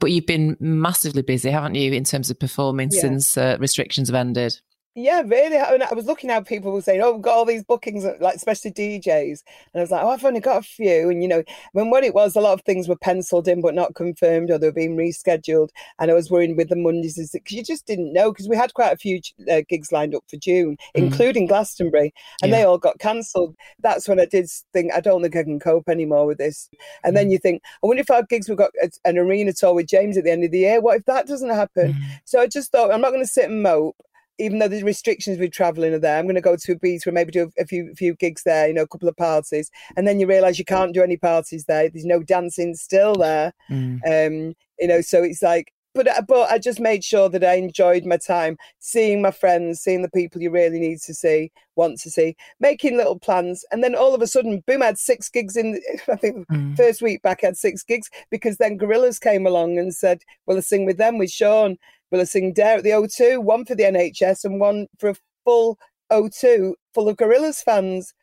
But 0.00 0.10
you've 0.10 0.26
been 0.26 0.56
massively 0.58 1.22
busy, 1.22 1.50
haven't 1.50 1.74
you, 1.74 1.92
in 1.92 2.04
terms 2.04 2.30
of 2.30 2.40
performing 2.40 2.88
yeah. 2.92 3.00
since 3.00 3.36
uh, 3.36 3.58
restrictions 3.60 4.08
have 4.08 4.16
ended? 4.16 4.58
Yeah, 4.96 5.22
really. 5.26 5.58
I, 5.58 5.72
mean, 5.72 5.82
I 5.82 5.92
was 5.92 6.06
looking 6.06 6.30
how 6.30 6.40
people 6.40 6.70
were 6.70 6.80
saying, 6.80 7.00
"Oh, 7.02 7.14
we've 7.14 7.22
got 7.22 7.34
all 7.34 7.44
these 7.44 7.64
bookings, 7.64 8.04
like 8.20 8.36
especially 8.36 8.70
DJs," 8.70 9.42
and 9.72 9.80
I 9.80 9.80
was 9.80 9.90
like, 9.90 10.04
"Oh, 10.04 10.10
I've 10.10 10.24
only 10.24 10.38
got 10.38 10.58
a 10.58 10.62
few." 10.62 11.10
And 11.10 11.20
you 11.20 11.28
know, 11.28 11.42
when 11.72 11.90
what 11.90 12.04
it 12.04 12.14
was, 12.14 12.36
a 12.36 12.40
lot 12.40 12.52
of 12.52 12.62
things 12.62 12.86
were 12.86 12.96
penciled 12.96 13.48
in 13.48 13.60
but 13.60 13.74
not 13.74 13.96
confirmed, 13.96 14.52
or 14.52 14.58
they 14.58 14.68
were 14.68 14.72
being 14.72 14.96
rescheduled. 14.96 15.70
And 15.98 16.12
I 16.12 16.14
was 16.14 16.30
worrying 16.30 16.54
with 16.54 16.68
the 16.68 16.76
Mondays 16.76 17.16
because 17.32 17.56
you 17.56 17.64
just 17.64 17.86
didn't 17.86 18.12
know 18.12 18.30
because 18.30 18.48
we 18.48 18.56
had 18.56 18.74
quite 18.74 18.92
a 18.92 18.96
few 18.96 19.20
uh, 19.50 19.62
gigs 19.68 19.90
lined 19.90 20.14
up 20.14 20.22
for 20.30 20.36
June, 20.36 20.76
mm. 20.76 20.78
including 20.94 21.48
Glastonbury, 21.48 22.14
and 22.40 22.52
yeah. 22.52 22.58
they 22.58 22.64
all 22.64 22.78
got 22.78 23.00
cancelled. 23.00 23.56
That's 23.80 24.08
when 24.08 24.20
I 24.20 24.26
did 24.26 24.48
think 24.72 24.92
I 24.94 25.00
don't 25.00 25.22
think 25.22 25.34
I 25.34 25.42
can 25.42 25.58
cope 25.58 25.88
anymore 25.88 26.24
with 26.24 26.38
this. 26.38 26.68
And 27.02 27.14
mm. 27.14 27.16
then 27.16 27.30
you 27.32 27.38
think, 27.38 27.62
I 27.82 27.88
wonder 27.88 28.02
if 28.02 28.12
our 28.12 28.22
gigs 28.22 28.48
we've 28.48 28.58
got 28.58 28.70
an 29.04 29.18
arena 29.18 29.52
tour 29.52 29.74
with 29.74 29.88
James 29.88 30.16
at 30.16 30.22
the 30.22 30.30
end 30.30 30.44
of 30.44 30.52
the 30.52 30.60
year. 30.60 30.80
What 30.80 30.98
if 30.98 31.04
that 31.06 31.26
doesn't 31.26 31.50
happen? 31.50 31.94
Mm. 31.94 32.02
So 32.24 32.38
I 32.38 32.46
just 32.46 32.70
thought 32.70 32.92
I'm 32.92 33.00
not 33.00 33.10
going 33.10 33.24
to 33.24 33.28
sit 33.28 33.50
and 33.50 33.60
mope 33.60 33.96
even 34.38 34.58
though 34.58 34.68
the 34.68 34.82
restrictions 34.82 35.38
with 35.38 35.52
traveling 35.52 35.94
are 35.94 35.98
there, 35.98 36.18
I'm 36.18 36.26
going 36.26 36.34
to 36.34 36.40
go 36.40 36.56
to 36.56 36.72
a 36.72 36.78
beach 36.78 37.06
where 37.06 37.12
maybe 37.12 37.32
do 37.32 37.50
a, 37.58 37.66
few 37.66 37.94
few 37.94 38.14
gigs 38.14 38.42
there, 38.44 38.68
you 38.68 38.74
know, 38.74 38.82
a 38.82 38.88
couple 38.88 39.08
of 39.08 39.16
parties, 39.16 39.70
and 39.96 40.06
then 40.06 40.18
you 40.20 40.26
realise 40.26 40.58
you 40.58 40.64
can't 40.64 40.94
do 40.94 41.02
any 41.02 41.16
parties 41.16 41.64
there. 41.66 41.88
There's 41.88 42.04
no 42.04 42.22
dancing 42.22 42.74
still 42.74 43.14
there, 43.14 43.52
mm. 43.70 44.00
um, 44.04 44.54
you 44.78 44.88
know. 44.88 45.00
So 45.00 45.22
it's 45.22 45.42
like, 45.42 45.72
but 45.94 46.08
uh, 46.08 46.22
but 46.26 46.50
I 46.50 46.58
just 46.58 46.80
made 46.80 47.04
sure 47.04 47.28
that 47.28 47.44
I 47.44 47.54
enjoyed 47.54 48.04
my 48.04 48.16
time, 48.16 48.58
seeing 48.80 49.22
my 49.22 49.30
friends, 49.30 49.80
seeing 49.80 50.02
the 50.02 50.10
people 50.10 50.42
you 50.42 50.50
really 50.50 50.80
need 50.80 51.00
to 51.02 51.14
see, 51.14 51.52
want 51.76 52.00
to 52.00 52.10
see, 52.10 52.36
making 52.58 52.96
little 52.96 53.18
plans, 53.18 53.64
and 53.70 53.84
then 53.84 53.94
all 53.94 54.14
of 54.14 54.22
a 54.22 54.26
sudden, 54.26 54.64
boom! 54.66 54.82
I 54.82 54.86
had 54.86 54.98
six 54.98 55.28
gigs 55.28 55.56
in. 55.56 55.80
I 56.12 56.16
think 56.16 56.48
mm. 56.48 56.76
first 56.76 57.00
week 57.00 57.22
back, 57.22 57.40
I 57.42 57.48
had 57.48 57.56
six 57.56 57.84
gigs 57.84 58.10
because 58.30 58.56
then 58.56 58.78
Gorillaz 58.78 59.20
came 59.20 59.46
along 59.46 59.78
and 59.78 59.94
said, 59.94 60.22
"Well, 60.46 60.56
I 60.56 60.60
sing 60.60 60.84
with 60.84 60.98
them 60.98 61.18
with 61.18 61.30
Sean." 61.30 61.78
Will 62.14 62.20
I 62.20 62.24
sing 62.24 62.52
Dare 62.52 62.76
at 62.76 62.84
the 62.84 62.90
O2, 62.90 63.42
one 63.42 63.64
for 63.64 63.74
the 63.74 63.82
NHS 63.82 64.44
and 64.44 64.60
one 64.60 64.86
for 65.00 65.08
a 65.08 65.16
full 65.44 65.80
O2 66.12 66.74
full 66.94 67.08
of 67.08 67.16
Gorillaz 67.16 67.64
fans. 67.64 68.14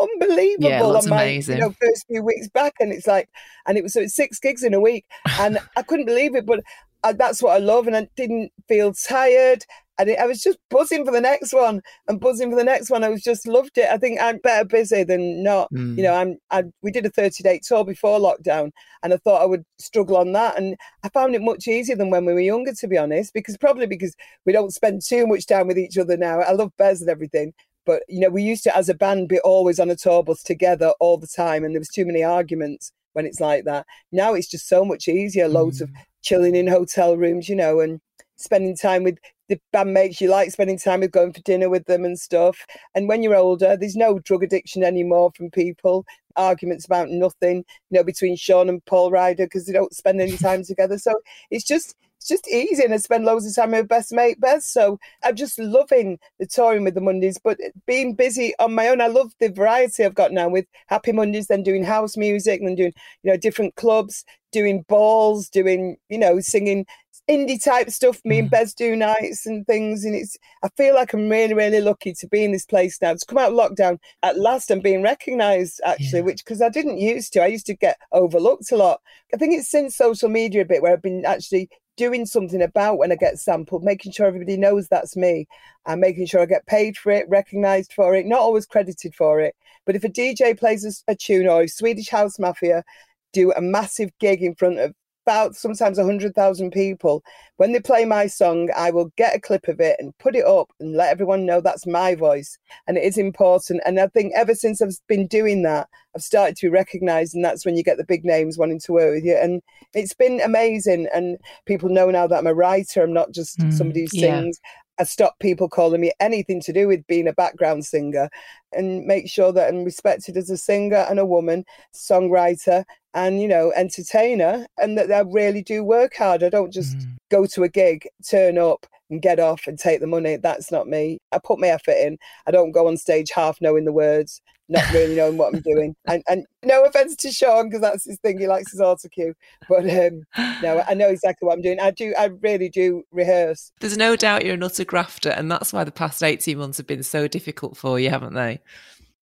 Unbelievable 0.00 0.68
yeah, 0.68 0.84
on 0.84 1.08
my 1.08 1.24
amazing. 1.24 1.56
You 1.56 1.62
know, 1.62 1.74
first 1.82 2.06
few 2.06 2.22
weeks 2.22 2.48
back, 2.48 2.74
and 2.78 2.92
it's 2.92 3.08
like, 3.08 3.28
and 3.66 3.76
it 3.76 3.82
was 3.82 3.94
so 3.94 4.02
it's 4.02 4.14
six 4.14 4.38
gigs 4.38 4.62
in 4.62 4.72
a 4.72 4.80
week, 4.80 5.04
and 5.40 5.58
I 5.76 5.82
couldn't 5.82 6.06
believe 6.06 6.36
it, 6.36 6.46
but 6.46 6.60
I, 7.02 7.12
that's 7.12 7.42
what 7.42 7.56
I 7.56 7.58
love, 7.58 7.88
and 7.88 7.96
I 7.96 8.08
didn't 8.14 8.52
feel 8.68 8.94
tired 8.94 9.64
and 10.00 10.16
I 10.18 10.26
was 10.26 10.42
just 10.42 10.58
buzzing 10.70 11.04
for 11.04 11.12
the 11.12 11.20
next 11.20 11.52
one 11.52 11.82
and 12.08 12.20
buzzing 12.20 12.50
for 12.50 12.56
the 12.56 12.64
next 12.64 12.90
one. 12.90 13.04
I 13.04 13.08
was 13.10 13.22
just 13.22 13.46
loved 13.46 13.76
it. 13.76 13.88
I 13.90 13.98
think 13.98 14.20
I'm 14.20 14.38
better 14.38 14.64
busy 14.64 15.04
than 15.04 15.42
not. 15.42 15.72
Mm. 15.72 15.96
You 15.96 16.04
know, 16.04 16.14
I'm. 16.14 16.38
I, 16.50 16.64
we 16.82 16.90
did 16.90 17.06
a 17.06 17.10
30 17.10 17.42
day 17.42 17.60
tour 17.62 17.84
before 17.84 18.18
lockdown, 18.18 18.70
and 19.02 19.12
I 19.12 19.18
thought 19.18 19.42
I 19.42 19.46
would 19.46 19.64
struggle 19.78 20.16
on 20.16 20.32
that, 20.32 20.56
and 20.56 20.76
I 21.04 21.08
found 21.10 21.34
it 21.34 21.42
much 21.42 21.68
easier 21.68 21.96
than 21.96 22.10
when 22.10 22.24
we 22.24 22.32
were 22.32 22.40
younger, 22.40 22.72
to 22.72 22.88
be 22.88 22.98
honest. 22.98 23.34
Because 23.34 23.56
probably 23.58 23.86
because 23.86 24.16
we 24.46 24.52
don't 24.52 24.72
spend 24.72 25.02
too 25.02 25.26
much 25.26 25.46
time 25.46 25.66
with 25.66 25.78
each 25.78 25.98
other 25.98 26.16
now. 26.16 26.40
I 26.40 26.52
love 26.52 26.72
Bez 26.78 27.00
and 27.00 27.10
everything, 27.10 27.52
but 27.84 28.02
you 28.08 28.20
know, 28.20 28.30
we 28.30 28.42
used 28.42 28.64
to 28.64 28.76
as 28.76 28.88
a 28.88 28.94
band 28.94 29.28
be 29.28 29.40
always 29.40 29.78
on 29.78 29.90
a 29.90 29.96
tour 29.96 30.22
bus 30.22 30.42
together 30.42 30.92
all 31.00 31.18
the 31.18 31.26
time, 31.26 31.64
and 31.64 31.74
there 31.74 31.80
was 31.80 31.88
too 31.88 32.06
many 32.06 32.22
arguments 32.22 32.92
when 33.12 33.26
it's 33.26 33.40
like 33.40 33.64
that. 33.64 33.86
Now 34.12 34.34
it's 34.34 34.48
just 34.48 34.68
so 34.68 34.84
much 34.84 35.08
easier. 35.08 35.48
Loads 35.48 35.80
mm. 35.80 35.82
of 35.82 35.90
chilling 36.22 36.54
in 36.54 36.66
hotel 36.66 37.16
rooms, 37.16 37.48
you 37.48 37.56
know, 37.56 37.80
and 37.80 38.00
spending 38.36 38.76
time 38.76 39.04
with 39.04 39.18
the 39.50 39.60
bandmates 39.74 40.20
you 40.20 40.30
like 40.30 40.50
spending 40.52 40.78
time 40.78 41.00
with, 41.00 41.10
going 41.10 41.32
for 41.32 41.40
dinner 41.40 41.68
with 41.68 41.84
them 41.86 42.04
and 42.04 42.18
stuff. 42.18 42.64
And 42.94 43.08
when 43.08 43.22
you're 43.22 43.34
older, 43.34 43.76
there's 43.76 43.96
no 43.96 44.20
drug 44.20 44.44
addiction 44.44 44.84
anymore 44.84 45.32
from 45.36 45.50
people. 45.50 46.06
Arguments 46.36 46.86
about 46.86 47.10
nothing, 47.10 47.64
you 47.90 47.98
know, 47.98 48.04
between 48.04 48.36
Sean 48.36 48.68
and 48.68 48.82
Paul 48.86 49.10
Ryder 49.10 49.46
because 49.46 49.66
they 49.66 49.72
don't 49.72 49.92
spend 49.92 50.20
any 50.20 50.36
time 50.36 50.62
together. 50.64 50.96
So 50.96 51.12
it's 51.50 51.64
just 51.64 51.96
it's 52.16 52.28
just 52.28 52.46
easy 52.48 52.84
and 52.84 52.92
I 52.92 52.98
spend 52.98 53.24
loads 53.24 53.46
of 53.46 53.54
time 53.56 53.72
with 53.72 53.88
best 53.88 54.12
mate 54.12 54.38
Bez. 54.40 54.66
So 54.66 55.00
I'm 55.24 55.34
just 55.34 55.58
loving 55.58 56.18
the 56.38 56.46
touring 56.46 56.84
with 56.84 56.94
the 56.94 57.00
Mondays, 57.00 57.38
but 57.42 57.58
being 57.86 58.14
busy 58.14 58.54
on 58.60 58.74
my 58.74 58.88
own. 58.88 59.00
I 59.00 59.08
love 59.08 59.32
the 59.40 59.48
variety 59.48 60.04
I've 60.04 60.14
got 60.14 60.30
now 60.30 60.48
with 60.48 60.66
Happy 60.86 61.12
Mondays, 61.12 61.48
then 61.48 61.62
doing 61.64 61.82
house 61.82 62.16
music, 62.16 62.60
and 62.60 62.76
doing, 62.76 62.92
you 63.22 63.32
know, 63.32 63.38
different 63.38 63.74
clubs, 63.74 64.24
doing 64.52 64.84
balls, 64.86 65.48
doing, 65.48 65.96
you 66.08 66.18
know, 66.18 66.38
singing 66.40 66.86
indie 67.30 67.62
type 67.62 67.90
stuff. 67.90 68.20
Me 68.24 68.40
and 68.40 68.48
mm. 68.48 68.50
Bez 68.50 68.74
do 68.74 68.96
nights 68.96 69.46
and 69.46 69.66
things, 69.66 70.04
and 70.04 70.14
it's. 70.14 70.36
I 70.62 70.68
feel 70.76 70.94
like 70.94 71.12
I'm 71.12 71.28
really, 71.28 71.54
really 71.54 71.80
lucky 71.80 72.12
to 72.14 72.26
be 72.26 72.44
in 72.44 72.52
this 72.52 72.66
place 72.66 73.00
now. 73.00 73.14
To 73.14 73.26
come 73.26 73.38
out 73.38 73.52
of 73.52 73.58
lockdown 73.58 73.98
at 74.22 74.38
last 74.38 74.70
and 74.70 74.82
being 74.82 75.02
recognised, 75.02 75.80
actually, 75.84 76.18
yeah. 76.18 76.24
which 76.24 76.44
because 76.44 76.60
I 76.60 76.68
didn't 76.68 76.98
used 76.98 77.32
to. 77.34 77.42
I 77.42 77.46
used 77.46 77.66
to 77.66 77.76
get 77.76 77.98
overlooked 78.12 78.72
a 78.72 78.76
lot. 78.76 79.00
I 79.32 79.36
think 79.36 79.54
it's 79.54 79.70
since 79.70 79.96
social 79.96 80.28
media 80.28 80.62
a 80.62 80.66
bit 80.66 80.82
where 80.82 80.92
I've 80.92 81.02
been 81.02 81.24
actually 81.24 81.68
doing 81.96 82.24
something 82.26 82.62
about 82.62 82.98
when 82.98 83.12
I 83.12 83.16
get 83.16 83.38
sampled, 83.38 83.84
making 83.84 84.12
sure 84.12 84.26
everybody 84.26 84.56
knows 84.56 84.88
that's 84.88 85.16
me, 85.16 85.46
and 85.86 86.00
making 86.00 86.26
sure 86.26 86.40
I 86.40 86.46
get 86.46 86.66
paid 86.66 86.96
for 86.96 87.12
it, 87.12 87.28
recognised 87.28 87.92
for 87.92 88.14
it, 88.14 88.26
not 88.26 88.40
always 88.40 88.66
credited 88.66 89.14
for 89.14 89.40
it. 89.40 89.54
But 89.86 89.96
if 89.96 90.04
a 90.04 90.08
DJ 90.08 90.58
plays 90.58 90.84
a, 90.84 91.12
a 91.12 91.14
tune 91.14 91.46
or 91.46 91.66
Swedish 91.68 92.08
House 92.08 92.38
Mafia 92.38 92.84
do 93.32 93.52
a 93.52 93.60
massive 93.60 94.10
gig 94.18 94.42
in 94.42 94.54
front 94.54 94.78
of 94.78 94.94
about 95.26 95.54
sometimes 95.54 95.98
100,000 95.98 96.70
people. 96.70 97.22
When 97.56 97.72
they 97.72 97.80
play 97.80 98.04
my 98.04 98.26
song, 98.26 98.70
I 98.76 98.90
will 98.90 99.12
get 99.16 99.36
a 99.36 99.40
clip 99.40 99.68
of 99.68 99.80
it 99.80 99.96
and 99.98 100.16
put 100.18 100.34
it 100.34 100.46
up 100.46 100.70
and 100.80 100.96
let 100.96 101.10
everyone 101.10 101.46
know 101.46 101.60
that's 101.60 101.86
my 101.86 102.14
voice. 102.14 102.58
And 102.86 102.96
it 102.96 103.04
is 103.04 103.18
important. 103.18 103.82
And 103.84 104.00
I 104.00 104.06
think 104.08 104.32
ever 104.34 104.54
since 104.54 104.80
I've 104.80 104.96
been 105.08 105.26
doing 105.26 105.62
that, 105.62 105.88
I've 106.14 106.22
started 106.22 106.56
to 106.56 106.66
be 106.66 106.70
recognized. 106.70 107.34
And 107.34 107.44
that's 107.44 107.64
when 107.64 107.76
you 107.76 107.82
get 107.82 107.98
the 107.98 108.04
big 108.04 108.24
names 108.24 108.58
wanting 108.58 108.80
to 108.80 108.92
work 108.92 109.14
with 109.14 109.24
you. 109.24 109.36
And 109.36 109.62
it's 109.94 110.14
been 110.14 110.40
amazing. 110.40 111.08
And 111.14 111.38
people 111.66 111.88
know 111.88 112.10
now 112.10 112.26
that 112.26 112.38
I'm 112.38 112.46
a 112.46 112.54
writer, 112.54 113.02
I'm 113.02 113.12
not 113.12 113.32
just 113.32 113.58
mm, 113.58 113.72
somebody 113.72 114.02
who 114.02 114.08
sings. 114.08 114.60
Yeah. 114.62 114.70
I 115.00 115.04
stop 115.04 115.38
people 115.38 115.66
calling 115.66 116.02
me 116.02 116.12
anything 116.20 116.60
to 116.60 116.74
do 116.74 116.86
with 116.86 117.06
being 117.06 117.26
a 117.26 117.32
background 117.32 117.86
singer 117.86 118.28
and 118.72 119.06
make 119.06 119.30
sure 119.30 119.50
that 119.50 119.68
I'm 119.68 119.82
respected 119.82 120.36
as 120.36 120.50
a 120.50 120.58
singer 120.58 121.06
and 121.08 121.18
a 121.18 121.24
woman, 121.24 121.64
songwriter, 121.94 122.84
and 123.14 123.40
you 123.40 123.48
know 123.48 123.72
entertainer 123.74 124.66
and 124.78 124.96
that 124.98 125.10
I 125.10 125.20
really 125.20 125.62
do 125.62 125.82
work 125.82 126.14
hard. 126.16 126.42
I 126.42 126.50
don't 126.50 126.72
just 126.72 126.98
mm. 126.98 127.16
go 127.30 127.46
to 127.46 127.62
a 127.62 127.68
gig, 127.68 128.06
turn 128.28 128.58
up 128.58 128.86
and 129.08 129.22
get 129.22 129.40
off 129.40 129.66
and 129.66 129.78
take 129.78 130.00
the 130.00 130.06
money. 130.06 130.36
That's 130.36 130.70
not 130.70 130.86
me. 130.86 131.18
I 131.32 131.38
put 131.42 131.58
my 131.58 131.68
effort 131.68 131.96
in. 131.96 132.18
I 132.46 132.50
don't 132.50 132.72
go 132.72 132.86
on 132.86 132.98
stage 132.98 133.30
half 133.34 133.58
knowing 133.62 133.86
the 133.86 133.92
words, 133.92 134.42
not 134.70 134.90
really 134.92 135.16
knowing 135.16 135.36
what 135.36 135.54
I'm 135.54 135.60
doing. 135.60 135.94
And, 136.06 136.22
and 136.28 136.46
no 136.64 136.84
offense 136.84 137.14
to 137.16 137.30
Sean 137.30 137.68
because 137.68 137.82
that's 137.82 138.04
his 138.04 138.18
thing. 138.18 138.38
He 138.38 138.48
likes 138.48 138.72
his 138.72 138.80
auto 138.80 139.08
cue, 139.08 139.34
but 139.68 139.88
um, 139.88 140.24
no, 140.62 140.82
I 140.88 140.94
know 140.94 141.08
exactly 141.08 141.46
what 141.46 141.54
I'm 141.54 141.62
doing. 141.62 141.78
I 141.78 141.90
do. 141.90 142.14
I 142.18 142.26
really 142.40 142.68
do 142.68 143.04
rehearse. 143.12 143.70
There's 143.80 143.96
no 143.96 144.16
doubt 144.16 144.44
you're 144.44 144.54
an 144.54 144.62
utter 144.62 144.84
grafter, 144.84 145.30
and 145.30 145.50
that's 145.50 145.72
why 145.72 145.84
the 145.84 145.92
past 145.92 146.22
18 146.22 146.58
months 146.58 146.78
have 146.78 146.86
been 146.86 147.02
so 147.02 147.28
difficult 147.28 147.76
for 147.76 148.00
you, 148.00 148.10
haven't 148.10 148.34
they? 148.34 148.60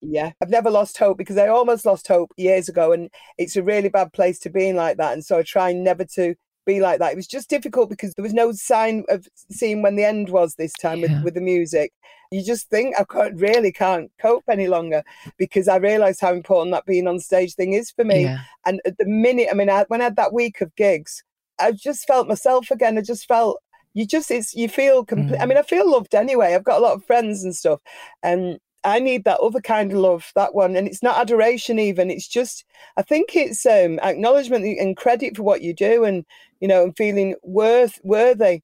yeah 0.00 0.30
i've 0.40 0.48
never 0.48 0.70
lost 0.70 0.96
hope 0.96 1.18
because 1.18 1.36
i 1.36 1.48
almost 1.48 1.84
lost 1.84 2.06
hope 2.06 2.30
years 2.36 2.68
ago 2.68 2.92
and 2.92 3.10
it's 3.36 3.56
a 3.56 3.62
really 3.62 3.88
bad 3.88 4.12
place 4.12 4.38
to 4.38 4.48
be 4.48 4.68
in 4.68 4.76
like 4.76 4.96
that 4.96 5.12
and 5.12 5.24
so 5.24 5.38
i 5.38 5.42
try 5.42 5.72
never 5.72 6.04
to 6.04 6.36
be 6.66 6.80
like 6.80 6.98
that 6.98 7.12
it 7.12 7.16
was 7.16 7.26
just 7.26 7.50
difficult 7.50 7.88
because 7.90 8.14
there 8.14 8.22
was 8.22 8.34
no 8.34 8.52
sign 8.52 9.02
of 9.08 9.26
seeing 9.50 9.82
when 9.82 9.96
the 9.96 10.04
end 10.04 10.28
was 10.28 10.54
this 10.54 10.72
time 10.74 10.98
yeah. 10.98 11.14
with, 11.14 11.24
with 11.24 11.34
the 11.34 11.40
music 11.40 11.92
you 12.30 12.44
just 12.44 12.68
think 12.68 12.94
i 12.98 13.04
can't 13.04 13.38
really 13.40 13.72
can't 13.72 14.10
cope 14.20 14.44
any 14.48 14.68
longer 14.68 15.02
because 15.36 15.68
i 15.68 15.76
realized 15.76 16.20
how 16.20 16.32
important 16.32 16.72
that 16.72 16.86
being 16.86 17.06
on 17.06 17.18
stage 17.18 17.54
thing 17.54 17.72
is 17.72 17.90
for 17.90 18.04
me 18.04 18.24
yeah. 18.24 18.38
and 18.66 18.80
at 18.84 18.98
the 18.98 19.06
minute 19.06 19.48
i 19.50 19.54
mean 19.54 19.70
I, 19.70 19.84
when 19.88 20.00
i 20.00 20.04
had 20.04 20.16
that 20.16 20.32
week 20.32 20.60
of 20.60 20.74
gigs 20.76 21.22
i 21.58 21.72
just 21.72 22.06
felt 22.06 22.28
myself 22.28 22.70
again 22.70 22.98
i 22.98 23.02
just 23.02 23.26
felt 23.26 23.60
you 23.94 24.06
just 24.06 24.30
it's 24.30 24.54
you 24.54 24.68
feel 24.68 25.04
complete 25.04 25.38
mm. 25.38 25.42
i 25.42 25.46
mean 25.46 25.58
i 25.58 25.62
feel 25.62 25.90
loved 25.90 26.14
anyway 26.14 26.54
i've 26.54 26.64
got 26.64 26.78
a 26.78 26.82
lot 26.82 26.94
of 26.94 27.04
friends 27.04 27.44
and 27.44 27.56
stuff 27.56 27.80
and 28.22 28.58
I 28.84 29.00
need 29.00 29.24
that 29.24 29.40
other 29.40 29.60
kind 29.60 29.92
of 29.92 29.98
love, 29.98 30.30
that 30.34 30.54
one. 30.54 30.76
And 30.76 30.86
it's 30.86 31.02
not 31.02 31.18
adoration 31.18 31.78
even. 31.78 32.10
It's 32.10 32.28
just 32.28 32.64
I 32.96 33.02
think 33.02 33.34
it's 33.34 33.66
um 33.66 33.98
acknowledgement 34.00 34.64
and 34.64 34.96
credit 34.96 35.36
for 35.36 35.42
what 35.42 35.62
you 35.62 35.74
do 35.74 36.04
and 36.04 36.24
you 36.60 36.68
know, 36.68 36.84
and 36.84 36.96
feeling 36.96 37.34
worth 37.42 38.00
worthy 38.02 38.62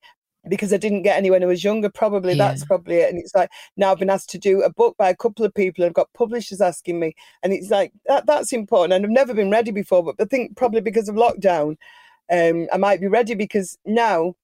because 0.48 0.72
I 0.72 0.76
didn't 0.76 1.02
get 1.02 1.16
any 1.16 1.30
when 1.30 1.42
I 1.42 1.46
was 1.46 1.64
younger. 1.64 1.90
Probably 1.90 2.34
yeah. 2.34 2.48
that's 2.48 2.64
probably 2.64 2.96
it. 2.96 3.10
And 3.10 3.18
it's 3.18 3.34
like 3.34 3.50
now 3.76 3.92
I've 3.92 3.98
been 3.98 4.10
asked 4.10 4.30
to 4.30 4.38
do 4.38 4.62
a 4.62 4.72
book 4.72 4.96
by 4.96 5.08
a 5.08 5.16
couple 5.16 5.44
of 5.44 5.54
people 5.54 5.84
and 5.84 5.90
I've 5.90 5.94
got 5.94 6.12
publishers 6.12 6.60
asking 6.60 7.00
me. 7.00 7.14
And 7.42 7.52
it's 7.52 7.70
like 7.70 7.92
that 8.06 8.26
that's 8.26 8.52
important. 8.52 8.92
And 8.92 9.04
I've 9.04 9.10
never 9.10 9.34
been 9.34 9.50
ready 9.50 9.70
before, 9.70 10.02
but 10.02 10.16
I 10.20 10.24
think 10.24 10.56
probably 10.56 10.80
because 10.80 11.08
of 11.08 11.14
lockdown, 11.14 11.76
um, 12.32 12.68
I 12.72 12.76
might 12.76 13.00
be 13.00 13.08
ready 13.08 13.34
because 13.34 13.78
now 13.84 14.34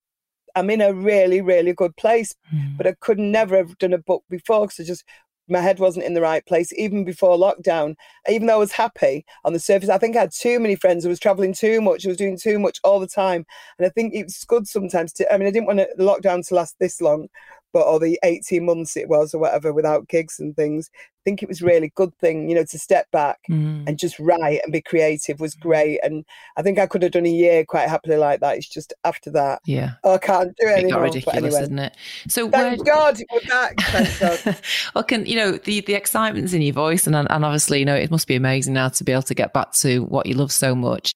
I'm 0.57 0.71
in 0.71 0.81
a 0.81 0.93
really, 0.93 1.41
really 1.41 1.73
good 1.73 1.97
place. 1.97 2.35
Mm. 2.55 2.77
But 2.77 2.87
I 2.87 2.95
could 3.01 3.19
never 3.19 3.57
have 3.57 3.79
done 3.79 3.93
a 3.93 3.99
book 3.99 4.25
before 4.29 4.67
because 4.67 4.81
I 4.81 4.85
just 4.85 5.05
my 5.51 5.61
head 5.61 5.79
wasn't 5.79 6.05
in 6.05 6.15
the 6.15 6.21
right 6.21 6.45
place 6.47 6.73
even 6.75 7.05
before 7.05 7.37
lockdown. 7.37 7.97
Even 8.29 8.47
though 8.47 8.55
I 8.55 8.59
was 8.59 8.73
happy 8.73 9.25
on 9.45 9.53
the 9.53 9.59
surface, 9.59 9.89
I 9.89 9.99
think 9.99 10.17
I 10.17 10.21
had 10.21 10.33
too 10.33 10.61
many 10.61 10.77
friends. 10.77 11.05
I 11.05 11.09
was 11.09 11.21
traveling 11.21 11.53
too 11.53 11.81
much. 11.81 12.05
I 12.05 12.09
was 12.09 12.17
doing 12.17 12.39
too 12.39 12.59
much 12.59 12.79
all 12.85 13.01
the 13.01 13.07
time. 13.07 13.45
And 13.79 13.87
I 13.87 13.91
think 13.91 14.15
it's 14.15 14.45
good 14.45 14.67
sometimes 14.67 15.13
to, 15.15 15.33
I 15.33 15.39
mean, 15.39 15.49
I 15.49 15.51
didn't 15.51 15.67
want 15.67 15.79
the 15.79 16.05
lockdown 16.05 16.47
to 16.49 16.55
last 16.55 16.77
this 16.79 17.01
long, 17.01 17.29
but 17.73 17.83
or 17.83 17.99
the 17.99 18.19
18 18.23 18.65
months 18.65 18.97
it 18.97 19.09
was 19.09 19.35
or 19.35 19.39
whatever 19.39 19.73
without 19.73 20.09
gigs 20.09 20.39
and 20.39 20.57
things 20.57 20.91
I 20.95 21.23
think 21.25 21.43
it 21.43 21.49
was 21.49 21.61
really 21.61 21.93
good 21.95 22.15
thing 22.19 22.49
you 22.49 22.55
know 22.55 22.65
to 22.65 22.79
step 22.79 23.11
back 23.11 23.39
mm. 23.51 23.85
and 23.87 23.99
just 23.99 24.19
write 24.19 24.61
and 24.63 24.73
be 24.73 24.81
creative 24.81 25.39
was 25.39 25.55
great 25.55 26.01
and 26.03 26.25
I 26.57 26.63
think 26.63 26.79
I 26.79 26.87
could 26.87 27.03
have 27.03 27.13
done 27.13 27.27
a 27.27 27.31
year 27.31 27.65
quite 27.65 27.89
happily 27.89 28.17
like 28.17 28.41
that 28.41 28.57
it's 28.57 28.69
just 28.69 28.93
after 29.05 29.31
that 29.33 29.61
yeah 29.67 29.93
oh, 30.05 30.15
I 30.15 30.19
can't 30.19 30.55
do 30.59 30.67
it, 30.67 30.71
it 30.71 30.79
anymore 30.79 31.01
got 31.01 31.15
ridiculous 31.15 31.37
anyway. 31.37 31.63
isn't 31.63 31.79
it 31.79 31.97
so 32.29 32.51
thank 32.51 32.85
where... 32.85 32.95
God 32.95 33.19
we're 33.33 33.49
back 33.49 33.75
thank 33.81 34.21
God 34.21 34.57
well 34.95 35.05
can 35.05 35.27
you 35.27 35.37
know 35.37 35.53
the 35.53 35.81
the 35.83 35.95
excitement's 35.95 36.53
in 36.53 36.63
your 36.63 36.75
voice 36.75 37.07
and 37.07 37.15
and 37.15 37.45
obviously 37.45 37.81
you 37.81 37.85
know 37.85 37.97
it 37.97 38.11
must 38.11 38.27
be 38.27 38.37
amazing 38.37 38.75
now 38.75 38.89
to 38.89 39.05
be 39.05 39.13
able 39.13 39.23
to 39.23 39.35
get 39.35 39.53
back 39.53 39.73
to 39.73 40.05
what 40.05 40.27
you 40.27 40.35
love 40.35 40.53
so 40.53 40.75
much 40.75 41.13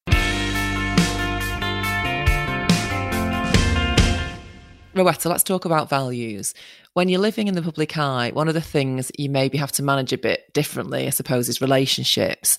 Rowetta, 4.94 5.28
let's 5.28 5.42
talk 5.42 5.64
about 5.64 5.88
values. 5.88 6.54
When 6.92 7.08
you're 7.08 7.20
living 7.20 7.48
in 7.48 7.54
the 7.54 7.62
public 7.62 7.98
eye, 7.98 8.30
one 8.32 8.46
of 8.46 8.54
the 8.54 8.60
things 8.60 9.10
you 9.18 9.28
maybe 9.28 9.58
have 9.58 9.72
to 9.72 9.82
manage 9.82 10.12
a 10.12 10.18
bit 10.18 10.52
differently, 10.52 11.08
I 11.08 11.10
suppose, 11.10 11.48
is 11.48 11.60
relationships. 11.60 12.58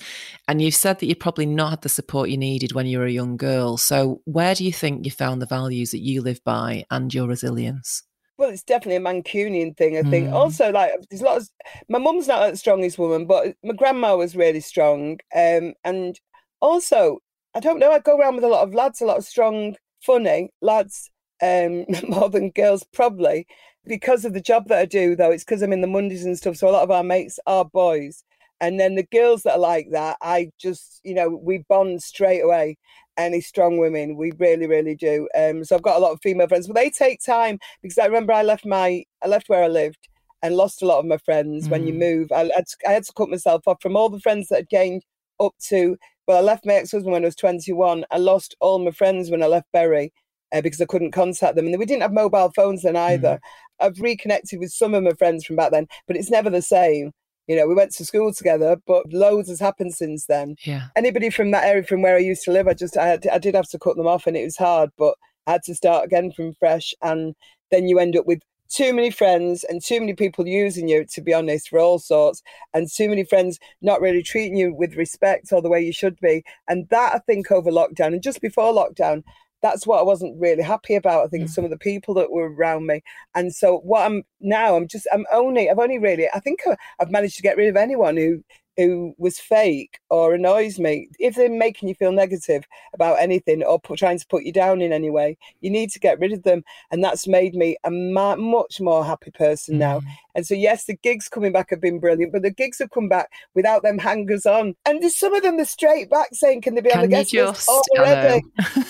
And 0.49 0.61
you've 0.61 0.75
said 0.75 0.99
that 0.99 1.05
you 1.05 1.15
probably 1.15 1.45
not 1.45 1.69
had 1.69 1.81
the 1.81 1.89
support 1.89 2.29
you 2.29 2.37
needed 2.37 2.73
when 2.73 2.87
you 2.87 2.99
were 2.99 3.05
a 3.05 3.11
young 3.11 3.37
girl. 3.37 3.77
So, 3.77 4.21
where 4.25 4.53
do 4.53 4.65
you 4.65 4.73
think 4.73 5.05
you 5.05 5.11
found 5.11 5.41
the 5.41 5.45
values 5.45 5.91
that 5.91 6.01
you 6.01 6.21
live 6.21 6.43
by 6.43 6.85
and 6.91 7.13
your 7.13 7.25
resilience? 7.25 8.03
Well, 8.37 8.49
it's 8.49 8.63
definitely 8.63 8.97
a 8.97 8.99
Mancunian 8.99 9.77
thing, 9.77 9.97
I 9.97 10.01
think. 10.01 10.27
Mm. 10.27 10.33
Also, 10.33 10.73
like, 10.73 10.91
there's 11.09 11.21
a 11.21 11.25
lot 11.25 11.37
of. 11.37 11.49
My 11.87 11.99
mum's 11.99 12.27
not 12.27 12.51
the 12.51 12.57
strongest 12.57 12.99
woman, 12.99 13.27
but 13.27 13.55
my 13.63 13.73
grandma 13.73 14.17
was 14.17 14.35
really 14.35 14.59
strong. 14.59 15.19
Um, 15.33 15.73
and 15.85 16.19
also, 16.59 17.19
I 17.53 17.61
don't 17.61 17.79
know, 17.79 17.93
I 17.93 17.99
go 17.99 18.17
around 18.17 18.35
with 18.35 18.43
a 18.43 18.49
lot 18.49 18.67
of 18.67 18.73
lads, 18.73 18.99
a 18.99 19.05
lot 19.05 19.19
of 19.19 19.23
strong, 19.23 19.77
funny 20.01 20.49
lads 20.61 21.11
um, 21.45 21.85
more 22.09 22.29
than 22.29 22.49
girls 22.51 22.83
probably 22.93 23.47
because 23.85 24.25
of 24.25 24.33
the 24.33 24.41
job 24.41 24.67
that 24.67 24.79
I 24.79 24.85
do. 24.85 25.15
Though 25.15 25.31
it's 25.31 25.43
because 25.43 25.61
I'm 25.61 25.73
in 25.73 25.81
the 25.81 25.87
Mondays 25.87 26.25
and 26.25 26.37
stuff, 26.37 26.57
so 26.57 26.69
a 26.69 26.71
lot 26.71 26.83
of 26.83 26.91
our 26.91 27.03
mates 27.03 27.39
are 27.45 27.65
boys, 27.65 28.23
and 28.59 28.79
then 28.79 28.95
the 28.95 29.07
girls 29.11 29.43
that 29.43 29.53
are 29.53 29.59
like 29.59 29.87
that, 29.91 30.17
I 30.21 30.51
just 30.59 31.01
you 31.03 31.13
know 31.13 31.29
we 31.29 31.59
bond 31.69 32.01
straight 32.01 32.41
away. 32.41 32.77
Any 33.17 33.39
strong 33.39 33.77
women, 33.77 34.17
we 34.17 34.33
really, 34.39 34.67
really 34.67 34.93
do. 34.93 35.29
Um, 35.37 35.63
so 35.63 35.75
I've 35.75 35.81
got 35.81 35.95
a 35.95 35.99
lot 35.99 36.11
of 36.11 36.19
female 36.21 36.49
friends, 36.49 36.67
but 36.67 36.75
they 36.75 36.89
take 36.89 37.23
time 37.23 37.59
because 37.81 37.97
I 37.97 38.05
remember 38.05 38.33
I 38.33 38.43
left 38.43 38.65
my 38.65 39.05
I 39.23 39.27
left 39.27 39.47
where 39.47 39.63
I 39.63 39.67
lived 39.67 40.09
and 40.41 40.55
lost 40.55 40.81
a 40.81 40.85
lot 40.85 40.99
of 40.99 41.05
my 41.05 41.17
friends. 41.17 41.67
Mm. 41.67 41.71
When 41.71 41.87
you 41.87 41.93
mm. 41.93 41.99
move, 41.99 42.31
I, 42.31 42.41
I, 42.55 42.63
I 42.87 42.91
had 42.91 43.05
to 43.05 43.13
cut 43.13 43.29
myself 43.29 43.63
off 43.67 43.81
from 43.81 43.95
all 43.95 44.09
the 44.09 44.19
friends 44.19 44.49
that 44.49 44.57
had 44.57 44.69
gained 44.69 45.03
up 45.39 45.53
to. 45.69 45.97
Well, 46.27 46.37
I 46.37 46.41
left 46.41 46.65
my 46.65 46.73
ex-husband 46.73 47.13
when 47.13 47.23
I 47.23 47.27
was 47.27 47.35
21. 47.35 48.03
I 48.09 48.17
lost 48.17 48.55
all 48.59 48.79
my 48.79 48.91
friends 48.91 49.29
when 49.29 49.43
I 49.43 49.47
left 49.47 49.71
Bury 49.71 50.11
uh, 50.53 50.61
because 50.61 50.81
I 50.81 50.85
couldn't 50.85 51.11
contact 51.11 51.55
them. 51.55 51.67
And 51.67 51.77
we 51.79 51.85
didn't 51.85 52.01
have 52.01 52.13
mobile 52.13 52.51
phones 52.55 52.83
then 52.83 52.95
either. 52.95 53.39
Mm. 53.81 53.85
I've 53.85 53.99
reconnected 53.99 54.59
with 54.59 54.71
some 54.71 54.93
of 54.93 55.03
my 55.03 55.11
friends 55.11 55.45
from 55.45 55.55
back 55.55 55.71
then, 55.71 55.87
but 56.07 56.15
it's 56.15 56.29
never 56.29 56.49
the 56.49 56.61
same. 56.61 57.11
You 57.47 57.55
know, 57.55 57.67
we 57.67 57.75
went 57.75 57.91
to 57.91 58.05
school 58.05 58.33
together, 58.33 58.77
but 58.87 59.11
loads 59.13 59.49
has 59.49 59.59
happened 59.59 59.93
since 59.93 60.25
then. 60.25 60.55
Yeah. 60.63 60.87
Anybody 60.95 61.29
from 61.29 61.51
that 61.51 61.65
area, 61.65 61.83
from 61.83 62.01
where 62.01 62.15
I 62.15 62.19
used 62.19 62.43
to 62.45 62.51
live, 62.51 62.67
I 62.67 62.73
just, 62.73 62.97
I, 62.97 63.07
had, 63.07 63.27
I 63.27 63.37
did 63.37 63.53
have 63.55 63.69
to 63.69 63.79
cut 63.79 63.97
them 63.97 64.07
off 64.07 64.25
and 64.25 64.35
it 64.35 64.43
was 64.43 64.57
hard, 64.57 64.89
but 64.97 65.15
I 65.45 65.53
had 65.53 65.63
to 65.63 65.75
start 65.75 66.05
again 66.05 66.31
from 66.31 66.53
fresh. 66.55 66.93
And 67.03 67.35
then 67.69 67.87
you 67.87 67.99
end 67.99 68.17
up 68.17 68.25
with 68.25 68.41
too 68.67 68.93
many 68.93 69.11
friends 69.11 69.63
and 69.63 69.83
too 69.83 69.99
many 69.99 70.13
people 70.13 70.47
using 70.47 70.87
you, 70.87 71.05
to 71.05 71.21
be 71.21 71.33
honest, 71.33 71.69
for 71.69 71.79
all 71.79 71.99
sorts, 71.99 72.41
and 72.73 72.89
too 72.91 73.07
many 73.09 73.23
friends 73.23 73.59
not 73.81 74.01
really 74.01 74.23
treating 74.23 74.57
you 74.57 74.73
with 74.73 74.95
respect 74.95 75.51
or 75.51 75.61
the 75.61 75.69
way 75.69 75.81
you 75.81 75.93
should 75.93 76.19
be. 76.19 76.43
And 76.67 76.89
that, 76.89 77.13
I 77.13 77.19
think, 77.19 77.51
over 77.51 77.69
lockdown 77.69 78.07
and 78.07 78.23
just 78.23 78.41
before 78.41 78.73
lockdown, 78.73 79.23
that's 79.65 79.87
what 79.87 79.99
I 79.99 80.03
wasn't 80.03 80.39
really 80.39 80.61
happy 80.61 80.93
about. 80.93 81.25
I 81.25 81.27
think 81.27 81.45
mm. 81.45 81.49
some 81.49 81.63
of 81.63 81.71
the 81.71 81.77
people 81.77 82.13
that 82.13 82.31
were 82.31 82.53
around 82.53 82.85
me. 82.85 83.01
And 83.33 83.53
so 83.53 83.79
what 83.79 84.05
I'm 84.05 84.21
now, 84.39 84.75
I'm 84.75 84.87
just, 84.87 85.07
I'm 85.11 85.25
only, 85.33 85.71
I've 85.71 85.79
only 85.79 85.97
really, 85.97 86.27
I 86.35 86.39
think 86.39 86.59
I've 86.99 87.09
managed 87.09 87.35
to 87.37 87.41
get 87.41 87.57
rid 87.57 87.69
of 87.69 87.75
anyone 87.75 88.15
who 88.15 88.43
who 88.77 89.15
was 89.17 89.39
fake 89.39 89.99
or 90.09 90.33
annoys 90.33 90.79
me, 90.79 91.07
if 91.19 91.35
they're 91.35 91.49
making 91.49 91.89
you 91.89 91.95
feel 91.95 92.11
negative 92.11 92.67
about 92.93 93.19
anything 93.19 93.63
or 93.63 93.79
put, 93.79 93.99
trying 93.99 94.19
to 94.19 94.27
put 94.27 94.43
you 94.43 94.51
down 94.51 94.81
in 94.81 94.91
any 94.91 95.09
way, 95.09 95.37
you 95.61 95.69
need 95.69 95.91
to 95.91 95.99
get 95.99 96.19
rid 96.19 96.33
of 96.33 96.43
them. 96.43 96.63
And 96.91 97.03
that's 97.03 97.27
made 97.27 97.55
me 97.55 97.77
a 97.83 97.91
ma- 97.91 98.35
much 98.35 98.81
more 98.81 99.05
happy 99.05 99.31
person 99.31 99.77
now. 99.77 99.99
Mm. 99.99 100.05
And 100.35 100.47
so, 100.47 100.53
yes, 100.53 100.85
the 100.85 100.95
gigs 100.95 101.29
coming 101.29 101.51
back 101.51 101.69
have 101.69 101.81
been 101.81 101.99
brilliant, 101.99 102.33
but 102.33 102.41
the 102.41 102.51
gigs 102.51 102.79
have 102.79 102.91
come 102.91 103.07
back 103.07 103.31
without 103.53 103.83
them 103.83 103.97
hangers 103.97 104.45
on. 104.45 104.75
And 104.85 105.01
there's 105.01 105.15
some 105.15 105.33
of 105.33 105.43
them 105.43 105.59
are 105.59 105.65
straight 105.65 106.09
back 106.09 106.29
saying, 106.33 106.61
Can 106.61 106.75
they 106.75 106.81
be 106.81 106.89
Can 106.89 106.99
on 106.99 107.05
the 107.05 107.15
guest 107.15 107.33
list 107.33 107.69
already? 107.69 108.43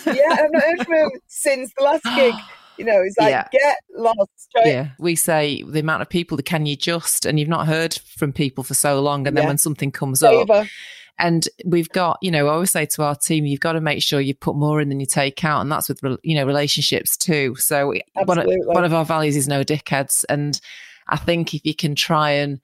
yeah, 0.07 0.37
I've 0.39 0.51
not 0.51 0.63
heard 0.63 0.85
from 0.85 0.95
them 0.95 1.09
since 1.27 1.71
the 1.77 1.83
last 1.83 2.03
gig. 2.15 2.33
You 2.77 2.85
know, 2.85 3.01
it's 3.01 3.17
like 3.17 3.31
yeah. 3.31 3.47
get 3.51 3.77
lost. 3.95 4.49
Yeah, 4.63 4.89
we 4.99 5.15
say 5.15 5.63
the 5.63 5.79
amount 5.79 6.01
of 6.01 6.09
people 6.09 6.37
that 6.37 6.45
can 6.45 6.65
you 6.65 6.75
just, 6.75 7.25
and 7.25 7.39
you've 7.39 7.49
not 7.49 7.67
heard 7.67 7.95
from 8.17 8.33
people 8.33 8.63
for 8.63 8.73
so 8.73 9.01
long, 9.01 9.27
and 9.27 9.35
then 9.35 9.43
yeah. 9.43 9.49
when 9.49 9.57
something 9.57 9.91
comes 9.91 10.23
up. 10.23 10.47
And 11.17 11.47
we've 11.65 11.87
got, 11.87 12.17
you 12.21 12.29
know, 12.29 12.47
I 12.47 12.53
always 12.53 12.71
say 12.71 12.85
to 12.87 13.03
our 13.03 13.15
team, 13.15 13.45
you've 13.45 13.61
got 13.61 13.71
to 13.71 13.79
make 13.79 14.03
sure 14.03 14.19
you 14.19 14.35
put 14.35 14.57
more 14.57 14.81
in 14.81 14.89
than 14.89 14.99
you 14.99 15.05
take 15.05 15.45
out. 15.45 15.61
And 15.61 15.71
that's 15.71 15.87
with, 15.87 16.01
you 16.23 16.35
know, 16.35 16.45
relationships 16.45 17.15
too. 17.15 17.55
So 17.55 17.93
one 18.25 18.37
of, 18.37 18.45
one 18.65 18.83
of 18.83 18.93
our 18.93 19.05
values 19.05 19.37
is 19.37 19.47
no 19.47 19.63
dickheads. 19.63 20.25
And 20.27 20.59
I 21.07 21.15
think 21.15 21.53
if 21.53 21.61
you 21.63 21.73
can 21.73 21.95
try 21.95 22.31
and 22.31 22.59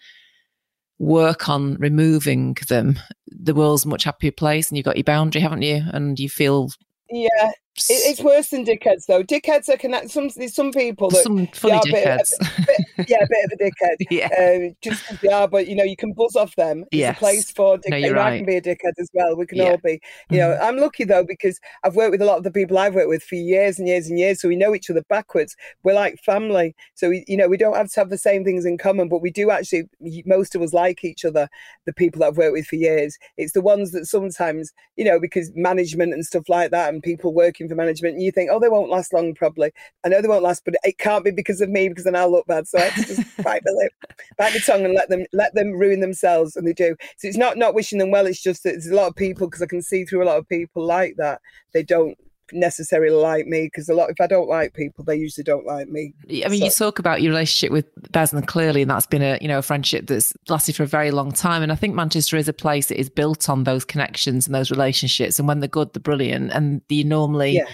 work 1.00 1.48
on 1.48 1.76
removing 1.76 2.58
them, 2.68 3.00
the 3.28 3.54
world's 3.54 3.86
a 3.86 3.88
much 3.88 4.04
happier 4.04 4.34
place 4.34 4.68
and 4.70 4.76
you've 4.76 4.84
got 4.84 4.98
your 4.98 5.06
boundary, 5.06 5.42
haven't 5.42 5.62
you? 5.62 5.84
And 5.94 6.20
you 6.20 6.28
feel 6.28 6.72
yeah, 7.10 7.52
it's 7.76 8.22
worse 8.22 8.50
than 8.50 8.66
dickheads, 8.66 9.06
though. 9.06 9.24
Dickheads 9.24 9.70
are 9.70 9.78
connected. 9.78 10.12
Some 10.12 10.30
there's 10.36 10.54
some 10.54 10.72
people 10.72 11.10
that 11.10 11.24
some 11.24 11.48
funny 11.48 11.80
dickheads. 11.90 12.34
A 12.40 12.44
bit, 12.44 12.58
a 12.58 12.98
bit, 12.98 13.10
yeah, 13.10 13.24
a 13.24 13.28
bit 13.28 13.46
of 13.46 13.52
a 13.54 13.64
dickhead. 13.64 13.96
yeah, 14.10 14.66
um, 14.68 14.76
just 14.82 15.02
because 15.04 15.22
they 15.22 15.30
are. 15.30 15.48
But 15.48 15.68
you 15.68 15.76
know, 15.76 15.84
you 15.84 15.96
can 15.96 16.12
buzz 16.12 16.36
off 16.36 16.54
them. 16.56 16.84
Yes. 16.92 17.16
a 17.16 17.20
place 17.20 17.50
for 17.50 17.78
dickheads. 17.78 18.02
No, 18.02 18.12
right. 18.12 18.34
I 18.34 18.38
can 18.38 18.46
be 18.46 18.58
a 18.58 18.62
dickhead 18.62 18.94
as 19.00 19.10
well. 19.14 19.38
We 19.38 19.46
can 19.46 19.58
yeah. 19.58 19.72
all 19.72 19.78
be. 19.78 20.02
You 20.30 20.40
know, 20.40 20.50
mm-hmm. 20.50 20.64
I'm 20.64 20.78
lucky 20.78 21.06
though 21.06 21.24
because 21.24 21.60
I've 21.84 21.96
worked 21.96 22.12
with 22.12 22.22
a 22.22 22.26
lot 22.26 22.38
of 22.38 22.44
the 22.44 22.52
people 22.52 22.78
I've 22.78 22.96
worked 22.96 23.10
with 23.10 23.24
for 23.24 23.36
years 23.36 23.80
and 23.80 23.88
years 23.88 24.08
and 24.08 24.20
years, 24.20 24.42
so 24.42 24.50
we 24.50 24.58
know 24.58 24.76
each 24.76 24.90
other 24.90 25.04
backwards. 25.08 25.56
We're 25.84 25.94
like 25.94 26.20
family. 26.26 26.76
So 26.96 27.10
we, 27.10 27.24
you 27.28 27.38
know, 27.38 27.48
we 27.48 27.58
don't 27.58 27.78
have 27.78 27.90
to 27.92 28.00
have 28.02 28.10
the 28.10 28.18
same 28.18 28.44
things 28.44 28.66
in 28.66 28.78
common, 28.78 29.08
but 29.08 29.22
we 29.22 29.32
do 29.32 29.50
actually. 29.50 29.84
Most 30.26 30.56
of 30.56 30.62
us 30.62 30.74
like 30.74 31.06
each 31.06 31.24
other. 31.24 31.48
The 31.86 31.94
people 31.94 32.20
that 32.20 32.28
I've 32.28 32.38
worked 32.38 32.54
with 32.54 32.68
for 32.68 32.76
years. 32.76 33.18
It's 33.38 33.54
the 33.54 33.62
ones 33.62 33.92
that 33.92 34.08
sometimes, 34.08 34.72
you 34.98 35.06
know, 35.06 35.20
because 35.20 35.52
management 35.56 36.14
and 36.14 36.26
stuff 36.26 36.50
like 36.50 36.72
that, 36.72 36.94
and 36.94 37.02
people 37.02 37.34
working 37.34 37.61
for 37.70 37.76
management, 37.76 38.16
and 38.16 38.24
you 38.24 38.32
think 38.32 38.42
think, 38.42 38.56
oh, 38.56 38.60
they 38.60 38.70
won't 38.70 38.90
last 38.90 39.14
long, 39.14 39.34
probably. 39.34 39.72
I 40.04 40.10
know 40.10 40.22
they 40.22 40.28
won't 40.28 40.44
last, 40.44 40.64
but 40.66 40.76
it 40.84 40.98
can't 40.98 41.24
be 41.24 41.32
because 41.32 41.62
of 41.62 41.70
me 41.70 41.90
because 41.90 42.04
then 42.04 42.16
I'll 42.16 42.32
look 42.32 42.48
bad. 42.48 42.68
So 42.68 42.78
I 42.78 42.84
have 42.84 42.96
to 42.96 43.16
just 43.16 43.38
bite 43.44 43.64
the 43.64 43.74
lip, 43.74 43.94
bite 44.38 44.54
the 44.54 44.60
tongue, 44.60 44.86
and 44.86 44.94
let 44.94 45.10
them 45.10 45.26
let 45.34 45.54
them 45.54 45.72
ruin 45.72 46.00
themselves, 46.00 46.56
and 46.56 46.68
they 46.68 46.74
do. 46.74 46.96
So 47.18 47.28
it's 47.28 47.38
not 47.38 47.58
not 47.58 47.74
wishing 47.74 48.00
them 48.00 48.12
well. 48.12 48.26
It's 48.26 48.42
just 48.42 48.64
that 48.64 48.72
there's 48.72 48.88
a 48.88 48.96
lot 48.96 49.08
of 49.08 49.16
people 49.16 49.48
because 49.48 49.62
I 49.62 49.68
can 49.68 49.82
see 49.82 50.06
through 50.06 50.24
a 50.24 50.26
lot 50.26 50.38
of 50.38 50.48
people 50.50 50.84
like 50.86 51.16
that. 51.18 51.42
They 51.74 51.84
don't 51.84 52.18
necessarily 52.54 53.16
like 53.16 53.46
me 53.46 53.66
because 53.66 53.90
a 53.90 53.94
lot 53.94 54.10
if 54.10 54.20
I 54.20 54.28
don't 54.28 54.48
like 54.48 54.74
people, 54.74 55.04
they 55.04 55.16
usually 55.16 55.44
don't 55.44 55.66
like 55.66 55.88
me. 55.88 56.14
I 56.30 56.50
mean, 56.50 56.60
so. 56.60 56.66
you 56.66 56.72
talk 56.72 57.00
about 57.00 57.22
your 57.22 57.32
relationship 57.32 57.72
with 57.72 57.86
Beslin 58.12 58.46
clearly, 58.46 58.82
and 58.82 58.92
that's 58.92 59.06
been 59.06 59.22
a 59.22 59.38
you 59.42 59.48
know 59.48 59.60
a 59.60 59.64
friendship 59.64 60.08
that's 60.08 60.34
lasted 60.48 60.76
for 60.76 60.84
a 60.84 60.88
very 60.88 61.12
long 61.12 61.32
time. 61.32 61.64
And 61.64 61.72
I 61.72 61.76
think 61.76 61.96
Manchester 61.96 62.38
is 62.38 62.48
a 62.48 62.54
place 62.54 62.88
that 62.88 63.00
is 63.00 63.10
built 63.10 63.50
on 63.50 63.64
those 63.64 63.86
connections 63.86 64.46
and 64.46 64.56
those 64.56 64.72
relationships. 64.72 65.40
And 65.40 65.48
when 65.48 65.60
they're 65.60 65.68
good, 65.68 65.94
they're 65.94 66.02
brilliant. 66.02 66.52
And 66.52 66.82
you 66.90 67.04
normally 67.04 67.54
yeah 67.54 67.66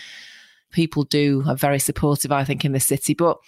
people 0.72 1.04
do 1.04 1.44
are 1.48 1.56
very 1.56 1.80
supportive, 1.80 2.32
I 2.32 2.44
think, 2.44 2.66
in 2.66 2.72
the 2.72 2.80
city. 2.80 3.14
But 3.14 3.40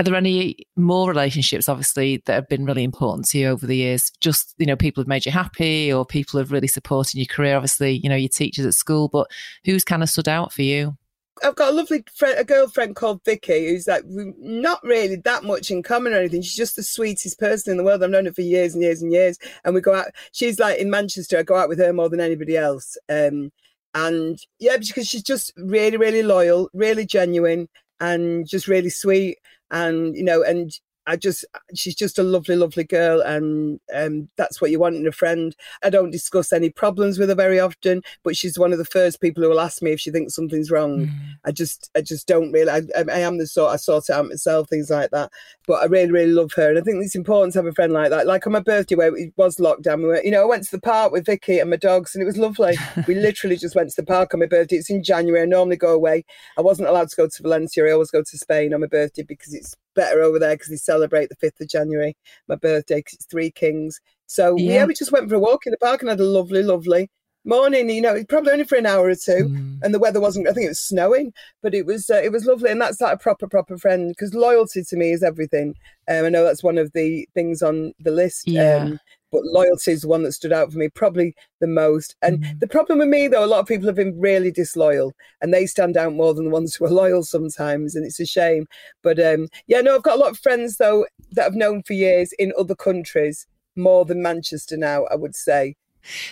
are 0.00 0.04
there 0.04 0.14
any 0.16 0.66
more 0.76 1.08
relationships, 1.08 1.68
obviously, 1.68 2.22
that 2.26 2.34
have 2.34 2.48
been 2.48 2.64
really 2.64 2.82
important 2.82 3.28
to 3.28 3.38
you 3.38 3.48
over 3.48 3.66
the 3.66 3.76
years? 3.76 4.10
Just, 4.20 4.54
you 4.58 4.66
know, 4.66 4.76
people 4.76 5.00
have 5.00 5.08
made 5.08 5.24
you 5.24 5.32
happy 5.32 5.92
or 5.92 6.04
people 6.04 6.38
have 6.38 6.50
really 6.50 6.66
supported 6.66 7.16
your 7.16 7.26
career. 7.26 7.54
Obviously, 7.54 7.92
you 8.02 8.08
know, 8.08 8.16
your 8.16 8.28
teachers 8.28 8.66
at 8.66 8.74
school, 8.74 9.08
but 9.08 9.30
who's 9.64 9.84
kind 9.84 10.02
of 10.02 10.10
stood 10.10 10.28
out 10.28 10.52
for 10.52 10.62
you? 10.62 10.96
I've 11.42 11.56
got 11.56 11.72
a 11.72 11.76
lovely 11.76 12.04
friend, 12.14 12.38
a 12.38 12.44
girlfriend 12.44 12.96
called 12.96 13.20
Vicky, 13.24 13.68
who's 13.68 13.88
like 13.88 14.04
not 14.06 14.80
really 14.84 15.16
that 15.16 15.42
much 15.44 15.70
in 15.70 15.82
common 15.82 16.12
or 16.12 16.18
anything. 16.18 16.42
She's 16.42 16.56
just 16.56 16.76
the 16.76 16.82
sweetest 16.82 17.38
person 17.38 17.72
in 17.72 17.76
the 17.76 17.84
world. 17.84 18.02
I've 18.02 18.10
known 18.10 18.26
her 18.26 18.32
for 18.32 18.42
years 18.42 18.74
and 18.74 18.82
years 18.82 19.02
and 19.02 19.12
years. 19.12 19.38
And 19.64 19.74
we 19.74 19.80
go 19.80 19.94
out. 19.94 20.06
She's 20.32 20.58
like 20.58 20.78
in 20.78 20.90
Manchester. 20.90 21.38
I 21.38 21.42
go 21.42 21.56
out 21.56 21.68
with 21.68 21.78
her 21.78 21.92
more 21.92 22.08
than 22.08 22.20
anybody 22.20 22.56
else. 22.56 22.96
Um, 23.08 23.50
and 23.94 24.38
yeah, 24.58 24.76
because 24.76 25.08
she's 25.08 25.22
just 25.22 25.52
really, 25.56 25.96
really 25.96 26.22
loyal, 26.22 26.68
really 26.72 27.06
genuine, 27.06 27.68
and 28.00 28.46
just 28.46 28.68
really 28.68 28.90
sweet. 28.90 29.38
And 29.70 30.16
you 30.16 30.24
know, 30.24 30.42
and 30.42 30.70
I 31.06 31.16
just, 31.16 31.44
she's 31.74 31.94
just 31.94 32.18
a 32.18 32.22
lovely, 32.22 32.56
lovely 32.56 32.84
girl, 32.84 33.20
and 33.20 33.78
um, 33.94 34.28
that's 34.36 34.60
what 34.60 34.70
you 34.70 34.78
want 34.78 34.96
in 34.96 35.06
a 35.06 35.12
friend. 35.12 35.54
I 35.82 35.90
don't 35.90 36.10
discuss 36.10 36.52
any 36.52 36.70
problems 36.70 37.18
with 37.18 37.28
her 37.28 37.34
very 37.34 37.60
often, 37.60 38.02
but 38.22 38.36
she's 38.36 38.58
one 38.58 38.72
of 38.72 38.78
the 38.78 38.84
first 38.84 39.20
people 39.20 39.42
who 39.42 39.50
will 39.50 39.60
ask 39.60 39.82
me 39.82 39.92
if 39.92 40.00
she 40.00 40.10
thinks 40.10 40.34
something's 40.34 40.70
wrong. 40.70 41.06
Mm. 41.06 41.10
I 41.44 41.52
just, 41.52 41.90
I 41.94 42.00
just 42.00 42.26
don't 42.26 42.52
really. 42.52 42.70
I, 42.70 42.82
I, 42.96 43.20
am 43.20 43.38
the 43.38 43.46
sort 43.46 43.72
I 43.72 43.76
sort 43.76 44.08
it 44.08 44.12
out 44.12 44.28
myself, 44.28 44.68
things 44.68 44.90
like 44.90 45.10
that. 45.10 45.30
But 45.66 45.82
I 45.82 45.86
really, 45.86 46.10
really 46.10 46.32
love 46.32 46.52
her, 46.54 46.70
and 46.70 46.78
I 46.78 46.82
think 46.82 47.04
it's 47.04 47.14
important 47.14 47.52
to 47.52 47.58
have 47.58 47.66
a 47.66 47.72
friend 47.72 47.92
like 47.92 48.10
that. 48.10 48.26
Like 48.26 48.46
on 48.46 48.52
my 48.52 48.60
birthday, 48.60 48.94
where 48.94 49.14
it 49.14 49.32
was 49.36 49.56
lockdown, 49.56 49.98
we 49.98 50.04
were, 50.04 50.22
you 50.22 50.30
know, 50.30 50.42
I 50.42 50.46
went 50.46 50.64
to 50.64 50.70
the 50.70 50.80
park 50.80 51.12
with 51.12 51.26
Vicky 51.26 51.58
and 51.58 51.70
my 51.70 51.76
dogs, 51.76 52.14
and 52.14 52.22
it 52.22 52.26
was 52.26 52.38
lovely. 52.38 52.76
we 53.06 53.14
literally 53.14 53.56
just 53.56 53.74
went 53.74 53.90
to 53.90 53.96
the 53.96 54.06
park 54.06 54.32
on 54.32 54.40
my 54.40 54.46
birthday. 54.46 54.76
It's 54.76 54.90
in 54.90 55.02
January. 55.02 55.42
I 55.42 55.46
normally 55.46 55.76
go 55.76 55.92
away. 55.92 56.24
I 56.56 56.62
wasn't 56.62 56.88
allowed 56.88 57.10
to 57.10 57.16
go 57.16 57.28
to 57.28 57.42
Valencia. 57.42 57.86
I 57.86 57.92
always 57.92 58.10
go 58.10 58.22
to 58.22 58.38
Spain 58.38 58.72
on 58.72 58.80
my 58.80 58.86
birthday 58.86 59.22
because 59.22 59.52
it's 59.52 59.74
better 59.94 60.22
over 60.22 60.38
there 60.38 60.54
because 60.54 60.68
they 60.68 60.76
celebrate 60.76 61.28
the 61.28 61.36
5th 61.36 61.60
of 61.60 61.68
January, 61.68 62.16
my 62.48 62.56
birthday, 62.56 62.96
because 62.96 63.14
it's 63.14 63.26
Three 63.26 63.50
Kings. 63.50 64.00
So, 64.26 64.56
yeah. 64.56 64.74
yeah. 64.74 64.84
we 64.84 64.94
just 64.94 65.12
went 65.12 65.28
for 65.28 65.36
a 65.36 65.40
walk 65.40 65.66
in 65.66 65.70
the 65.70 65.78
park 65.78 66.02
and 66.02 66.08
had 66.08 66.20
a 66.20 66.24
lovely, 66.24 66.62
lovely 66.62 67.10
morning. 67.44 67.90
You 67.90 68.00
know, 68.00 68.24
probably 68.24 68.52
only 68.52 68.64
for 68.64 68.76
an 68.76 68.86
hour 68.86 69.06
or 69.06 69.14
two, 69.14 69.48
mm. 69.48 69.78
and 69.82 69.94
the 69.94 69.98
weather 69.98 70.20
wasn't. 70.20 70.48
I 70.48 70.52
think 70.52 70.66
it 70.66 70.70
was 70.70 70.80
snowing, 70.80 71.32
but 71.62 71.74
it 71.74 71.86
was 71.86 72.10
uh, 72.10 72.20
it 72.22 72.32
was 72.32 72.46
lovely, 72.46 72.70
and 72.70 72.80
that's 72.80 73.00
like 73.00 73.14
a 73.14 73.18
proper 73.18 73.46
proper 73.46 73.76
friend 73.78 74.08
because 74.08 74.34
loyalty 74.34 74.82
to 74.82 74.96
me 74.96 75.12
is 75.12 75.22
everything. 75.22 75.74
Um, 76.08 76.24
I 76.24 76.28
know 76.28 76.44
that's 76.44 76.62
one 76.62 76.78
of 76.78 76.92
the 76.92 77.28
things 77.34 77.62
on 77.62 77.92
the 78.00 78.10
list. 78.10 78.48
Yeah. 78.48 78.76
Um, 78.76 79.00
but 79.34 79.44
loyalty 79.44 79.90
is 79.90 80.02
the 80.02 80.08
one 80.08 80.22
that 80.22 80.32
stood 80.32 80.52
out 80.52 80.70
for 80.70 80.78
me 80.78 80.88
probably 80.88 81.34
the 81.60 81.66
most. 81.66 82.14
And 82.22 82.44
mm. 82.44 82.60
the 82.60 82.68
problem 82.68 83.00
with 83.00 83.08
me, 83.08 83.26
though, 83.26 83.44
a 83.44 83.46
lot 83.46 83.58
of 83.58 83.66
people 83.66 83.86
have 83.86 83.96
been 83.96 84.18
really 84.18 84.52
disloyal, 84.52 85.12
and 85.42 85.52
they 85.52 85.66
stand 85.66 85.96
out 85.96 86.14
more 86.14 86.32
than 86.32 86.44
the 86.44 86.50
ones 86.50 86.76
who 86.76 86.84
are 86.84 86.90
loyal 86.90 87.24
sometimes, 87.24 87.96
and 87.96 88.06
it's 88.06 88.20
a 88.20 88.26
shame. 88.26 88.66
But 89.02 89.18
um, 89.18 89.48
yeah, 89.66 89.80
no, 89.80 89.96
I've 89.96 90.04
got 90.04 90.16
a 90.16 90.20
lot 90.20 90.30
of 90.30 90.38
friends 90.38 90.76
though 90.76 91.04
that 91.32 91.46
I've 91.46 91.54
known 91.54 91.82
for 91.82 91.94
years 91.94 92.32
in 92.38 92.52
other 92.56 92.76
countries 92.76 93.48
more 93.74 94.04
than 94.04 94.22
Manchester 94.22 94.76
now. 94.76 95.04
I 95.06 95.16
would 95.16 95.34
say. 95.34 95.74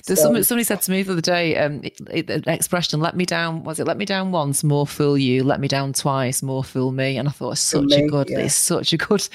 So, 0.03 0.15
so 0.15 0.23
somebody, 0.23 0.45
somebody, 0.45 0.65
said 0.65 0.83
to 0.83 0.91
me 0.91 1.03
the 1.03 1.13
other 1.13 1.23
day, 1.23 1.57
um, 1.57 1.81
the 1.81 2.43
expression 2.47 3.01
"let 3.01 3.17
me 3.17 3.25
down" 3.25 3.65
was 3.65 3.81
it 3.81 3.87
"let 3.87 3.97
me 3.97 4.05
down 4.05 4.31
once, 4.31 4.63
more 4.63 4.87
fool 4.87 5.17
you; 5.17 5.43
let 5.45 5.61
me 5.61 5.69
down 5.69 5.95
twice, 5.95 6.43
more 6.43 6.63
fool 6.63 6.93
me." 6.93 7.17
And 7.17 7.27
I 7.27 7.31
thought, 7.31 7.53
it's 7.53 7.63
such 7.63 7.85
me, 7.85 8.05
a 8.05 8.09
good, 8.09 8.29
yeah. 8.29 8.41
it's 8.41 8.55
such 8.55 8.93
a 8.93 8.99
good. 8.99 9.27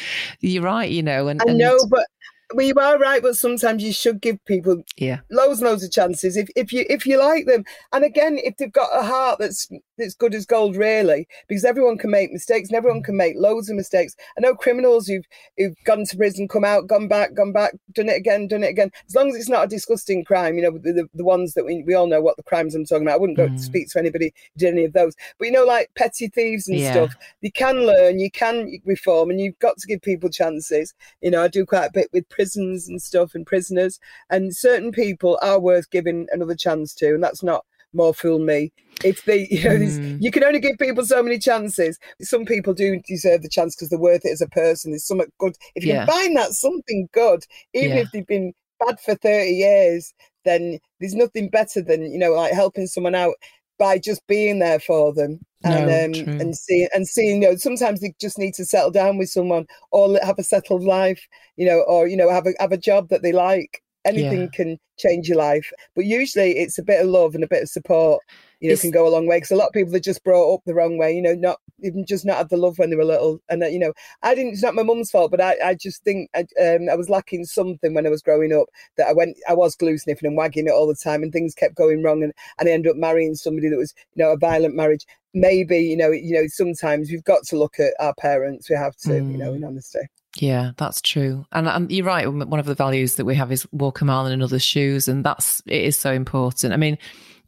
You're 0.42 0.64
right, 0.64 0.90
you 0.90 1.02
know. 1.02 1.28
And 1.28 1.42
I 1.48 1.54
know, 1.54 1.78
but 1.90 2.06
well, 2.54 2.66
you 2.66 2.74
are 2.76 2.98
right, 2.98 3.22
but 3.22 3.36
sometimes 3.36 3.84
you 3.84 3.92
should 3.92 4.22
give 4.22 4.44
people 4.46 4.82
yeah 4.96 5.20
loads 5.30 5.60
and 5.60 5.70
loads 5.70 5.84
of 5.84 5.92
chances 5.92 6.38
if 6.38 6.50
if 6.56 6.72
you 6.72 6.86
if 6.90 7.06
you 7.06 7.20
like 7.20 7.46
them. 7.46 7.66
And 7.92 8.06
again, 8.06 8.40
if 8.44 8.58
they've 8.58 8.72
got 8.72 8.90
a 8.94 9.04
heart 9.06 9.40
that's 9.40 9.70
that's 9.98 10.14
good 10.14 10.34
as 10.34 10.46
gold, 10.46 10.76
really, 10.76 11.28
because 11.48 11.66
everyone 11.66 11.98
can 11.98 12.12
make 12.12 12.32
mistakes 12.32 12.70
and 12.70 12.78
everyone 12.78 13.04
can 13.04 13.18
make 13.18 13.36
loads 13.38 13.70
of 13.70 13.76
mistakes. 13.76 14.16
I 14.38 14.42
know 14.42 14.56
criminals 14.56 15.08
who've 15.08 15.26
who've 15.58 15.76
gone 15.84 16.06
to 16.06 16.18
prison, 16.18 16.48
come 16.48 16.64
out, 16.64 16.88
gone 16.88 17.08
back, 17.08 17.34
gone 17.34 17.52
back, 17.52 17.74
done 17.94 18.10
it 18.10 18.16
again, 18.16 18.48
done 18.48 18.64
it 18.64 18.70
again. 18.70 18.92
As 19.08 19.16
long 19.16 19.30
as 19.30 19.36
it's 19.36 19.50
not 19.50 19.66
a 19.66 19.68
disgusting 19.68 20.24
crime, 20.24 20.56
you 20.56 20.62
know, 20.62 20.72
the, 20.72 20.94
the, 20.94 21.10
the 21.16 21.26
ones 21.26 21.54
that 21.56 21.66
we, 21.66 21.84
we 21.84 21.96
all 21.96 22.08
know 22.08 22.22
what 22.22 22.38
the 22.38 22.44
crimes 22.44 22.76
I'm 22.76 22.86
talking 22.86 23.06
about. 23.06 23.16
I 23.16 23.20
wouldn't 23.20 23.38
go 23.38 23.50
mm. 23.50 23.58
to 23.58 23.62
speak 23.62 23.90
to 23.90 24.00
anybody 24.00 24.34
who 24.54 24.60
did 24.60 24.74
any 24.74 24.86
of 24.86 24.94
those. 24.94 25.16
But 25.38 25.46
you 25.46 25.52
know, 25.52 25.66
like 25.66 25.92
petty 25.96 26.30
thieves 26.30 26.68
and 26.68 26.80
yeah. 26.80 26.92
stuff, 26.92 27.16
you 27.42 27.52
can 27.52 27.86
learn, 27.86 28.20
you 28.20 28.32
can 28.32 28.80
reform, 28.86 29.32
and 29.32 29.42
you've 29.42 29.60
got 29.60 29.78
to 29.78 29.88
give 29.88 30.02
people 30.02 30.30
chances. 30.30 30.94
You 31.22 31.32
know, 31.32 31.44
I 31.44 31.50
do 31.50 31.66
quite 31.66 31.88
a 31.88 31.92
bit 31.92 32.10
with 32.14 32.30
prisons 32.38 32.88
and 32.88 33.02
stuff 33.02 33.34
and 33.34 33.48
prisoners, 33.48 34.00
and 34.30 34.56
certain 34.56 34.92
people 34.92 35.40
are 35.42 35.60
worth 35.60 35.90
giving 35.90 36.28
another 36.32 36.56
chance 36.56 36.94
to, 36.94 37.08
and 37.16 37.24
that's 37.24 37.42
not 37.42 37.66
more 37.94 38.14
fool 38.14 38.38
me. 38.38 38.72
It's 39.04 39.24
the 39.24 39.48
you 39.52 39.64
know 39.64 39.76
mm. 39.76 40.18
you 40.22 40.32
can 40.32 40.44
only 40.44 40.60
give 40.60 40.78
people 40.80 41.04
so 41.04 41.24
many 41.24 41.40
chances. 41.40 41.98
Some 42.22 42.46
people 42.46 42.74
do 42.74 43.02
deserve 43.08 43.42
the 43.42 43.50
chance 43.50 43.76
because 43.76 43.90
they're 43.90 44.00
worth 44.00 44.24
it 44.24 44.32
as 44.32 44.42
a 44.42 44.48
person. 44.50 44.92
There's 44.92 45.06
something 45.06 45.32
good 45.40 45.56
if 45.76 45.84
you 45.84 45.94
yeah. 45.94 46.06
can 46.06 46.14
find 46.14 46.38
that 46.38 46.52
something 46.52 47.10
good, 47.12 47.44
even 47.74 47.98
yeah. 47.98 48.04
if 48.04 48.12
they've 48.12 48.28
been 48.28 48.54
bad 48.80 49.00
for 49.00 49.16
thirty 49.16 49.52
years. 49.52 50.14
Then 50.46 50.80
there's 51.00 51.16
nothing 51.16 51.50
better 51.50 51.82
than 51.82 52.12
you 52.12 52.20
know 52.20 52.34
like 52.34 52.54
helping 52.54 52.88
someone 52.88 53.16
out 53.16 53.34
by 53.78 54.00
just 54.00 54.26
being 54.28 54.60
there 54.60 54.80
for 54.80 55.14
them. 55.14 55.40
And 55.64 56.14
no, 56.14 56.24
um, 56.24 56.40
and 56.40 56.56
seeing 56.56 56.88
and 56.94 57.08
seeing 57.08 57.42
you 57.42 57.50
know 57.50 57.56
sometimes 57.56 58.00
they 58.00 58.14
just 58.22 58.38
need 58.38 58.54
to 58.56 58.66
settle 58.66 58.92
down 58.92 59.18
with 59.18 59.30
someone 59.30 59.66
or 59.92 60.20
have 60.22 60.38
a 60.38 60.44
settled 60.44 60.84
life 60.84 61.28
you 61.56 61.66
know 61.66 61.80
or 61.88 62.08
you 62.08 62.16
know 62.16 62.30
have 62.30 62.46
a 62.46 62.54
have 62.60 62.72
a 62.72 62.78
job 62.78 63.10
that 63.10 63.24
they 63.24 63.32
like. 63.32 63.82
Anything 64.06 64.42
yeah. 64.42 64.48
can 64.54 64.80
change 64.98 65.28
your 65.28 65.38
life. 65.38 65.70
But 65.96 66.06
usually 66.06 66.58
it's 66.58 66.78
a 66.78 66.84
bit 66.84 67.02
of 67.02 67.08
love 67.08 67.36
and 67.36 67.44
a 67.44 67.48
bit 67.48 67.64
of 67.64 67.70
support 67.70 68.24
you 68.60 68.70
know 68.70 68.74
it's, 68.74 68.82
can 68.82 68.92
go 68.92 69.08
a 69.08 69.10
long 69.10 69.28
way 69.28 69.38
because 69.38 69.52
a 69.52 69.56
lot 69.56 69.68
of 69.68 69.74
people 69.74 69.96
are 69.96 70.00
just 70.00 70.24
brought 70.24 70.54
up 70.54 70.62
the 70.66 70.74
wrong 70.74 70.98
way 70.98 71.14
you 71.14 71.22
know 71.22 71.34
not 71.36 71.60
even 71.84 72.06
just 72.06 72.26
not 72.26 72.38
have 72.38 72.50
the 72.50 72.58
love 72.58 72.78
when 72.78 72.90
they 72.90 72.96
were 72.96 73.06
little 73.06 73.40
and 73.50 73.64
uh, 73.64 73.68
you 73.68 73.80
know 73.80 73.94
i 74.24 74.34
didn't 74.34 74.54
it's 74.54 74.64
not 74.64 74.76
my 74.76 74.84
mum's 74.84 75.12
fault 75.12 75.32
but 75.32 75.42
i, 75.42 75.56
I 75.64 75.76
just 75.76 76.04
think 76.04 76.30
I, 76.36 76.42
um, 76.62 76.90
I 76.90 76.96
was 76.96 77.10
lacking 77.10 77.46
something 77.46 77.94
when 77.94 78.06
i 78.06 78.10
was 78.10 78.22
growing 78.22 78.54
up 78.54 78.68
that 78.98 79.08
i 79.08 79.14
went 79.14 79.38
i 79.48 79.54
was 79.54 79.76
glue 79.76 79.98
sniffing 79.98 80.28
and 80.28 80.38
wagging 80.38 80.68
it 80.68 80.72
all 80.72 80.88
the 80.88 80.96
time 80.96 81.24
and 81.24 81.32
things 81.32 81.54
kept 81.54 81.76
going 81.76 82.04
wrong 82.04 82.24
and, 82.24 82.34
and 82.60 82.68
i 82.68 82.72
ended 82.72 82.92
up 82.92 82.98
marrying 82.98 83.36
somebody 83.36 83.70
that 83.70 83.78
was 83.78 83.94
you 84.16 84.24
know 84.24 84.32
a 84.32 84.38
violent 84.38 84.76
marriage 84.76 85.06
maybe 85.34 85.80
you 85.80 85.98
know 85.98 86.12
you 86.12 86.34
know 86.34 86.48
sometimes 86.48 87.12
we've 87.12 87.24
got 87.24 87.44
to 87.44 87.58
look 87.58 87.80
at 87.80 87.94
our 88.00 88.14
parents 88.16 88.70
we 88.70 88.76
have 88.76 88.96
to 88.96 89.10
mm. 89.10 89.32
you 89.32 89.38
know 89.38 89.54
in 89.54 89.62
mm. 89.62 89.68
honesty 89.68 90.00
yeah, 90.40 90.72
that's 90.78 91.02
true. 91.02 91.46
And, 91.52 91.68
and, 91.68 91.92
you're 91.92 92.06
right. 92.06 92.28
One 92.28 92.60
of 92.60 92.66
the 92.66 92.76
values 92.76 93.16
that 93.16 93.26
we 93.26 93.34
have 93.34 93.52
is 93.52 93.68
walk 93.72 94.02
a 94.02 94.06
mile 94.06 94.28
in 94.28 94.34
another's 94.34 94.64
shoes. 94.64 95.08
And 95.08 95.24
that's, 95.24 95.62
it 95.66 95.82
is 95.82 95.98
so 95.98 96.12
important. 96.12 96.74
I 96.74 96.78
mean, 96.78 97.00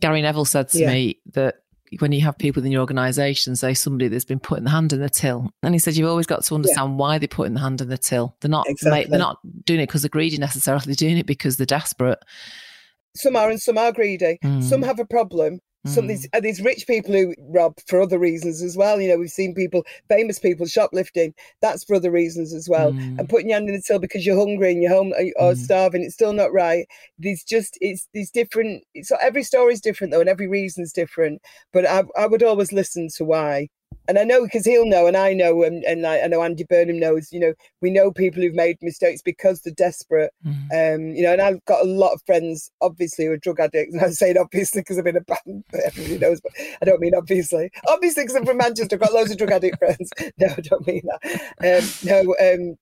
Gary 0.02 0.22
Neville 0.22 0.46
said 0.46 0.70
to 0.70 0.80
yeah. 0.80 0.92
me 0.92 1.20
that 1.34 1.56
when 2.00 2.12
you 2.12 2.22
have 2.22 2.38
people 2.38 2.64
in 2.64 2.72
your 2.72 2.82
organisation, 2.82 3.56
say 3.56 3.74
somebody 3.74 4.08
that's 4.08 4.26
been 4.26 4.40
putting 4.40 4.64
the 4.64 4.70
hand 4.70 4.94
in 4.94 5.00
the 5.00 5.10
till, 5.10 5.52
and 5.64 5.74
he 5.74 5.80
said 5.80 5.96
you've 5.96 6.10
always 6.10 6.28
got 6.28 6.44
to 6.44 6.56
understand 6.56 6.92
yeah. 6.92 6.96
why 6.96 7.18
they're 7.18 7.28
putting 7.28 7.56
the 7.56 7.60
hand 7.60 7.82
in 7.82 7.90
the 7.90 7.98
till. 7.98 8.36
They're 8.42 8.50
not 8.50 8.68
exactly. 8.70 9.06
they're 9.10 9.20
not 9.20 9.40
doing 9.66 9.80
it 9.80 9.88
because 9.88 10.04
they're 10.04 10.10
greedy 10.10 10.38
necessarily. 10.38 10.86
They're 10.86 10.96
doing 10.96 11.18
it 11.18 11.26
because 11.26 11.58
they're 11.58 11.66
desperate. 11.66 12.20
Some 13.16 13.36
are 13.36 13.50
and 13.50 13.60
some 13.60 13.78
are 13.78 13.92
greedy. 13.92 14.38
Mm. 14.44 14.64
Some 14.64 14.84
have 14.84 15.00
a 15.00 15.06
problem 15.06 15.60
some 15.86 16.08
these 16.08 16.28
mm. 16.28 16.42
these 16.42 16.62
rich 16.62 16.86
people 16.88 17.14
who 17.14 17.34
rob 17.40 17.76
for 17.88 18.02
other 18.02 18.20
reasons 18.20 18.62
as 18.62 18.76
well. 18.76 19.00
You 19.00 19.08
know, 19.10 19.18
we've 19.18 19.30
seen 19.30 19.56
people, 19.56 19.86
famous 20.10 20.38
people, 20.38 20.66
shoplifting. 20.66 21.34
That's 21.62 21.86
for 21.86 21.96
other 21.96 22.12
reasons 22.12 22.54
as 22.54 22.68
well. 22.68 22.92
Mm. 22.92 23.20
And 23.20 23.30
putting 23.30 23.50
your 23.50 23.58
hand 23.58 23.70
in 23.70 23.76
the 23.76 23.82
till 23.82 24.00
because 24.00 24.26
you're 24.26 24.38
hungry 24.38 24.72
and 24.72 24.84
you're 24.84 24.92
home 24.92 25.14
or 25.38 25.54
mm. 25.54 25.58
starving, 25.58 26.04
it's 26.04 26.16
still 26.16 26.34
not 26.34 26.52
right. 26.52 26.86
These 27.18 27.44
just 27.46 27.78
it's 27.80 28.10
these 28.14 28.30
different. 28.30 28.84
So 29.04 29.16
every 29.22 29.44
story 29.44 29.74
is 29.74 29.82
different 29.82 30.12
though, 30.12 30.20
and 30.20 30.30
every 30.30 30.48
reason 30.48 30.84
is 30.84 30.92
different. 30.92 31.42
But 31.72 31.86
I 31.88 32.04
I 32.18 32.28
would 32.28 32.44
always 32.44 32.74
listen 32.74 33.08
to 33.16 33.24
why 33.24 33.70
and 34.10 34.18
I 34.18 34.24
know 34.24 34.44
because 34.44 34.66
he'll 34.66 34.88
know, 34.88 35.06
and 35.06 35.16
I 35.16 35.34
know, 35.34 35.62
and, 35.62 35.84
and 35.84 36.06
I, 36.08 36.22
I, 36.22 36.28
know 36.28 36.42
Andy 36.42 36.64
Burnham 36.68 37.00
knows. 37.00 37.32
You 37.32 37.40
know, 37.40 37.54
we 37.80 37.92
know 37.92 38.12
people 38.12 38.42
who've 38.42 38.56
made 38.56 38.80
mistakes 38.82 39.22
because 39.22 39.62
they're 39.62 39.72
desperate. 39.72 40.34
Mm. 40.44 40.96
Um, 40.96 41.02
you 41.16 41.22
know, 41.22 41.32
and 41.32 41.42
I've 41.42 41.64
got 41.66 41.84
a 41.86 41.88
lot 41.88 42.14
of 42.14 42.24
friends, 42.26 42.72
obviously, 42.82 43.26
who 43.26 43.34
are 43.34 43.38
drug 43.38 43.60
addicts. 43.60 43.94
And 43.94 44.04
I'm 44.04 44.12
saying 44.12 44.38
obviously 44.40 44.82
because 44.82 44.98
I'm 44.98 45.06
in 45.06 45.18
a 45.18 45.22
band, 45.22 45.64
but 45.72 45.82
everybody 45.86 46.18
knows. 46.18 46.42
But 46.42 46.54
I 46.82 46.86
don't 46.86 47.00
mean 47.00 47.14
obviously. 47.16 47.70
Obviously, 47.88 48.24
because 48.24 48.36
I'm 48.36 48.46
from 48.48 48.58
Manchester, 48.58 48.96
I've 48.96 49.02
got 49.02 49.14
loads 49.14 49.30
of 49.30 49.38
drug 49.38 49.52
addict 49.52 49.78
friends. 49.80 50.10
No, 50.40 50.48
I 50.48 50.62
don't 50.62 50.88
mean 50.88 51.04
that. 51.06 51.84
Um, 51.84 52.10
no, 52.10 52.36
um, 52.42 52.78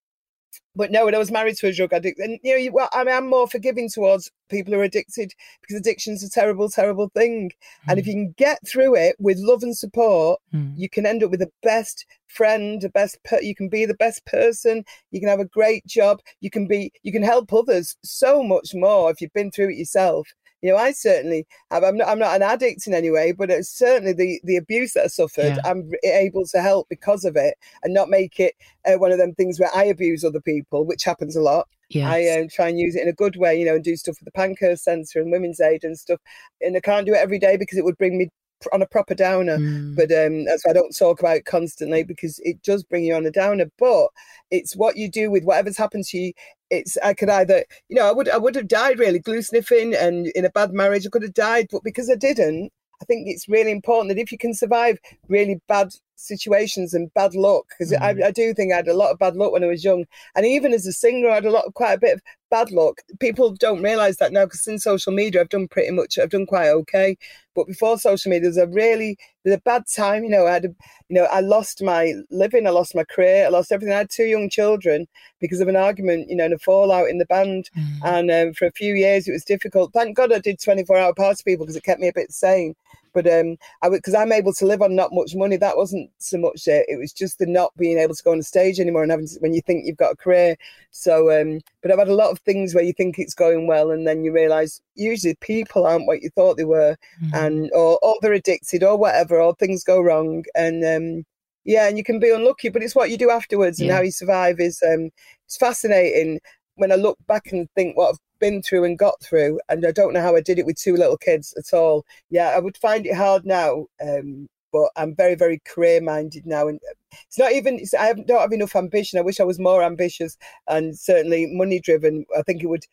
but 0.78 0.92
no, 0.92 1.06
when 1.06 1.16
I 1.16 1.18
was 1.18 1.32
married 1.32 1.58
to 1.58 1.68
a 1.68 1.74
drug 1.74 1.92
addict, 1.92 2.20
and 2.20 2.40
you 2.44 2.52
know, 2.52 2.58
you, 2.58 2.72
well, 2.72 2.90
I 2.94 3.04
mean, 3.04 3.16
I'm 3.16 3.28
more 3.28 3.48
forgiving 3.48 3.90
towards 3.90 4.32
people 4.50 4.74
who 4.74 4.80
are 4.80 4.84
addicted 4.84 5.34
because 5.60 5.76
addiction's 5.76 6.24
a 6.24 6.30
terrible, 6.30 6.70
terrible 6.70 7.10
thing. 7.10 7.50
Mm. 7.50 7.90
And 7.90 8.00
if 8.00 8.06
hmm. 8.06 8.10
you 8.10 8.16
can 8.16 8.36
get 8.38 8.60
through 8.66 8.96
it 8.96 9.16
with 9.20 9.40
love 9.40 9.64
and 9.64 9.76
support, 9.76 10.40
mm. 10.54 10.72
you 10.78 10.88
can 10.88 11.08
end 11.08 11.24
up 11.24 11.32
with 11.32 11.40
the 11.40 11.52
best 11.64 12.06
friend, 12.28 12.80
the 12.80 12.90
best. 12.90 13.18
Per- 13.24 13.42
you 13.42 13.56
can 13.56 13.70
be 13.70 13.88
the 13.88 13.96
best 13.96 14.24
person. 14.28 14.86
You 15.10 15.20
can 15.20 15.30
have 15.30 15.40
a 15.40 15.46
great 15.46 15.86
job. 15.88 16.22
You 16.42 16.52
can 16.52 16.68
be. 16.68 16.92
You 17.02 17.12
can 17.12 17.24
help 17.24 17.52
others 17.52 17.98
so 18.04 18.44
much 18.44 18.76
more 18.76 19.10
if 19.10 19.20
you've 19.20 19.34
been 19.34 19.50
through 19.50 19.72
it 19.72 19.78
yourself 19.78 20.28
you 20.62 20.72
know, 20.72 20.78
I 20.78 20.92
certainly 20.92 21.46
have. 21.72 21.84
I'm 21.84 21.98
not, 21.98 22.08
I'm 22.08 22.20
not 22.20 22.36
an 22.36 22.42
addict 22.42 22.88
in 22.88 22.94
any 22.94 23.12
way, 23.12 23.32
but 23.32 23.50
it's 23.50 23.70
certainly 23.70 24.14
the, 24.14 24.40
the 24.44 24.58
abuse 24.58 24.94
that 24.94 25.06
I 25.06 25.08
suffered, 25.08 25.56
yeah. 25.56 25.62
I'm 25.64 25.90
able 26.04 26.46
to 26.48 26.62
help 26.62 26.88
because 26.90 27.26
of 27.26 27.36
it 27.36 27.56
and 27.84 27.94
not 27.94 28.10
make 28.10 28.40
it 28.40 28.56
uh, 28.86 28.98
one 28.98 29.12
of 29.12 29.18
them 29.18 29.36
things 29.36 29.60
where 29.60 29.70
I 29.76 29.86
abuse 29.86 30.24
other 30.24 30.42
people, 30.42 30.86
which 30.86 31.04
happens 31.04 31.36
a 31.36 31.42
lot. 31.42 31.68
Yes. 31.90 32.12
I 32.12 32.40
um, 32.40 32.50
try 32.50 32.70
and 32.70 32.80
use 32.80 32.96
it 32.96 33.04
in 33.04 33.08
a 33.08 33.14
good 33.14 33.38
way, 33.38 33.58
you 33.58 33.66
know, 33.66 33.76
and 33.76 33.84
do 33.84 33.96
stuff 33.96 34.18
with 34.20 34.26
the 34.26 34.32
Pankhurst 34.32 34.84
Centre 34.84 35.22
and 35.22 35.32
Women's 35.32 35.62
Aid 35.62 35.84
and 35.84 35.98
stuff. 35.98 36.20
And 36.60 36.76
I 36.76 36.82
can't 36.82 37.06
do 37.06 37.14
it 37.14 37.20
every 37.20 37.40
day 37.40 37.56
because 37.56 37.78
it 37.78 37.86
would 37.86 37.98
bring 37.98 38.18
me 38.18 38.30
on 38.74 38.82
a 38.82 38.88
proper 38.88 39.16
downer. 39.16 39.58
Mm. 39.58 39.96
But 39.96 40.12
um, 40.12 40.46
that's 40.46 40.66
why 40.66 40.72
I 40.72 40.74
don't 40.74 40.98
talk 40.98 41.20
about 41.20 41.38
it 41.38 41.46
constantly 41.46 42.04
because 42.04 42.40
it 42.44 42.62
does 42.64 42.84
bring 42.84 43.06
you 43.06 43.16
on 43.16 43.26
a 43.26 43.32
downer. 43.32 43.66
But 43.78 44.08
it's 44.52 44.76
what 44.76 44.98
you 44.98 45.10
do 45.10 45.30
with 45.32 45.44
whatever's 45.44 45.78
happened 45.78 46.06
to 46.06 46.18
you. 46.18 46.34
It's 46.70 46.98
I 47.04 47.14
could 47.14 47.30
either, 47.30 47.64
you 47.90 47.96
know, 47.96 48.08
I 48.08 48.12
would 48.12 48.30
I 48.30 48.38
would 48.38 48.56
have 48.56 48.68
died 48.68 49.00
really 49.00 49.20
glue 49.20 49.42
sniffing 49.42 49.94
and 49.94 50.28
in 50.28 50.46
a 50.46 50.50
bad 50.50 50.74
marriage 50.74 51.06
I 51.06 51.10
could 51.10 51.24
have 51.24 51.34
died, 51.34 51.68
but 51.72 51.84
because 51.84 52.10
I 52.10 52.16
didn't, 52.16 52.72
I 53.02 53.06
think 53.06 53.28
it's 53.28 53.48
really 53.48 53.72
important 53.72 54.10
that 54.10 54.22
if 54.22 54.32
you 54.32 54.38
can 54.38 54.54
survive 54.54 55.00
really 55.30 55.62
bad 55.68 55.90
situations 56.18 56.94
and 56.94 57.14
bad 57.14 57.36
luck, 57.36 57.66
because 57.70 57.94
mm. 57.94 58.02
I, 58.02 58.28
I, 58.28 58.32
do 58.32 58.54
think 58.54 58.74
I 58.74 58.78
had 58.78 58.88
a 58.88 58.94
lot 58.94 59.12
of 59.12 59.20
bad 59.20 59.36
luck 59.36 59.54
when 59.54 59.64
I 59.64 59.68
was 59.68 59.84
young, 59.84 60.06
and 60.36 60.46
even 60.46 60.74
as 60.74 60.86
a 60.86 60.92
singer, 60.92 61.30
I 61.30 61.36
had 61.36 61.46
a 61.46 61.52
lot, 61.52 61.74
quite 61.74 61.94
a 61.94 62.00
bit 62.00 62.16
of 62.16 62.22
bad 62.50 62.72
luck. 62.72 63.02
People 63.20 63.52
don't 63.52 63.82
realize 63.82 64.18
that 64.18 64.32
now 64.32 64.46
because 64.46 64.64
since 64.64 64.84
social 64.84 65.14
media, 65.14 65.42
I've 65.42 65.50
done 65.50 65.68
pretty 65.68 65.92
much, 65.92 66.18
I've 66.18 66.30
done 66.30 66.46
quite 66.46 66.70
okay. 66.70 67.18
But 67.56 67.68
before 67.68 67.98
social 67.98 68.30
media, 68.30 68.44
there's 68.44 68.58
a 68.58 68.68
really, 68.68 69.18
there's 69.44 69.58
a 69.58 69.62
bad 69.62 69.84
time. 69.94 70.24
You 70.24 70.30
know, 70.30 70.46
I 70.46 70.54
had, 70.54 70.66
a, 70.66 70.70
you 71.10 71.16
know, 71.16 71.26
I 71.26 71.40
lost 71.40 71.82
my 71.82 72.14
living, 72.30 72.68
I 72.68 72.70
lost 72.70 72.96
my 72.96 73.04
career, 73.04 73.46
I 73.46 73.50
lost 73.50 73.72
everything. 73.72 73.94
I 73.94 74.00
had 74.00 74.10
two 74.10 74.26
young 74.26 74.50
children 74.50 75.08
because 75.40 75.60
of 75.60 75.68
an 75.68 75.76
argument, 75.76 76.30
you 76.30 76.36
know, 76.36 76.46
and 76.46 76.54
a 76.54 76.60
fallout 76.60 77.10
in 77.10 77.18
the 77.18 77.26
band. 77.26 77.70
Mm. 77.78 78.00
And 78.04 78.32
um, 78.32 78.54
for 78.54 78.66
a 78.66 78.72
few 78.72 78.94
years, 78.94 79.28
it 79.28 79.32
was 79.32 79.44
difficult. 79.44 79.94
Thank 79.94 80.16
God 80.16 80.32
I 80.32 80.40
did 80.40 80.62
24 80.62 80.98
hour 80.98 81.14
party 81.14 81.42
people 81.46 81.66
because 81.66 81.76
it 81.76 81.84
kept 81.84 82.02
me 82.02 82.08
a 82.08 82.14
bit 82.14 82.32
sane. 82.32 82.76
But 83.18 83.26
um, 83.26 83.58
I 83.82 83.90
because 83.90 84.14
I'm 84.14 84.32
able 84.32 84.54
to 84.54 84.66
live 84.68 84.84
on 84.84 84.96
not 84.96 85.10
much 85.12 85.34
money. 85.34 85.58
That 85.58 85.76
wasn't 85.76 86.12
so 86.20 86.38
much 86.38 86.68
it. 86.68 86.86
It 86.88 87.00
was 87.00 87.12
just 87.12 87.40
the 87.40 87.48
not 87.48 87.72
being 87.76 87.98
able 87.98 88.14
to 88.14 88.24
go 88.24 88.32
on 88.32 88.40
a 88.40 88.44
stage 88.44 88.80
anymore 88.80 89.02
and 89.02 89.10
having 89.12 89.28
to, 89.28 89.40
when 89.40 89.56
you 89.56 89.62
think 89.62 89.86
you've 89.86 89.98
got 89.98 90.14
a 90.14 90.16
career. 90.16 90.56
So, 90.92 91.14
um, 91.32 91.62
but 91.82 91.90
I've 91.92 91.98
had 91.98 92.10
a 92.10 92.22
lot 92.22 92.30
of 92.30 92.40
things 92.42 92.76
where 92.76 92.84
you 92.84 92.94
think 92.94 93.18
it's 93.18 93.34
going 93.34 93.66
well, 93.66 93.90
and 93.90 94.06
then 94.06 94.24
you 94.24 94.32
realise 94.32 94.82
usually 94.94 95.36
people 95.42 95.88
aren't 95.88 96.06
what 96.06 96.22
you 96.22 96.30
thought 96.30 96.58
they 96.58 96.66
were, 96.66 96.96
mm-hmm. 97.24 97.36
and 97.36 97.72
or 97.74 97.98
or 98.04 98.18
they're 98.22 98.34
addicted 98.34 98.84
or 98.84 98.98
whatever, 98.98 99.42
or 99.42 99.56
things 99.56 99.84
go 99.84 100.00
wrong, 100.00 100.44
and 100.54 100.86
um, 100.86 101.26
Yeah, 101.68 101.88
and 101.90 101.98
you 101.98 102.04
can 102.04 102.20
be 102.20 102.32
unlucky, 102.32 102.70
but 102.70 102.82
it's 102.82 102.96
what 102.96 103.10
you 103.10 103.18
do 103.18 103.30
afterwards 103.30 103.82
and 103.82 103.92
how 103.92 104.02
you 104.02 104.12
survive 104.12 104.60
is 104.62 104.82
um, 104.88 105.10
it's 105.46 105.58
fascinating. 105.58 106.40
When 106.76 106.94
I 106.94 106.96
look 106.96 107.18
back 107.28 107.52
and 107.52 107.68
think 107.76 107.98
what 107.98 108.12
I've 108.12 108.20
been 108.40 108.62
through 108.62 108.84
and 108.86 108.98
got 108.98 109.22
through, 109.22 109.60
and 109.70 109.86
I 109.86 109.92
don't 109.92 110.14
know 110.14 110.22
how 110.22 110.36
I 110.36 110.42
did 110.42 110.60
it 110.60 110.66
with 110.66 110.78
two 110.78 110.96
little 110.96 111.18
kids 111.18 111.54
at 111.58 111.76
all. 111.76 112.06
Yeah, 112.30 112.50
I 112.50 112.60
would 112.60 112.78
find 112.78 113.06
it 113.06 113.16
hard 113.16 113.46
now, 113.46 113.88
um, 114.02 114.48
but 114.72 114.90
I'm 114.96 115.16
very, 115.16 115.36
very 115.36 115.62
career 115.66 116.02
minded 116.02 116.46
now, 116.46 116.68
and 116.68 116.80
it's 117.28 117.38
not 117.40 117.52
even. 117.54 117.80
It's, 117.80 117.94
I 117.94 118.14
don't 118.14 118.42
have 118.42 118.52
enough 118.52 118.76
ambition. 118.76 119.20
I 119.20 119.24
wish 119.24 119.40
I 119.40 119.44
was 119.44 119.60
more 119.60 119.84
ambitious 119.84 120.38
and 120.68 120.98
certainly 120.98 121.48
money 121.48 121.80
driven. 121.80 122.26
I 122.38 122.42
think 122.44 122.64
it 122.64 122.68
would. 122.68 122.86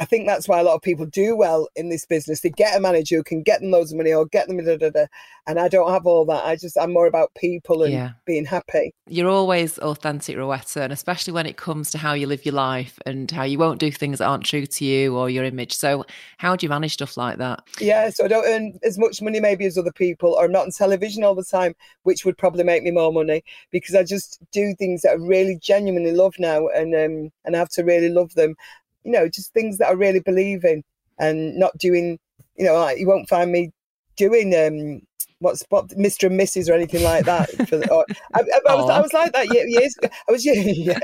I 0.00 0.06
think 0.06 0.26
that's 0.26 0.48
why 0.48 0.58
a 0.58 0.64
lot 0.64 0.74
of 0.74 0.82
people 0.82 1.04
do 1.04 1.36
well 1.36 1.68
in 1.76 1.90
this 1.90 2.06
business. 2.06 2.40
They 2.40 2.48
get 2.48 2.74
a 2.76 2.80
manager 2.80 3.16
who 3.16 3.22
can 3.22 3.42
get 3.42 3.60
them 3.60 3.70
loads 3.70 3.92
of 3.92 3.98
money 3.98 4.14
or 4.14 4.24
get 4.24 4.48
them 4.48 4.56
da 4.64 4.76
da 4.78 4.88
da. 4.88 5.06
And 5.46 5.60
I 5.60 5.68
don't 5.68 5.92
have 5.92 6.06
all 6.06 6.24
that. 6.24 6.44
I 6.46 6.56
just 6.56 6.78
I'm 6.78 6.92
more 6.92 7.06
about 7.06 7.34
people 7.34 7.82
and 7.82 7.92
Yeah. 7.92 8.10
being 8.24 8.46
happy. 8.46 8.94
You're 9.06 9.28
always 9.28 9.76
authentic, 9.78 10.36
Rowetta, 10.36 10.82
and 10.82 10.92
especially 10.92 11.34
when 11.34 11.44
it 11.44 11.58
comes 11.58 11.90
to 11.90 11.98
how 11.98 12.14
you 12.14 12.26
live 12.26 12.46
your 12.46 12.54
life 12.54 12.98
and 13.04 13.30
how 13.30 13.42
you 13.42 13.58
won't 13.58 13.78
do 13.78 13.90
things 13.90 14.18
that 14.18 14.26
aren't 14.26 14.44
true 14.44 14.64
to 14.64 14.84
you 14.84 15.18
or 15.18 15.28
your 15.28 15.44
image. 15.44 15.76
So, 15.76 16.06
how 16.38 16.56
do 16.56 16.64
you 16.64 16.70
manage 16.70 16.94
stuff 16.94 17.16
like 17.18 17.36
that? 17.38 17.60
Yeah, 17.80 18.08
so 18.10 18.24
I 18.24 18.28
don't 18.28 18.46
earn 18.46 18.78
as 18.82 18.96
much 18.98 19.20
money 19.20 19.40
maybe 19.40 19.66
as 19.66 19.76
other 19.76 19.92
people, 19.92 20.34
or 20.34 20.44
I'm 20.44 20.52
not 20.52 20.64
on 20.64 20.70
television 20.70 21.24
all 21.24 21.34
the 21.34 21.44
time, 21.44 21.74
which 22.04 22.24
would 22.24 22.38
probably 22.38 22.64
make 22.64 22.82
me 22.82 22.90
more 22.90 23.12
money 23.12 23.42
because 23.70 23.94
I 23.94 24.04
just 24.04 24.38
do 24.52 24.74
things 24.78 25.02
that 25.02 25.10
I 25.10 25.14
really 25.14 25.58
genuinely 25.60 26.12
love 26.12 26.34
now, 26.38 26.68
and 26.68 26.94
um, 26.94 27.32
and 27.44 27.54
I 27.54 27.58
have 27.58 27.70
to 27.70 27.82
really 27.82 28.08
love 28.08 28.34
them. 28.34 28.54
You 29.04 29.12
know, 29.12 29.28
just 29.28 29.52
things 29.52 29.78
that 29.78 29.88
I 29.88 29.92
really 29.92 30.20
believe 30.20 30.64
in, 30.64 30.82
and 31.18 31.56
not 31.56 31.76
doing. 31.78 32.18
You 32.56 32.66
know, 32.66 32.74
like 32.74 32.98
you 32.98 33.08
won't 33.08 33.28
find 33.28 33.50
me 33.50 33.70
doing 34.16 34.54
um 34.54 35.00
what's 35.40 35.64
what 35.70 35.88
Mr. 35.88 36.26
and 36.26 36.38
Mrs. 36.38 36.70
or 36.70 36.74
anything 36.74 37.02
like 37.02 37.24
that. 37.24 37.50
The, 37.50 37.90
or, 37.90 38.04
I, 38.34 38.40
I, 38.40 38.72
I 38.72 38.74
was 38.74 38.90
I 38.90 39.00
was 39.00 39.12
like 39.12 39.32
that 39.32 39.48
years 39.48 39.96
ago. 39.96 40.08
I 40.28 40.32
was 40.32 40.46
yeah, 40.46 40.98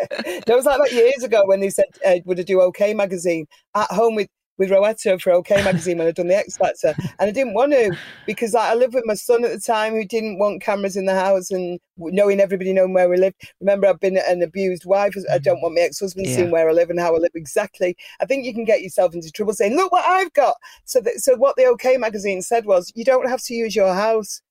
I 0.48 0.54
was 0.54 0.66
like 0.66 0.80
that 0.80 0.92
years 0.92 1.22
ago 1.22 1.42
when 1.46 1.60
they 1.60 1.70
said 1.70 1.86
uh, 2.06 2.16
would 2.24 2.38
I 2.38 2.42
do 2.42 2.60
OK 2.60 2.94
magazine 2.94 3.46
at 3.74 3.90
home 3.90 4.14
with 4.14 4.28
with 4.58 4.70
Rowetta 4.70 5.20
for 5.20 5.32
OK 5.32 5.62
magazine 5.64 5.98
when 5.98 6.06
I'd 6.06 6.14
done 6.14 6.28
the 6.28 6.36
X 6.36 6.56
Factor, 6.56 6.94
and 6.98 7.28
I 7.28 7.30
didn't 7.30 7.54
want 7.54 7.72
to 7.72 7.96
because 8.26 8.54
like, 8.54 8.70
I 8.70 8.74
lived 8.74 8.94
with 8.94 9.06
my 9.06 9.14
son 9.14 9.44
at 9.44 9.52
the 9.52 9.60
time 9.60 9.92
who 9.92 10.04
didn't 10.04 10.38
want 10.38 10.62
cameras 10.62 10.96
in 10.96 11.06
the 11.06 11.14
house 11.14 11.50
and 11.50 11.78
knowing 11.98 12.40
everybody 12.40 12.72
knowing 12.72 12.92
where 12.92 13.08
we 13.08 13.16
lived. 13.16 13.36
Remember, 13.60 13.86
I've 13.86 14.00
been 14.00 14.18
an 14.18 14.42
abused 14.42 14.84
wife. 14.84 15.14
I 15.32 15.38
don't 15.38 15.60
want 15.60 15.74
my 15.74 15.80
mm. 15.80 15.86
ex-husband 15.86 16.26
Yeah. 16.26 16.36
seeing 16.36 16.50
where 16.50 16.68
I 16.68 16.72
live 16.72 16.90
and 16.90 17.00
how 17.00 17.14
I 17.14 17.18
live 17.18 17.32
exactly. 17.34 17.96
I 18.20 18.26
think 18.26 18.44
you 18.44 18.52
can 18.54 18.64
get 18.64 18.82
yourself 18.82 19.14
into 19.14 19.30
trouble 19.30 19.54
saying, 19.54 19.76
"Look 19.76 19.92
what 19.92 20.04
I've 20.04 20.32
got." 20.32 20.56
So, 20.84 21.00
that, 21.00 21.20
so 21.20 21.36
what 21.36 21.56
the 21.56 21.64
OK 21.64 21.96
magazine 21.96 22.42
said 22.42 22.66
was, 22.66 22.92
"You 22.94 23.04
don't 23.04 23.28
have 23.28 23.42
to 23.44 23.54
use 23.54 23.74
your 23.74 23.94
house." 23.94 24.42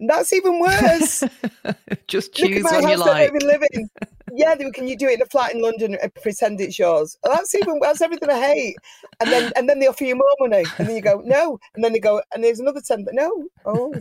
And 0.00 0.10
that's 0.10 0.32
even 0.32 0.58
worse. 0.58 1.22
Just 2.08 2.38
Look 2.40 2.50
at 2.50 2.54
choose 2.54 2.64
my 2.64 2.82
house 2.82 2.90
you 2.90 2.96
like. 2.96 3.26
I've 3.28 3.38
been 3.38 3.48
living. 3.48 3.88
Yeah, 4.34 4.54
they- 4.54 4.70
can 4.70 4.88
you 4.88 4.96
do 4.96 5.08
it 5.08 5.14
in 5.14 5.22
a 5.22 5.26
flat 5.26 5.54
in 5.54 5.62
London 5.62 5.96
and 6.00 6.14
pretend 6.14 6.60
it's 6.60 6.78
yours? 6.78 7.16
Oh, 7.24 7.30
that's 7.34 7.54
even 7.54 7.78
that's 7.80 8.00
everything 8.00 8.30
I 8.30 8.40
hate. 8.40 8.76
And 9.20 9.30
then 9.30 9.52
and 9.56 9.68
then 9.68 9.78
they 9.78 9.86
offer 9.86 10.04
you 10.04 10.16
more 10.16 10.48
money, 10.48 10.64
and 10.78 10.88
then 10.88 10.96
you 10.96 11.02
go 11.02 11.22
no, 11.24 11.58
and 11.74 11.84
then 11.84 11.92
they 11.92 12.00
go 12.00 12.22
and 12.34 12.42
there's 12.42 12.58
another 12.60 12.80
ten. 12.80 13.06
No, 13.12 13.46
oh, 13.66 13.94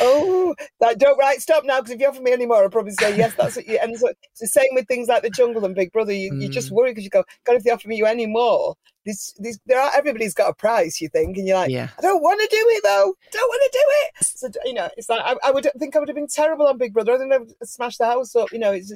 oh, 0.00 0.54
that 0.80 0.98
don't 0.98 1.18
right. 1.18 1.40
Stop 1.40 1.64
now, 1.64 1.78
because 1.80 1.92
if 1.92 2.00
you 2.00 2.08
offer 2.08 2.22
me 2.22 2.32
any 2.32 2.46
more, 2.46 2.62
I'll 2.62 2.70
probably 2.70 2.92
say 2.92 3.16
yes. 3.16 3.34
That's 3.34 3.56
what 3.56 3.66
you. 3.66 3.78
And 3.82 3.98
so 3.98 4.08
it's 4.08 4.40
the 4.40 4.46
same 4.48 4.68
with 4.72 4.86
things 4.88 5.08
like 5.08 5.22
the 5.22 5.30
jungle 5.30 5.64
and 5.64 5.74
Big 5.74 5.92
Brother. 5.92 6.12
You, 6.12 6.32
you 6.40 6.48
just 6.48 6.70
Mm. 6.70 6.72
worry 6.72 6.90
because 6.90 7.04
you 7.04 7.10
go, 7.10 7.24
God, 7.44 7.56
if 7.56 7.64
they 7.64 7.70
offer 7.70 7.88
me 7.88 7.96
you 7.96 8.06
any 8.06 8.26
more, 8.26 8.74
this 9.04 9.32
this 9.38 9.58
there 9.66 9.80
are 9.80 9.90
everybody's 9.96 10.34
got 10.34 10.50
a 10.50 10.54
price. 10.54 11.00
You 11.00 11.08
think, 11.08 11.36
and 11.36 11.46
you're 11.46 11.56
like, 11.56 11.70
Yeah. 11.70 11.88
I 11.98 12.02
don't 12.02 12.22
want 12.22 12.40
to 12.40 12.48
do 12.50 12.64
it 12.70 12.82
though. 12.84 13.14
Don't 13.32 13.48
want 13.48 13.62
to 13.72 13.78
do 13.78 13.84
it. 13.86 14.24
So 14.24 14.48
you 14.64 14.74
know, 14.74 14.88
it's 14.96 15.08
like 15.08 15.22
I, 15.24 15.36
I 15.44 15.50
would 15.50 15.66
think 15.78 15.96
I 15.96 15.98
would 15.98 16.08
have 16.08 16.16
been 16.16 16.26
terrible 16.28 16.66
on 16.66 16.78
Big 16.78 16.92
Brother. 16.92 17.14
I 17.14 17.18
think 17.18 17.32
I 17.32 17.38
would 17.38 17.52
smashed 17.64 17.98
the 17.98 18.06
house 18.06 18.34
up. 18.36 18.52
You 18.52 18.58
know, 18.58 18.72
it's 18.72 18.92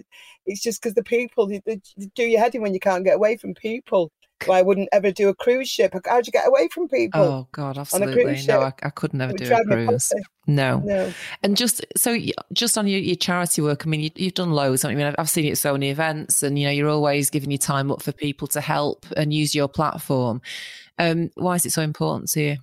it's 0.47 0.62
just 0.62 0.81
because 0.81 0.95
the 0.95 1.03
people 1.03 1.47
they, 1.47 1.61
they 1.66 1.81
do 2.14 2.24
your 2.24 2.41
head 2.41 2.55
in 2.55 2.62
when 2.62 2.74
you 2.74 2.81
can't 2.81 3.05
get 3.05 3.16
away 3.16 3.37
from 3.37 3.55
people. 3.55 4.11
Why 4.45 4.59
I 4.59 4.62
wouldn't 4.62 4.89
ever 4.93 5.11
do 5.11 5.28
a 5.28 5.34
cruise 5.34 5.68
ship? 5.68 5.95
How'd 6.05 6.26
you 6.26 6.32
get 6.32 6.47
away 6.47 6.68
from 6.68 6.89
people? 6.89 7.20
Oh 7.20 7.49
God, 7.53 7.78
absolutely. 7.78 8.43
No, 8.47 8.61
I. 8.61 8.72
I 8.82 8.91
could 8.91 9.14
never 9.14 9.32
do 9.32 9.53
a 9.53 9.64
cruise. 9.64 10.12
No. 10.47 10.78
No. 10.80 11.12
And 11.43 11.57
just 11.57 11.84
so, 11.97 12.16
just 12.53 12.76
on 12.76 12.87
your, 12.87 13.01
your 13.01 13.16
charity 13.16 13.62
work, 13.62 13.87
I 13.87 13.91
mean, 13.91 14.01
you, 14.01 14.11
you've 14.14 14.34
done 14.34 14.53
loads. 14.53 14.84
I 14.84 14.95
mean, 14.95 15.07
I've, 15.07 15.14
I've 15.18 15.30
seen 15.30 15.47
it 15.47 15.53
at 15.53 15.59
so 15.59 15.72
many 15.72 15.91
events, 15.91 16.43
and 16.43 16.59
you 16.59 16.66
know, 16.66 16.70
you're 16.70 16.89
always 16.89 17.30
giving 17.30 17.51
your 17.51 17.59
time 17.59 17.91
up 17.91 18.03
for 18.03 18.12
people 18.12 18.47
to 18.49 18.61
help 18.61 19.07
and 19.16 19.32
use 19.32 19.55
your 19.55 19.68
platform. 19.68 20.43
Um, 20.99 21.30
why 21.34 21.55
is 21.57 21.66
it 21.66 21.72
so 21.72 21.82
important 21.82 22.30
to 22.32 22.41
you? 22.43 22.57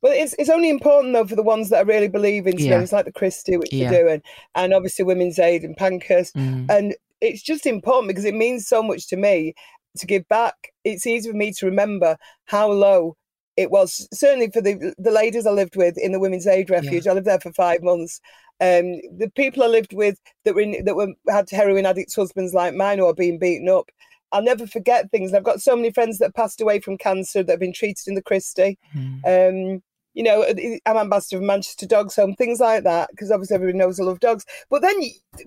Well, 0.00 0.12
it's 0.14 0.34
it's 0.38 0.50
only 0.50 0.70
important 0.70 1.12
though 1.12 1.26
for 1.26 1.36
the 1.36 1.42
ones 1.42 1.70
that 1.70 1.78
I 1.78 1.82
really 1.82 2.08
believe 2.08 2.46
in. 2.46 2.58
Yeah. 2.58 2.80
It's 2.80 2.92
like 2.92 3.04
the 3.04 3.12
Christie, 3.12 3.56
which 3.56 3.72
Yeah. 3.72 3.90
we're 3.90 4.02
doing, 4.04 4.22
and 4.54 4.72
obviously 4.72 5.04
Women's 5.04 5.38
Aid 5.38 5.64
and 5.64 5.76
Pankhurst. 5.76 6.34
Mm. 6.36 6.70
and 6.70 6.94
it's 7.20 7.42
just 7.42 7.66
important 7.66 8.06
because 8.08 8.24
it 8.24 8.34
means 8.34 8.68
so 8.68 8.80
much 8.80 9.08
to 9.08 9.16
me 9.16 9.52
to 9.98 10.06
give 10.06 10.26
back. 10.28 10.72
It's 10.84 11.06
easy 11.06 11.30
for 11.30 11.36
me 11.36 11.52
to 11.52 11.66
remember 11.66 12.16
how 12.46 12.70
low 12.70 13.16
it 13.56 13.70
was. 13.70 14.08
Certainly 14.12 14.50
for 14.52 14.60
the 14.60 14.94
the 14.98 15.10
ladies 15.10 15.46
I 15.46 15.50
lived 15.50 15.76
with 15.76 15.98
in 15.98 16.12
the 16.12 16.20
Women's 16.20 16.46
Aid 16.46 16.70
Refuge, 16.70 17.06
I 17.06 17.12
lived 17.12 17.26
there 17.26 17.40
for 17.40 17.52
five 17.52 17.82
months. 17.82 18.20
Um, 18.60 19.00
the 19.16 19.30
people 19.36 19.62
I 19.62 19.66
lived 19.66 19.92
with 19.92 20.20
that 20.44 20.54
were 20.54 20.60
in, 20.60 20.84
that 20.84 20.96
were 20.96 21.12
had 21.28 21.48
heroin 21.50 21.86
addicts 21.86 22.16
husbands 22.16 22.54
like 22.54 22.74
mine 22.74 23.00
are 23.00 23.14
being 23.14 23.38
beaten 23.38 23.68
up. 23.68 23.90
I'll 24.32 24.42
never 24.42 24.66
forget 24.66 25.10
things. 25.10 25.30
And 25.30 25.38
I've 25.38 25.44
got 25.44 25.62
so 25.62 25.74
many 25.74 25.90
friends 25.90 26.18
that 26.18 26.34
passed 26.34 26.60
away 26.60 26.80
from 26.80 26.98
cancer 26.98 27.42
that 27.42 27.52
have 27.52 27.60
been 27.60 27.72
treated 27.72 28.06
in 28.08 28.14
the 28.14 28.22
Christie 28.22 28.78
Mm. 28.94 29.74
um, 29.76 29.82
you 30.14 30.24
know, 30.24 30.44
I'm 30.84 30.96
ambassador 30.96 31.36
of 31.36 31.44
Manchester 31.44 31.86
Dogs 31.86 32.16
Home, 32.16 32.34
things 32.34 32.58
like 32.58 32.82
that, 32.82 33.08
because 33.10 33.30
obviously 33.30 33.54
everybody 33.54 33.78
knows 33.78 34.00
I 34.00 34.02
love 34.02 34.18
dogs. 34.18 34.44
But 34.68 34.82
then, 34.82 34.96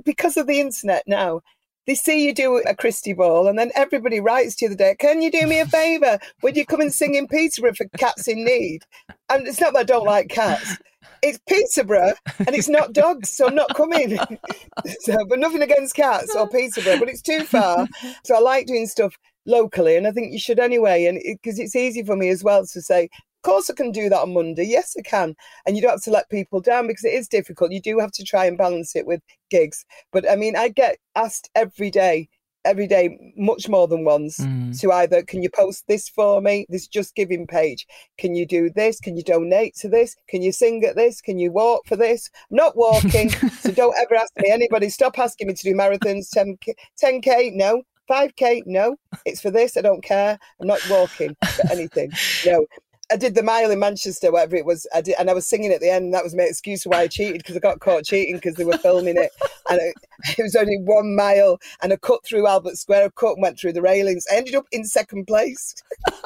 because 0.05 0.37
of 0.37 0.47
the 0.47 0.61
internet 0.61 1.03
now, 1.07 1.41
they 1.87 1.95
see 1.95 2.25
you 2.25 2.33
do 2.33 2.57
a 2.57 2.75
Christie 2.75 3.13
ball, 3.13 3.47
and 3.47 3.57
then 3.57 3.71
everybody 3.75 4.19
writes 4.19 4.55
to 4.57 4.65
you 4.65 4.69
the 4.69 4.75
day, 4.75 4.95
Can 4.99 5.21
you 5.21 5.31
do 5.31 5.47
me 5.47 5.59
a 5.59 5.65
favour? 5.65 6.19
Would 6.43 6.55
you 6.55 6.65
come 6.65 6.81
and 6.81 6.93
sing 6.93 7.15
in 7.15 7.27
Peterborough 7.27 7.73
for 7.73 7.85
Cats 7.97 8.27
in 8.27 8.43
Need? 8.43 8.83
And 9.29 9.47
it's 9.47 9.59
not 9.59 9.73
that 9.73 9.79
I 9.79 9.83
don't 9.83 10.05
like 10.05 10.29
cats. 10.29 10.77
It's 11.23 11.39
Peterborough 11.47 12.13
and 12.39 12.55
it's 12.55 12.69
not 12.69 12.93
dogs, 12.93 13.29
so 13.29 13.47
I'm 13.47 13.55
not 13.55 13.75
coming. 13.75 14.17
so, 15.01 15.17
but 15.27 15.39
nothing 15.39 15.61
against 15.61 15.95
cats 15.95 16.35
or 16.35 16.47
Peterborough, 16.47 16.99
but 16.99 17.09
it's 17.09 17.21
too 17.21 17.43
far. 17.43 17.87
So 18.23 18.35
I 18.35 18.39
like 18.39 18.67
doing 18.67 18.87
stuff 18.87 19.15
locally, 19.45 19.95
and 19.95 20.07
I 20.07 20.11
think 20.11 20.31
you 20.31 20.39
should 20.39 20.59
anyway. 20.59 21.05
And 21.05 21.19
because 21.23 21.59
it's 21.59 21.75
easy 21.75 22.03
for 22.03 22.15
me 22.15 22.29
as 22.29 22.43
well 22.43 22.65
to 22.65 22.81
say, 22.81 23.09
of 23.43 23.49
course 23.49 23.69
I 23.71 23.73
can 23.73 23.91
do 23.91 24.07
that 24.09 24.21
on 24.21 24.33
Monday. 24.33 24.65
Yes, 24.65 24.95
I 24.97 25.01
can. 25.01 25.35
And 25.65 25.75
you 25.75 25.81
don't 25.81 25.91
have 25.91 26.01
to 26.03 26.11
let 26.11 26.29
people 26.29 26.61
down 26.61 26.85
because 26.87 27.03
it 27.03 27.13
is 27.13 27.27
difficult. 27.27 27.71
You 27.71 27.81
do 27.81 27.97
have 27.97 28.11
to 28.11 28.23
try 28.23 28.45
and 28.45 28.55
balance 28.57 28.95
it 28.95 29.07
with 29.07 29.21
gigs. 29.49 29.83
But 30.11 30.29
I 30.29 30.35
mean, 30.35 30.55
I 30.55 30.67
get 30.69 30.97
asked 31.15 31.49
every 31.55 31.89
day, 31.89 32.29
every 32.65 32.85
day, 32.85 33.33
much 33.35 33.67
more 33.67 33.87
than 33.87 34.05
once, 34.05 34.37
Mm. 34.37 34.79
to 34.79 34.91
either 34.91 35.23
can 35.23 35.41
you 35.41 35.49
post 35.49 35.85
this 35.87 36.07
for 36.07 36.39
me, 36.39 36.67
this 36.69 36.87
just 36.87 37.15
giving 37.15 37.47
page? 37.47 37.87
Can 38.19 38.35
you 38.35 38.45
do 38.45 38.69
this? 38.69 38.99
Can 38.99 39.17
you 39.17 39.23
donate 39.23 39.73
to 39.77 39.89
this? 39.89 40.15
Can 40.29 40.43
you 40.43 40.51
sing 40.51 40.83
at 40.85 40.95
this? 40.95 41.19
Can 41.19 41.39
you 41.39 41.51
walk 41.51 41.87
for 41.87 41.95
this? 41.95 42.29
I'm 42.51 42.57
not 42.57 42.77
walking, 42.77 43.31
so 43.61 43.71
don't 43.81 43.95
ever 43.99 44.13
ask 44.21 44.31
me. 44.37 44.51
Anybody, 44.51 44.89
stop 44.89 45.17
asking 45.17 45.47
me 45.47 45.55
to 45.55 45.63
do 45.63 45.73
marathons, 45.73 46.29
10K, 46.29 46.73
10K 47.03 47.53
no. 47.55 47.81
5k 48.09 48.63
no 48.65 48.95
it's 49.25 49.39
for 49.39 49.51
this 49.51 49.77
i 49.77 49.81
don't 49.81 50.03
care 50.03 50.37
i'm 50.59 50.67
not 50.67 50.81
walking 50.89 51.33
for 51.55 51.71
anything 51.71 52.11
no 52.45 52.65
I 53.11 53.17
did 53.17 53.35
the 53.35 53.43
mile 53.43 53.71
in 53.71 53.79
Manchester, 53.79 54.31
whatever 54.31 54.55
it 54.55 54.65
was. 54.65 54.87
I 54.93 55.01
did, 55.01 55.15
and 55.19 55.29
I 55.29 55.33
was 55.33 55.47
singing 55.47 55.71
at 55.71 55.81
the 55.81 55.91
end. 55.91 56.13
That 56.13 56.23
was 56.23 56.35
my 56.35 56.43
excuse 56.43 56.85
why 56.85 57.01
I 57.01 57.07
cheated 57.07 57.37
because 57.37 57.57
I 57.57 57.59
got 57.59 57.79
caught 57.79 58.05
cheating 58.05 58.35
because 58.35 58.55
they 58.55 58.63
were 58.63 58.77
filming 58.77 59.17
it, 59.17 59.31
and 59.69 59.79
it, 59.81 59.95
it 60.37 60.43
was 60.43 60.55
only 60.55 60.77
one 60.79 61.15
mile. 61.15 61.59
And 61.81 61.91
a 61.91 61.97
cut 61.97 62.25
through 62.25 62.47
Albert 62.47 62.77
Square. 62.77 63.05
I 63.05 63.09
cut 63.09 63.33
and 63.33 63.41
went 63.41 63.59
through 63.59 63.73
the 63.73 63.81
railings. 63.81 64.25
I 64.31 64.37
ended 64.37 64.55
up 64.55 64.65
in 64.71 64.85
second 64.85 65.25
place 65.25 65.75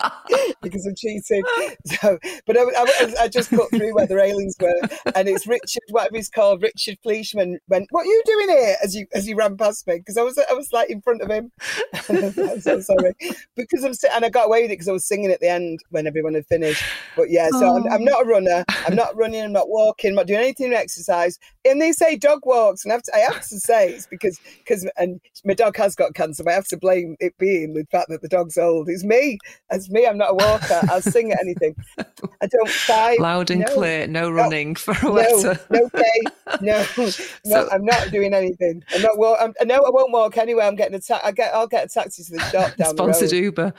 because 0.62 0.86
of 0.86 0.96
cheating. 0.96 1.44
So, 1.86 2.18
but 2.46 2.58
I, 2.58 2.62
I, 2.62 3.14
I 3.22 3.28
just 3.28 3.50
cut 3.50 3.70
through 3.70 3.94
where 3.94 4.08
the 4.08 4.16
railings 4.16 4.56
were, 4.60 4.80
and 5.16 5.28
it's 5.28 5.48
Richard, 5.48 5.84
whatever 5.90 6.18
he's 6.18 6.30
called, 6.30 6.62
Richard 6.62 6.98
Fleischman. 7.06 7.58
Went, 7.68 7.88
"What 7.92 8.06
are 8.06 8.10
you 8.10 8.22
doing 8.26 8.50
here?" 8.50 8.76
As 8.84 8.96
you 8.96 9.08
as 9.14 9.26
he 9.26 9.34
ran 9.34 9.58
past 9.58 9.88
me 9.88 9.98
because 9.98 10.18
I 10.18 10.24
was 10.24 10.38
I 10.38 10.54
was 10.54 10.72
like 10.72 10.90
in 10.90 11.02
front 11.02 11.22
of 11.22 11.30
him. 11.30 11.52
I'm 12.10 12.62
so 12.62 12.80
sorry 12.82 13.14
because 13.56 13.84
I'm 13.84 13.94
and 14.14 14.26
I 14.26 14.30
got 14.30 14.48
away 14.48 14.64
with 14.64 14.72
it 14.72 14.76
because 14.76 14.88
I 14.88 14.94
was 14.94 15.06
singing 15.06 15.32
at 15.32 15.40
the 15.40 15.50
end 15.50 15.80
when 15.90 16.08
everyone 16.08 16.34
had 16.34 16.46
finished. 16.48 16.84
But 17.16 17.30
yeah, 17.30 17.50
so 17.50 17.76
I'm, 17.76 17.92
I'm 17.92 18.04
not 18.04 18.26
a 18.26 18.28
runner. 18.28 18.66
I'm 18.86 18.96
not 18.96 19.16
running. 19.16 19.42
I'm 19.42 19.54
not 19.54 19.70
walking. 19.70 20.10
I'm 20.10 20.16
not 20.16 20.28
doing 20.28 20.40
anything 20.40 20.72
to 20.72 20.78
exercise. 20.78 21.40
And 21.64 21.82
they 21.82 21.92
say 21.92 22.16
dog 22.16 22.42
walks, 22.46 22.84
and 22.84 22.92
I 22.92 22.96
have 22.96 23.04
to, 23.04 23.16
I 23.16 23.20
have 23.20 23.48
to 23.48 23.60
say 23.60 23.85
because 24.10 24.40
because 24.60 24.90
and 24.98 25.20
my 25.44 25.54
dog 25.54 25.76
has 25.78 25.96
got 25.96 26.14
cancer. 26.14 26.44
But 26.44 26.52
I 26.52 26.54
have 26.56 26.68
to 26.68 26.78
blame 26.78 27.16
it 27.20 27.38
being 27.38 27.74
the 27.74 27.86
fact 27.92 28.10
that 28.10 28.22
the 28.22 28.28
dog's 28.28 28.58
old. 28.58 28.90
It's 28.90 29.04
me. 29.04 29.38
It's 29.72 29.90
me. 29.90 30.06
I'm 30.08 30.18
not 30.18 30.32
a 30.32 30.34
walker. 30.36 30.80
I'll 30.90 31.02
sing 31.02 31.32
at 31.32 31.40
anything. 31.42 31.76
I 31.98 32.48
don't 32.48 32.70
fight. 32.70 33.20
Loud 33.20 33.50
and 33.52 33.62
no. 33.62 33.74
clear, 33.74 34.08
no 34.08 34.30
running 34.30 34.76
for 34.76 34.92
a 34.94 35.04
No, 35.04 35.12
letter. 35.12 35.60
no, 35.70 35.80
okay, 35.94 36.22
no, 36.62 36.86
no. 36.98 37.10
So- 37.10 37.70
I'm 37.72 37.84
not 37.86 38.12
doing 38.12 38.34
anything. 38.34 38.84
I'm 38.94 39.02
not. 39.02 39.18
Walk, 39.18 39.38
I'm, 39.42 39.54
no, 39.68 39.76
I 39.76 39.90
won't 39.90 40.12
walk 40.12 40.38
anywhere. 40.38 40.66
I'm 40.66 40.76
getting 40.76 40.96
a 40.96 41.00
ta- 41.00 41.22
I 41.24 41.32
get. 41.32 41.54
I'll 41.54 41.68
get 41.68 41.86
a 41.86 41.88
taxi 41.90 42.24
to 42.24 42.32
the 42.34 42.40
shop 42.52 42.76
down 42.76 42.90
Sponsored 42.96 43.30
the 43.30 43.38
road. 43.38 43.44
Uber. 43.46 43.74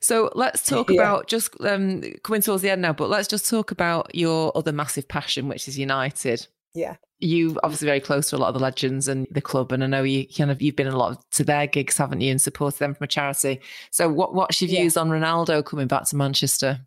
So 0.00 0.30
let's 0.34 0.64
talk 0.66 0.90
Yeah. 0.90 1.00
about 1.00 1.26
just 1.28 1.54
um, 1.60 2.02
coming 2.22 2.40
towards 2.42 2.62
the 2.62 2.70
end 2.70 2.82
now, 2.82 2.92
but 2.92 3.10
let's 3.10 3.28
just 3.28 3.48
talk 3.48 3.70
about 3.70 4.14
your 4.14 4.50
other 4.56 4.72
massive 4.72 5.06
passion, 5.08 5.46
which 5.48 5.68
is 5.68 5.78
United. 5.78 6.46
Yeah. 6.74 6.96
You 7.18 7.58
obviously 7.62 7.86
very 7.86 8.00
close 8.00 8.30
to 8.30 8.36
a 8.36 8.38
lot 8.38 8.48
of 8.48 8.54
the 8.54 8.60
legends 8.60 9.08
and 9.08 9.26
the 9.30 9.42
club, 9.42 9.72
and 9.72 9.84
I 9.84 9.86
know 9.86 10.02
you 10.02 10.26
kind 10.26 10.50
of 10.50 10.62
you've 10.62 10.76
been 10.76 10.86
a 10.86 10.96
lot 10.96 11.12
of, 11.12 11.30
to 11.32 11.44
their 11.44 11.66
gigs, 11.66 11.98
haven't 11.98 12.22
you, 12.22 12.30
and 12.30 12.40
supported 12.40 12.78
them 12.78 12.94
from 12.94 13.04
a 13.04 13.08
charity. 13.08 13.60
So, 13.90 14.08
what 14.08 14.34
what's 14.34 14.62
your 14.62 14.68
views 14.68 14.96
yeah. 14.96 15.02
on 15.02 15.10
Ronaldo 15.10 15.64
coming 15.64 15.86
back 15.86 16.04
to 16.08 16.16
Manchester? 16.16 16.80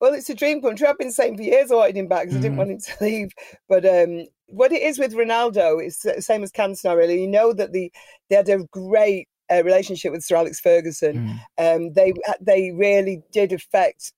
Well, 0.00 0.14
it's 0.14 0.28
a 0.28 0.34
dream 0.34 0.60
come 0.60 0.76
true. 0.76 0.88
I've 0.88 0.98
been 0.98 1.12
saying 1.12 1.36
for 1.36 1.44
years 1.44 1.70
I 1.70 1.76
wanted 1.76 1.96
him 1.96 2.08
back 2.08 2.24
because 2.24 2.34
mm. 2.34 2.38
I 2.38 2.42
didn't 2.42 2.54
mm. 2.54 2.58
want 2.58 2.70
him 2.72 2.80
to 2.80 2.96
leave. 3.00 3.32
But 3.68 3.86
um, 3.86 4.26
what 4.48 4.72
it 4.72 4.82
is 4.82 4.98
with 4.98 5.14
Ronaldo 5.14 5.82
is 5.82 5.98
the 6.00 6.20
same 6.20 6.42
as 6.42 6.52
Cantona, 6.52 6.96
really. 6.96 7.22
You 7.22 7.28
know 7.28 7.52
that 7.52 7.72
the 7.72 7.90
they 8.28 8.36
had 8.36 8.48
a 8.48 8.64
great 8.72 9.28
uh, 9.50 9.62
relationship 9.64 10.12
with 10.12 10.24
Sir 10.24 10.36
Alex 10.36 10.60
Ferguson. 10.60 11.40
Mm. 11.56 11.76
Um, 11.76 11.92
they 11.94 12.12
they 12.40 12.72
really 12.72 13.22
did 13.32 13.52
affect 13.52 14.12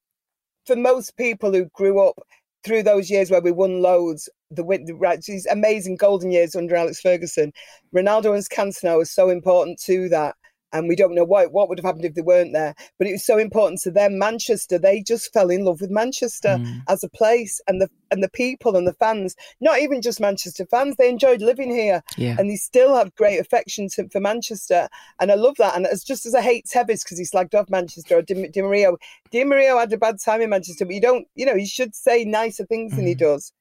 for 0.66 0.74
most 0.74 1.16
people 1.16 1.52
who 1.52 1.66
grew 1.74 2.00
up 2.00 2.16
through 2.64 2.82
those 2.82 3.10
years 3.10 3.30
where 3.30 3.42
we 3.42 3.52
won 3.52 3.82
loads, 3.82 4.28
the, 4.56 4.82
the 4.84 4.94
right, 4.94 5.20
these 5.22 5.46
amazing 5.46 5.96
golden 5.96 6.30
years 6.30 6.54
under 6.54 6.76
Alex 6.76 7.00
Ferguson, 7.00 7.52
Ronaldo 7.94 8.34
and 8.34 8.44
Cantona 8.48 8.98
was 8.98 9.10
so 9.10 9.30
important 9.30 9.80
to 9.82 10.08
that 10.08 10.34
and 10.74 10.88
we 10.88 10.96
don't 10.96 11.14
know 11.14 11.24
what 11.24 11.52
what 11.52 11.68
would 11.68 11.78
have 11.78 11.84
happened 11.84 12.04
if 12.04 12.14
they 12.14 12.20
weren't 12.20 12.52
there. 12.52 12.74
But 12.98 13.06
it 13.06 13.12
was 13.12 13.24
so 13.24 13.38
important 13.38 13.80
to 13.82 13.90
them. 13.90 14.18
Manchester, 14.18 14.76
they 14.76 15.00
just 15.00 15.32
fell 15.32 15.48
in 15.48 15.64
love 15.64 15.80
with 15.80 15.90
Manchester 15.90 16.56
mm. 16.60 16.82
as 16.88 17.02
a 17.02 17.08
place, 17.08 17.60
and 17.68 17.80
the 17.80 17.88
and 18.10 18.22
the 18.22 18.30
people 18.30 18.76
and 18.76 18.86
the 18.86 18.92
fans. 18.94 19.36
Not 19.60 19.78
even 19.78 20.02
just 20.02 20.20
Manchester 20.20 20.66
fans; 20.66 20.96
they 20.96 21.08
enjoyed 21.08 21.40
living 21.40 21.70
here, 21.70 22.02
yeah. 22.18 22.36
and 22.38 22.50
they 22.50 22.56
still 22.56 22.94
have 22.96 23.14
great 23.14 23.38
affection 23.38 23.88
to, 23.94 24.08
for 24.08 24.20
Manchester. 24.20 24.88
And 25.20 25.30
I 25.30 25.36
love 25.36 25.54
that. 25.58 25.76
And 25.76 25.86
it's 25.86 26.04
just 26.04 26.26
as 26.26 26.34
I 26.34 26.42
hate 26.42 26.66
Tevez 26.66 27.04
because 27.04 27.18
he 27.18 27.24
slagged 27.24 27.54
off 27.54 27.70
Manchester 27.70 28.18
or 28.18 28.22
Di, 28.22 28.48
Di 28.48 28.60
Maria. 28.60 28.90
Di 29.30 29.44
Maria 29.44 29.76
had 29.78 29.92
a 29.92 29.98
bad 29.98 30.20
time 30.20 30.42
in 30.42 30.50
Manchester, 30.50 30.84
but 30.84 30.94
you 30.94 31.00
don't, 31.00 31.26
you 31.36 31.46
know, 31.46 31.54
you 31.54 31.66
should 31.66 31.94
say 31.94 32.24
nicer 32.24 32.66
things 32.66 32.92
mm. 32.92 32.96
than 32.96 33.06
he 33.06 33.14
mm. 33.14 33.18
does. 33.18 33.52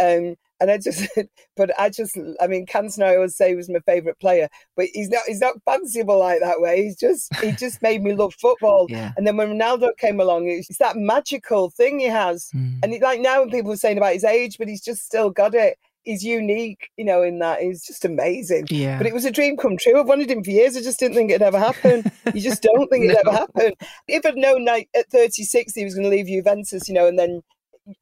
Um, 0.00 0.36
and 0.60 0.70
I 0.70 0.78
just, 0.78 1.08
but 1.56 1.78
I 1.78 1.88
just, 1.88 2.16
I 2.40 2.46
mean, 2.46 2.66
Cantona, 2.66 3.04
I 3.04 3.16
always 3.16 3.36
say 3.36 3.54
was 3.54 3.70
my 3.70 3.80
favourite 3.80 4.18
player, 4.20 4.48
but 4.76 4.86
he's 4.92 5.08
not, 5.08 5.22
he's 5.26 5.40
not 5.40 5.56
fanciable 5.66 6.20
like 6.20 6.40
that 6.40 6.60
way. 6.60 6.84
He's 6.84 6.96
just, 6.96 7.34
he 7.36 7.52
just 7.58 7.82
made 7.82 8.02
me 8.02 8.14
love 8.14 8.34
football. 8.34 8.86
Yeah. 8.88 9.12
And 9.16 9.26
then 9.26 9.36
when 9.36 9.58
Ronaldo 9.58 9.96
came 9.96 10.20
along, 10.20 10.48
it's 10.48 10.78
that 10.78 10.96
magical 10.96 11.70
thing 11.70 11.98
he 11.98 12.06
has. 12.06 12.50
Mm. 12.54 12.80
And 12.82 12.94
it, 12.94 13.02
like 13.02 13.20
now, 13.20 13.40
when 13.40 13.50
people 13.50 13.72
are 13.72 13.76
saying 13.76 13.96
about 13.96 14.12
his 14.12 14.24
age, 14.24 14.58
but 14.58 14.68
he's 14.68 14.82
just 14.82 15.04
still 15.04 15.30
got 15.30 15.54
it. 15.54 15.78
He's 16.02 16.24
unique, 16.24 16.88
you 16.96 17.04
know, 17.04 17.22
in 17.22 17.40
that 17.40 17.60
he's 17.60 17.84
just 17.84 18.06
amazing. 18.06 18.66
Yeah. 18.70 18.96
But 18.96 19.06
it 19.06 19.12
was 19.12 19.26
a 19.26 19.30
dream 19.30 19.58
come 19.58 19.76
true. 19.76 20.00
I've 20.00 20.08
wanted 20.08 20.30
him 20.30 20.42
for 20.42 20.50
years. 20.50 20.74
I 20.74 20.80
just 20.80 20.98
didn't 20.98 21.14
think 21.14 21.30
it'd 21.30 21.42
ever 21.42 21.58
happen. 21.58 22.10
you 22.32 22.40
just 22.40 22.62
don't 22.62 22.88
think 22.88 23.04
it'd 23.04 23.16
ever 23.26 23.36
happen. 23.36 23.72
If 24.08 24.24
I'd 24.24 24.36
known 24.36 24.64
like, 24.64 24.88
at 24.96 25.10
36 25.10 25.74
he 25.74 25.84
was 25.84 25.94
going 25.94 26.04
to 26.04 26.10
leave 26.10 26.26
Juventus, 26.26 26.88
you 26.88 26.94
know, 26.94 27.06
and 27.06 27.18
then 27.18 27.42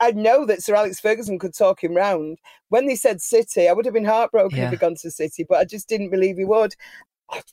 I 0.01 0.12
know 0.12 0.45
that 0.47 0.62
Sir 0.62 0.74
Alex 0.74 1.01
Ferguson 1.01 1.39
could 1.39 1.55
talk 1.55 1.82
him 1.82 1.95
round. 1.95 2.39
When 2.68 2.86
they 2.86 2.97
said 2.97 3.20
City, 3.20 3.68
I 3.68 3.72
would 3.72 3.84
have 3.84 3.95
been 3.95 4.05
heartbroken 4.05 4.59
yeah. 4.59 4.66
if 4.66 4.70
he'd 4.70 4.80
gone 4.80 4.97
to 4.97 5.11
City, 5.11 5.45
but 5.49 5.59
I 5.59 5.64
just 5.64 5.89
didn't 5.89 6.11
believe 6.11 6.36
he 6.36 6.45
would. 6.45 6.74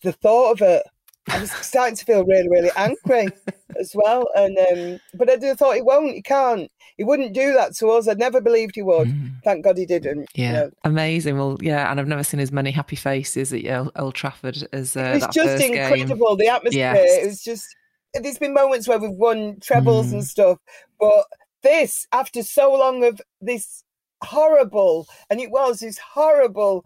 The 0.04 0.14
thought 0.14 0.52
of 0.52 0.62
it, 0.62 0.84
I 1.28 1.40
was 1.40 1.52
starting 1.52 1.96
to 1.96 2.06
feel 2.06 2.26
really, 2.26 2.48
really 2.50 2.72
angry 2.76 3.30
as 3.80 3.92
well. 3.96 4.28
And 4.36 4.58
um, 4.58 5.00
but 5.16 5.30
I 5.30 5.54
thought 5.56 5.76
he 5.76 5.82
won't, 5.82 6.14
he 6.14 6.22
can't, 6.22 6.72
he 6.98 7.04
wouldn't 7.04 7.34
do 7.34 7.54
that 7.54 7.76
to 7.78 7.90
us. 7.90 8.08
I 8.08 8.14
never 8.14 8.42
believed 8.42 8.76
he 8.76 8.84
would. 8.84 9.08
Mm. 9.08 9.44
Thank 9.44 9.64
God 9.64 9.78
he 9.78 9.86
didn't. 9.86 10.28
Yeah, 10.36 10.48
you 10.48 10.54
know. 10.54 10.72
amazing. 10.84 11.38
Well, 11.38 11.58
yeah, 11.62 11.90
and 11.90 12.00
I've 12.00 12.08
never 12.08 12.24
seen 12.24 12.40
as 12.40 12.52
many 12.52 12.72
happy 12.72 12.96
faces 12.96 13.52
at 13.54 13.92
Old 13.96 14.16
Trafford 14.16 14.68
as 14.72 14.96
uh, 14.96 15.02
it 15.02 15.14
was 15.16 15.28
just 15.34 15.64
incredible. 15.64 16.36
Game. 16.36 16.46
The 16.46 16.54
atmosphere. 16.54 16.94
Yes. 16.96 17.24
It 17.24 17.28
was 17.28 17.44
just. 17.44 17.76
There's 18.14 18.40
been 18.40 18.54
moments 18.54 18.88
where 18.88 18.98
we've 18.98 19.12
won 19.12 19.60
trebles 19.60 20.08
mm. 20.08 20.14
and 20.14 20.24
stuff, 20.24 20.58
but 21.02 21.26
this 21.66 22.08
after 22.14 22.44
so 22.44 22.74
long 22.74 23.04
of 23.04 23.20
this 23.42 23.84
horrible, 24.24 25.08
and 25.30 25.42
it 25.42 25.52
was 25.52 25.80
this 25.80 25.98
horrible 25.98 26.86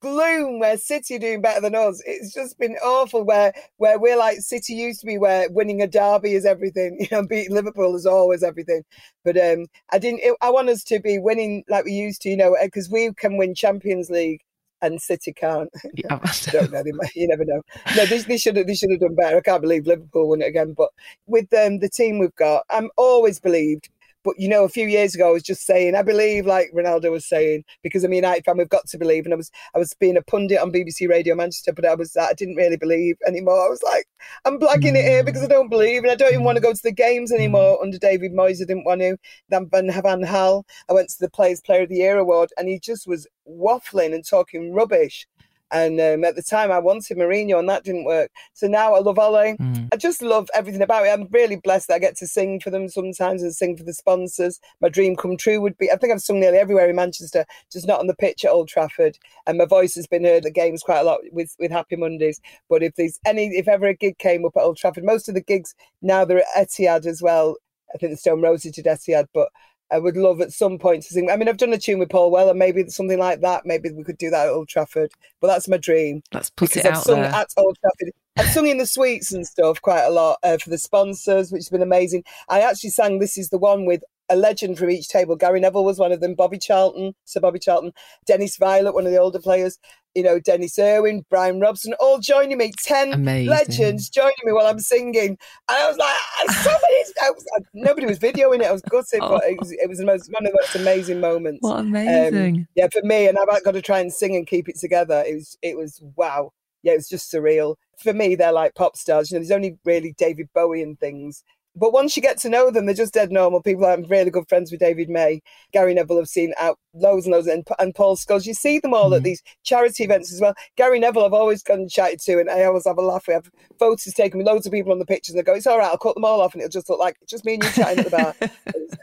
gloom 0.00 0.58
where 0.58 0.76
City 0.76 1.16
are 1.16 1.18
doing 1.18 1.40
better 1.40 1.60
than 1.60 1.74
us. 1.74 2.02
It's 2.04 2.34
just 2.34 2.58
been 2.58 2.76
awful 2.84 3.24
where 3.24 3.54
where 3.78 3.98
we're 3.98 4.18
like 4.18 4.40
City 4.40 4.74
used 4.74 5.00
to 5.00 5.06
be 5.06 5.16
where 5.18 5.48
winning 5.50 5.80
a 5.82 5.86
derby 5.86 6.34
is 6.34 6.44
everything, 6.44 6.98
you 7.00 7.08
know, 7.10 7.26
beating 7.26 7.54
Liverpool 7.54 7.96
is 7.96 8.06
always 8.06 8.42
everything. 8.42 8.82
But 9.24 9.36
um 9.38 9.66
I 9.92 9.98
didn't 9.98 10.20
it, 10.22 10.36
I 10.42 10.50
want 10.50 10.68
us 10.68 10.84
to 10.84 11.00
be 11.00 11.18
winning 11.18 11.64
like 11.68 11.84
we 11.86 11.92
used 11.92 12.22
to, 12.22 12.30
you 12.30 12.36
know, 12.36 12.56
because 12.62 12.90
we 12.90 13.12
can 13.14 13.36
win 13.38 13.54
Champions 13.54 14.10
League 14.10 14.40
and 14.84 15.00
City 15.00 15.32
can't. 15.32 15.70
Yeah. 15.94 16.20
I 16.22 16.32
don't 16.50 16.70
know. 16.70 16.82
you 17.14 17.26
never 17.28 17.44
know. 17.44 17.62
No, 17.96 18.04
they, 18.06 18.18
they 18.18 18.36
should 18.36 18.56
have. 18.56 18.66
They 18.66 18.74
should 18.74 18.90
have 18.90 19.00
done 19.00 19.14
better. 19.14 19.38
I 19.38 19.40
can't 19.40 19.62
believe 19.62 19.86
Liverpool 19.86 20.28
won 20.28 20.42
it 20.42 20.46
again. 20.48 20.74
But 20.76 20.90
with 21.26 21.52
um, 21.54 21.78
the 21.78 21.88
team 21.88 22.18
we've 22.18 22.34
got, 22.36 22.64
I'm 22.70 22.90
always 22.96 23.40
believed 23.40 23.88
but 24.24 24.34
you 24.38 24.48
know, 24.48 24.64
a 24.64 24.68
few 24.68 24.86
years 24.86 25.14
ago, 25.14 25.28
I 25.28 25.32
was 25.32 25.42
just 25.42 25.66
saying, 25.66 25.94
I 25.94 26.02
believe, 26.02 26.46
like 26.46 26.72
Ronaldo 26.74 27.10
was 27.10 27.28
saying, 27.28 27.64
because 27.82 28.02
I'm 28.02 28.12
a 28.12 28.16
United 28.16 28.44
fan, 28.44 28.56
we've 28.56 28.68
got 28.68 28.86
to 28.88 28.98
believe. 28.98 29.24
And 29.24 29.34
I 29.34 29.36
was, 29.36 29.50
I 29.74 29.78
was 29.78 29.94
being 30.00 30.16
a 30.16 30.22
pundit 30.22 30.58
on 30.58 30.72
BBC 30.72 31.08
Radio 31.08 31.34
Manchester, 31.34 31.72
but 31.72 31.84
I 31.84 31.94
was, 31.94 32.16
I 32.16 32.32
didn't 32.32 32.56
really 32.56 32.76
believe 32.76 33.16
anymore. 33.26 33.66
I 33.66 33.68
was 33.68 33.82
like, 33.82 34.06
I'm 34.44 34.58
blagging 34.58 34.96
it 34.96 35.04
here 35.04 35.22
because 35.22 35.42
I 35.42 35.48
don't 35.48 35.68
believe, 35.68 36.02
and 36.02 36.10
I 36.10 36.16
don't 36.16 36.32
even 36.32 36.44
want 36.44 36.56
to 36.56 36.62
go 36.62 36.72
to 36.72 36.82
the 36.82 36.92
games 36.92 37.30
mm-hmm. 37.30 37.40
anymore. 37.40 37.82
Under 37.82 37.98
David 37.98 38.32
Moyes, 38.32 38.62
I 38.62 38.64
didn't 38.64 38.84
want 38.84 39.02
to. 39.02 39.16
Then 39.50 39.68
Van 39.70 39.90
Van 39.90 40.22
Gaal, 40.22 40.64
I 40.88 40.94
went 40.94 41.10
to 41.10 41.16
the 41.20 41.30
Players 41.30 41.60
Player 41.60 41.82
of 41.82 41.90
the 41.90 41.96
Year 41.96 42.18
award, 42.18 42.50
and 42.56 42.68
he 42.68 42.78
just 42.78 43.06
was 43.06 43.26
waffling 43.48 44.14
and 44.14 44.26
talking 44.26 44.72
rubbish. 44.72 45.26
And 45.70 46.00
um, 46.00 46.24
at 46.24 46.36
the 46.36 46.42
time, 46.42 46.70
I 46.70 46.78
wanted 46.78 47.16
Mourinho, 47.16 47.58
and 47.58 47.68
that 47.68 47.84
didn't 47.84 48.04
work. 48.04 48.30
So 48.52 48.66
now 48.66 48.94
I 48.94 49.00
love 49.00 49.18
Ole. 49.18 49.56
Mm. 49.56 49.88
I 49.92 49.96
just 49.96 50.22
love 50.22 50.48
everything 50.54 50.82
about 50.82 51.06
it. 51.06 51.10
I'm 51.10 51.28
really 51.30 51.56
blessed 51.56 51.88
that 51.88 51.94
I 51.94 51.98
get 51.98 52.16
to 52.18 52.26
sing 52.26 52.60
for 52.60 52.70
them 52.70 52.88
sometimes 52.88 53.42
and 53.42 53.54
sing 53.54 53.76
for 53.76 53.82
the 53.82 53.94
sponsors. 53.94 54.60
My 54.80 54.88
dream 54.88 55.16
come 55.16 55.36
true 55.36 55.60
would 55.60 55.76
be 55.78 55.90
I 55.90 55.96
think 55.96 56.12
I've 56.12 56.20
sung 56.20 56.40
nearly 56.40 56.58
everywhere 56.58 56.88
in 56.88 56.96
Manchester, 56.96 57.44
just 57.72 57.88
not 57.88 58.00
on 58.00 58.06
the 58.06 58.14
pitch 58.14 58.44
at 58.44 58.50
Old 58.50 58.68
Trafford. 58.68 59.18
And 59.46 59.58
my 59.58 59.64
voice 59.64 59.94
has 59.94 60.06
been 60.06 60.24
heard 60.24 60.46
at 60.46 60.54
games 60.54 60.82
quite 60.82 61.00
a 61.00 61.04
lot 61.04 61.20
with, 61.32 61.54
with 61.58 61.70
Happy 61.70 61.96
Mondays. 61.96 62.40
But 62.68 62.82
if 62.82 62.94
there's 62.94 63.18
any, 63.24 63.46
if 63.48 63.66
ever 63.66 63.86
a 63.86 63.94
gig 63.94 64.18
came 64.18 64.44
up 64.44 64.56
at 64.56 64.62
Old 64.62 64.76
Trafford, 64.76 65.04
most 65.04 65.28
of 65.28 65.34
the 65.34 65.40
gigs 65.40 65.74
now 66.02 66.24
they're 66.24 66.44
at 66.56 66.68
Etihad 66.68 67.06
as 67.06 67.22
well. 67.22 67.56
I 67.94 67.98
think 67.98 68.12
the 68.12 68.16
Stone 68.16 68.42
Roses 68.42 68.72
did 68.72 68.86
Etihad, 68.86 69.28
but 69.32 69.50
I 69.90 69.98
would 69.98 70.16
love 70.16 70.40
at 70.40 70.52
some 70.52 70.78
point 70.78 71.02
to 71.04 71.08
sing. 71.08 71.30
I 71.30 71.36
mean, 71.36 71.48
I've 71.48 71.56
done 71.56 71.72
a 71.72 71.78
tune 71.78 71.98
with 71.98 72.10
Paul 72.10 72.30
Weller, 72.30 72.54
maybe 72.54 72.88
something 72.88 73.18
like 73.18 73.40
that. 73.42 73.64
Maybe 73.64 73.90
we 73.90 74.04
could 74.04 74.18
do 74.18 74.30
that 74.30 74.46
at 74.46 74.52
Old 74.52 74.68
Trafford. 74.68 75.10
But 75.40 75.48
that's 75.48 75.68
my 75.68 75.76
dream. 75.76 76.22
Let's 76.32 76.50
put 76.50 76.70
because 76.70 76.84
it 76.84 76.88
I've 76.88 76.96
out 76.96 77.04
sung 77.04 77.20
there. 77.20 77.32
at 77.32 77.48
Old 77.56 77.76
Trafford. 77.80 78.14
I've 78.36 78.52
sung 78.52 78.66
in 78.66 78.78
the 78.78 78.86
suites 78.86 79.32
and 79.32 79.46
stuff 79.46 79.80
quite 79.80 80.02
a 80.04 80.10
lot 80.10 80.38
uh, 80.42 80.58
for 80.58 80.70
the 80.70 80.78
sponsors, 80.78 81.52
which 81.52 81.60
has 81.60 81.68
been 81.68 81.82
amazing. 81.82 82.24
I 82.48 82.60
actually 82.60 82.90
sang 82.90 83.18
"This 83.18 83.38
Is 83.38 83.50
the 83.50 83.58
One" 83.58 83.84
with 83.86 84.02
a 84.28 84.36
legend 84.36 84.78
from 84.78 84.90
each 84.90 85.08
table. 85.08 85.36
Gary 85.36 85.60
Neville 85.60 85.84
was 85.84 85.98
one 85.98 86.12
of 86.12 86.20
them. 86.20 86.34
Bobby 86.34 86.58
Charlton, 86.58 87.14
Sir 87.24 87.40
Bobby 87.40 87.58
Charlton, 87.58 87.92
Dennis 88.26 88.56
Viollet, 88.56 88.94
one 88.94 89.06
of 89.06 89.12
the 89.12 89.18
older 89.18 89.38
players. 89.38 89.78
You 90.14 90.22
know, 90.22 90.38
Denis 90.38 90.78
Irwin, 90.78 91.24
Brian 91.28 91.60
Robson, 91.60 91.94
all 92.00 92.18
joining 92.18 92.58
me. 92.58 92.72
Ten 92.82 93.12
Amazing. 93.12 93.50
legends 93.50 94.08
joining 94.08 94.34
me 94.44 94.52
while 94.52 94.66
I'm 94.66 94.78
singing, 94.78 95.30
and 95.30 95.38
I 95.68 95.88
was 95.88 95.96
like, 95.96 96.14
ah, 96.14 96.52
somebody's. 96.62 97.12
I 97.22 97.30
was, 97.30 97.44
nobody 97.74 98.06
was 98.06 98.18
videoing 98.18 98.60
it. 98.60 98.66
I 98.66 98.72
was 98.72 98.82
gutted, 98.82 99.20
oh. 99.22 99.28
but 99.28 99.44
it 99.44 99.58
was, 99.58 99.72
it 99.72 99.88
was 99.88 99.98
the 99.98 100.06
most 100.06 100.30
one 100.32 100.46
of 100.46 100.52
the 100.52 100.58
most 100.60 100.76
amazing 100.76 101.20
moments. 101.20 101.58
What 101.62 101.80
amazing! 101.80 102.56
Um, 102.56 102.68
yeah, 102.76 102.88
for 102.92 103.02
me, 103.02 103.26
and 103.26 103.38
I've 103.38 103.64
got 103.64 103.72
to 103.72 103.82
try 103.82 104.00
and 104.00 104.12
sing 104.12 104.36
and 104.36 104.46
keep 104.46 104.68
it 104.68 104.78
together. 104.78 105.24
It 105.26 105.34
was, 105.34 105.58
it 105.62 105.76
was 105.76 106.00
wow. 106.16 106.52
Yeah, 106.82 106.92
it 106.92 106.96
was 106.96 107.08
just 107.08 107.32
surreal. 107.32 107.76
For 107.98 108.12
me, 108.12 108.34
they're 108.34 108.52
like 108.52 108.74
pop 108.74 108.96
stars. 108.96 109.30
You 109.30 109.36
know, 109.36 109.40
there's 109.40 109.50
only 109.50 109.78
really 109.84 110.14
David 110.18 110.48
Bowie 110.54 110.82
and 110.82 111.00
things 111.00 111.42
but 111.76 111.92
once 111.92 112.16
you 112.16 112.22
get 112.22 112.38
to 112.38 112.48
know 112.48 112.70
them, 112.70 112.86
they're 112.86 112.94
just 112.94 113.14
dead 113.14 113.32
normal 113.32 113.62
people. 113.62 113.84
I'm 113.84 114.04
really 114.04 114.30
good 114.30 114.48
friends 114.48 114.70
with 114.70 114.80
David 114.80 115.08
May, 115.08 115.42
Gary 115.72 115.94
Neville. 115.94 116.20
I've 116.20 116.28
seen 116.28 116.52
out 116.58 116.78
loads 116.94 117.26
and 117.26 117.34
loads, 117.34 117.48
and, 117.48 117.66
and 117.78 117.94
Paul 117.94 118.16
Scholes. 118.16 118.46
You 118.46 118.54
see 118.54 118.78
them 118.78 118.94
all 118.94 119.06
mm-hmm. 119.06 119.14
at 119.14 119.22
these 119.24 119.42
charity 119.64 120.04
events 120.04 120.32
as 120.32 120.40
well. 120.40 120.54
Gary 120.76 121.00
Neville, 121.00 121.24
I've 121.24 121.32
always 121.32 121.62
gone 121.62 121.80
and 121.80 121.90
chatted 121.90 122.20
to, 122.20 122.38
and 122.38 122.48
I 122.48 122.64
always 122.64 122.86
have 122.86 122.98
a 122.98 123.02
laugh. 123.02 123.26
We 123.26 123.34
have 123.34 123.50
photos 123.78 124.14
taken 124.14 124.38
with 124.38 124.46
loads 124.46 124.66
of 124.66 124.72
people 124.72 124.92
on 124.92 124.98
the 124.98 125.06
pictures, 125.06 125.34
and 125.34 125.40
they 125.40 125.44
go, 125.44 125.54
"It's 125.54 125.66
all 125.66 125.78
right, 125.78 125.90
I'll 125.90 125.98
cut 125.98 126.14
them 126.14 126.24
all 126.24 126.40
off, 126.40 126.54
and 126.54 126.62
it'll 126.62 126.70
just 126.70 126.88
look 126.88 127.00
like 127.00 127.16
just 127.28 127.44
me 127.44 127.54
and 127.54 127.64
you 127.64 127.70
chatting 127.70 127.98
at 127.98 128.04
the 128.04 128.10
bar." 128.10 128.34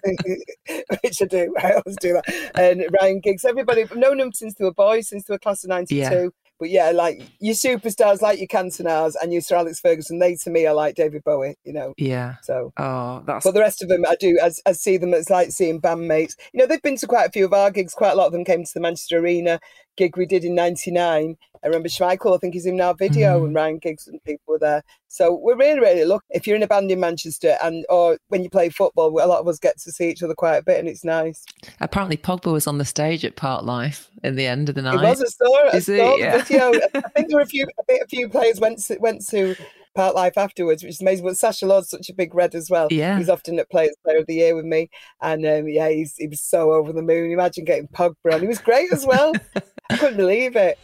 Which 1.03 1.21
I 1.21 1.25
do. 1.25 1.53
I 1.61 1.73
always 1.73 1.97
do 1.97 2.13
that. 2.13 2.51
And 2.55 2.85
Ryan 3.01 3.19
Giggs, 3.19 3.45
everybody, 3.45 3.81
I've 3.81 3.95
known 3.95 4.17
them 4.17 4.31
since 4.33 4.55
they 4.55 4.65
were 4.65 4.73
boys, 4.73 5.09
since 5.09 5.25
they 5.25 5.33
were 5.33 5.39
class 5.39 5.63
of 5.63 5.69
'92. 5.69 6.31
But 6.61 6.69
yeah, 6.69 6.91
like 6.91 7.23
your 7.39 7.55
superstars, 7.55 8.21
like 8.21 8.37
your 8.37 8.47
Cantonas 8.47 9.15
and 9.19 9.33
your 9.33 9.41
Sir 9.41 9.55
Alex 9.55 9.79
Ferguson, 9.79 10.19
they 10.19 10.35
to 10.35 10.51
me 10.51 10.67
are 10.67 10.75
like 10.75 10.93
David 10.93 11.23
Bowie, 11.23 11.55
you 11.63 11.73
know. 11.73 11.95
Yeah. 11.97 12.35
So. 12.43 12.71
Oh, 12.77 13.23
that's. 13.25 13.43
But 13.43 13.55
the 13.55 13.61
rest 13.61 13.81
of 13.81 13.89
them, 13.89 14.05
I 14.07 14.15
do. 14.19 14.39
I, 14.39 14.51
I 14.67 14.73
see 14.73 14.97
them 14.97 15.15
as 15.15 15.31
like 15.31 15.49
seeing 15.49 15.81
bandmates. 15.81 16.35
You 16.53 16.59
know, 16.59 16.67
they've 16.67 16.79
been 16.79 16.97
to 16.97 17.07
quite 17.07 17.27
a 17.27 17.31
few 17.31 17.45
of 17.45 17.53
our 17.53 17.71
gigs. 17.71 17.95
Quite 17.95 18.11
a 18.11 18.15
lot 18.15 18.27
of 18.27 18.31
them 18.31 18.45
came 18.45 18.63
to 18.63 18.71
the 18.75 18.79
Manchester 18.79 19.17
Arena 19.17 19.59
gig 19.97 20.17
we 20.17 20.25
did 20.25 20.43
in 20.43 20.55
'99. 20.55 21.37
I 21.63 21.67
remember 21.67 21.89
Schmeichel, 21.89 22.35
I 22.35 22.39
think 22.39 22.55
he's 22.55 22.65
in 22.65 22.81
our 22.81 22.95
video, 22.95 23.35
mm-hmm. 23.35 23.45
and 23.45 23.55
Ryan 23.55 23.77
Giggs 23.77 24.07
and 24.07 24.23
people 24.23 24.43
were 24.47 24.59
there. 24.59 24.83
So 25.09 25.35
we're 25.35 25.55
really, 25.55 25.79
really 25.79 26.05
lucky. 26.05 26.25
If 26.31 26.47
you're 26.47 26.55
in 26.55 26.63
a 26.63 26.67
band 26.67 26.89
in 26.89 26.99
Manchester, 26.99 27.55
and 27.61 27.85
or 27.87 28.17
when 28.29 28.43
you 28.43 28.49
play 28.49 28.69
football, 28.69 29.09
a 29.09 29.27
lot 29.27 29.41
of 29.41 29.47
us 29.47 29.59
get 29.59 29.77
to 29.81 29.91
see 29.91 30.09
each 30.09 30.23
other 30.23 30.33
quite 30.33 30.57
a 30.57 30.63
bit, 30.63 30.79
and 30.79 30.87
it's 30.87 31.03
nice. 31.03 31.45
Apparently, 31.79 32.17
Pogba 32.17 32.51
was 32.51 32.65
on 32.65 32.79
the 32.79 32.85
stage 32.85 33.23
at 33.23 33.35
Parklife 33.35 34.07
in 34.23 34.35
the 34.35 34.47
end 34.47 34.69
of 34.69 34.75
the 34.75 34.81
night. 34.81 34.95
It 34.95 35.01
was 35.01 35.21
a 35.21 35.27
story. 35.27 35.69
Is 35.73 35.87
it? 35.87 36.19
Yeah. 36.19 36.41
video. 36.41 36.71
I 36.95 37.09
think 37.09 37.29
there 37.29 37.37
were 37.37 37.41
a 37.41 37.45
few. 37.45 37.67
I 37.79 37.83
think 37.83 38.03
a 38.03 38.07
few 38.07 38.27
players 38.27 38.59
went 38.59 38.79
to, 38.85 38.97
went 38.97 39.27
to 39.27 39.55
Parklife 39.95 40.37
afterwards, 40.37 40.83
which 40.83 40.93
is 40.93 41.01
amazing. 41.01 41.25
But 41.25 41.37
Sacha 41.37 41.65
Lord's 41.65 41.89
such 41.89 42.09
a 42.09 42.13
big 42.13 42.33
red 42.33 42.55
as 42.55 42.69
well. 42.69 42.87
Yeah. 42.89 43.17
He's 43.17 43.29
often 43.29 43.59
at 43.59 43.69
Players 43.69 43.95
Player 44.03 44.19
of 44.19 44.27
the 44.27 44.35
Year 44.35 44.55
with 44.55 44.65
me. 44.65 44.89
And 45.21 45.45
um, 45.45 45.67
yeah, 45.67 45.89
he's, 45.89 46.15
he 46.17 46.27
was 46.27 46.41
so 46.41 46.71
over 46.71 46.93
the 46.93 47.01
moon. 47.01 47.31
Imagine 47.31 47.65
getting 47.65 47.87
Pogba 47.89 48.33
on. 48.33 48.41
He 48.41 48.47
was 48.47 48.59
great 48.59 48.91
as 48.91 49.05
well. 49.05 49.33
I 49.91 49.97
couldn't 49.97 50.17
believe 50.17 50.55
it. 50.55 50.79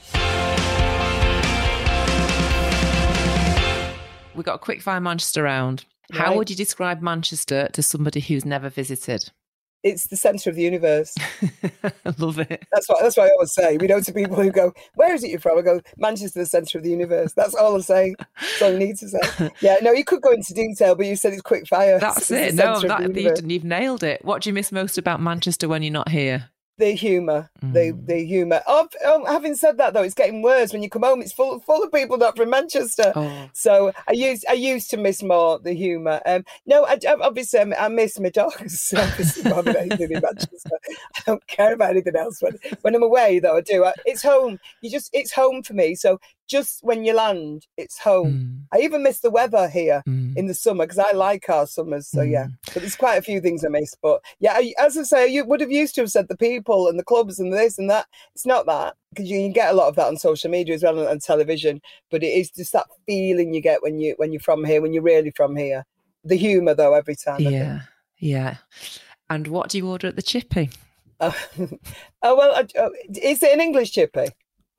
We 4.36 4.44
got 4.44 4.56
a 4.56 4.60
quick 4.60 4.82
fire 4.82 5.00
Manchester 5.00 5.44
round. 5.44 5.86
How 6.12 6.36
would 6.36 6.50
you 6.50 6.56
describe 6.56 7.02
Manchester 7.02 7.70
to 7.74 7.82
somebody 7.82 8.20
who's 8.20 8.46
never 8.46 8.70
visited? 8.70 9.32
It's 9.84 10.08
the 10.08 10.18
centre 10.18 10.50
of 10.50 10.56
the 10.56 10.64
universe. 10.64 11.16
I 11.84 12.14
love 12.18 12.40
it. 12.40 12.66
That's 12.72 12.90
what 12.90 13.02
that's 13.02 13.16
what 13.16 13.28
I 13.28 13.30
always 13.30 13.54
say. 13.54 13.78
We 13.78 13.88
know 13.88 14.02
to 14.02 14.12
people 14.12 14.36
who 14.36 14.52
go, 14.52 14.74
"Where 14.96 15.14
is 15.14 15.24
it 15.24 15.30
you're 15.30 15.40
from?" 15.40 15.58
I 15.58 15.62
go, 15.62 15.80
"Manchester, 15.98 16.40
the 16.40 16.46
centre 16.46 16.80
of 16.80 16.84
the 16.84 16.90
universe." 16.90 17.34
That's 17.34 17.54
all 17.54 17.78
I 17.78 17.82
say. 17.82 18.16
That's 18.42 18.62
all 18.62 18.72
you 18.72 18.80
need 18.80 18.98
to 18.98 19.08
say. 19.08 19.52
Yeah, 19.62 19.78
no, 19.82 19.92
you 19.92 20.04
could 20.04 20.22
go 20.22 20.32
into 20.32 20.54
detail, 20.54 20.96
but 20.96 21.06
you 21.06 21.16
said 21.16 21.34
it's 21.34 21.42
quick 21.42 21.68
fire. 21.68 22.00
That's 22.00 22.30
It's 22.32 22.54
it. 22.54 22.56
No, 22.56 22.80
that, 22.82 23.44
you've 23.50 23.64
nailed 23.64 24.04
it. 24.04 24.26
What 24.26 24.42
do 24.42 24.50
you 24.50 24.54
miss 24.54 24.72
most 24.72 24.98
about 24.98 25.22
Manchester 25.22 25.70
when 25.70 25.84
you're 25.84 25.94
not 25.94 26.10
here? 26.10 26.50
The 26.78 26.92
humour, 26.92 27.50
the 27.62 27.92
Mm. 27.92 28.06
the 28.08 28.26
humour. 28.26 28.62
Oh, 28.68 28.88
oh, 29.04 29.26
having 29.26 29.56
said 29.56 29.78
that, 29.78 29.94
though, 29.94 30.04
it's 30.04 30.14
getting 30.14 30.42
worse. 30.42 30.72
When 30.74 30.84
you 30.84 30.90
come 30.90 31.04
home, 31.04 31.22
it's 31.22 31.34
full 31.34 31.60
full 31.62 31.84
of 31.84 31.92
people 31.92 32.18
not 32.18 32.38
from 32.38 32.50
Manchester. 32.52 33.12
Oh, 33.16 33.50
So 33.54 33.92
I 34.08 34.12
used 34.14 34.46
I 34.48 34.54
used 34.54 34.90
to 34.92 34.98
miss 34.98 35.24
more 35.24 35.60
the 35.60 35.74
humour. 35.74 36.22
Um, 36.26 36.44
no, 36.66 36.86
I, 36.86 37.00
obviously 37.22 37.60
I, 37.60 37.86
I 37.86 37.88
miss 37.88 38.20
my 38.20 38.30
dogs. 38.30 38.94
Obviously, 38.98 39.50
more 39.50 39.64
than 39.64 39.76
anything 39.78 40.12
in 40.12 40.22
Manchester. 40.22 40.78
I 41.18 41.22
don't 41.26 41.46
care 41.48 41.74
about 41.74 41.92
anything 41.92 42.16
else. 42.16 42.42
When 42.42 42.58
when 42.82 42.96
I'm 42.96 43.04
away, 43.04 43.40
though, 43.40 43.58
I 43.58 43.62
do. 43.62 43.84
I, 43.86 43.94
it's 44.06 44.22
home. 44.24 44.60
You 44.82 44.90
just 44.92 45.10
it's 45.14 45.32
home 45.32 45.64
for 45.64 45.74
me. 45.74 45.96
So 45.96 46.20
just 46.48 46.80
when 46.84 47.04
you 47.06 47.14
land, 47.14 47.68
it's 47.78 48.00
home. 48.00 48.34
mm, 48.34 48.78
I 48.78 48.82
even 48.84 49.04
miss 49.04 49.20
the 49.20 49.30
weather 49.30 49.68
here 49.68 50.02
mm. 50.08 50.36
in 50.36 50.48
the 50.48 50.54
summer 50.54 50.86
because 50.86 51.00
I 51.00 51.12
like 51.12 51.50
our 51.50 51.68
summers. 51.68 52.08
So 52.08 52.22
yeah, 52.22 52.46
Mm. 52.46 52.58
but 52.74 52.82
there's 52.82 52.96
quite 52.96 53.18
a 53.18 53.22
few 53.22 53.42
things 53.42 53.64
I 53.66 53.70
miss. 53.70 53.96
But 54.02 54.22
yeah, 54.40 54.54
I, 54.56 54.74
as 54.80 54.98
I 54.98 55.04
say, 55.04 55.28
you 55.28 55.46
would 55.46 55.62
have 55.62 55.72
used 55.72 55.96
to 55.96 56.02
have 56.02 56.12
said 56.12 56.28
the 56.28 56.38
people 56.38 56.88
and 56.88 56.98
the 56.98 57.04
clubs 57.04 57.40
and 57.40 57.54
this 57.54 57.78
and 57.78 57.90
that. 57.90 58.08
It's 58.34 58.46
not 58.46 58.66
that 58.68 58.96
because 59.10 59.30
you 59.30 59.40
can 59.40 59.52
get 59.54 59.72
a 59.72 59.76
lot 59.78 59.88
of 59.88 59.96
that 59.96 60.08
on 60.08 60.18
social 60.18 60.50
media 60.50 60.76
as 60.76 60.84
well 60.84 60.98
and, 61.00 61.08
and 61.08 61.22
television. 61.22 61.82
But 62.10 62.24
it 62.24 62.28
is 62.28 62.52
just 62.52 62.74
that 62.74 62.88
feeling 63.06 63.54
you 63.54 63.62
get 63.62 63.84
when 63.84 64.00
you 64.00 64.14
when 64.18 64.32
you're 64.32 64.40
from 64.40 64.64
here, 64.64 64.82
when 64.82 64.94
you're 64.94 65.04
really 65.04 65.32
from 65.32 65.56
here. 65.56 65.86
The 66.24 66.36
humour 66.36 66.74
though, 66.74 66.94
every 66.94 67.16
time. 67.16 67.40
Yeah, 67.42 67.82
yeah. 68.18 68.58
And 69.30 69.48
what 69.48 69.70
do 69.70 69.78
you 69.78 69.88
order 69.90 70.08
at 70.08 70.16
the 70.16 70.22
chippy? 70.22 70.70
Oh, 71.20 71.36
oh 72.22 72.36
well, 72.38 72.64
oh, 72.78 72.92
is 73.10 73.44
it 73.44 73.54
an 73.54 73.62
English 73.62 73.92
chippy? 73.92 74.28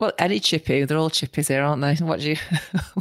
Well, 0.01 0.13
any 0.19 0.39
chippy, 0.39 0.85
they're 0.85 0.97
all 0.97 1.11
chippies 1.11 1.49
here, 1.49 1.63
aren't 1.63 1.83
they? 1.83 1.95
What 2.05 2.21
do 2.21 2.31
you? 2.31 2.37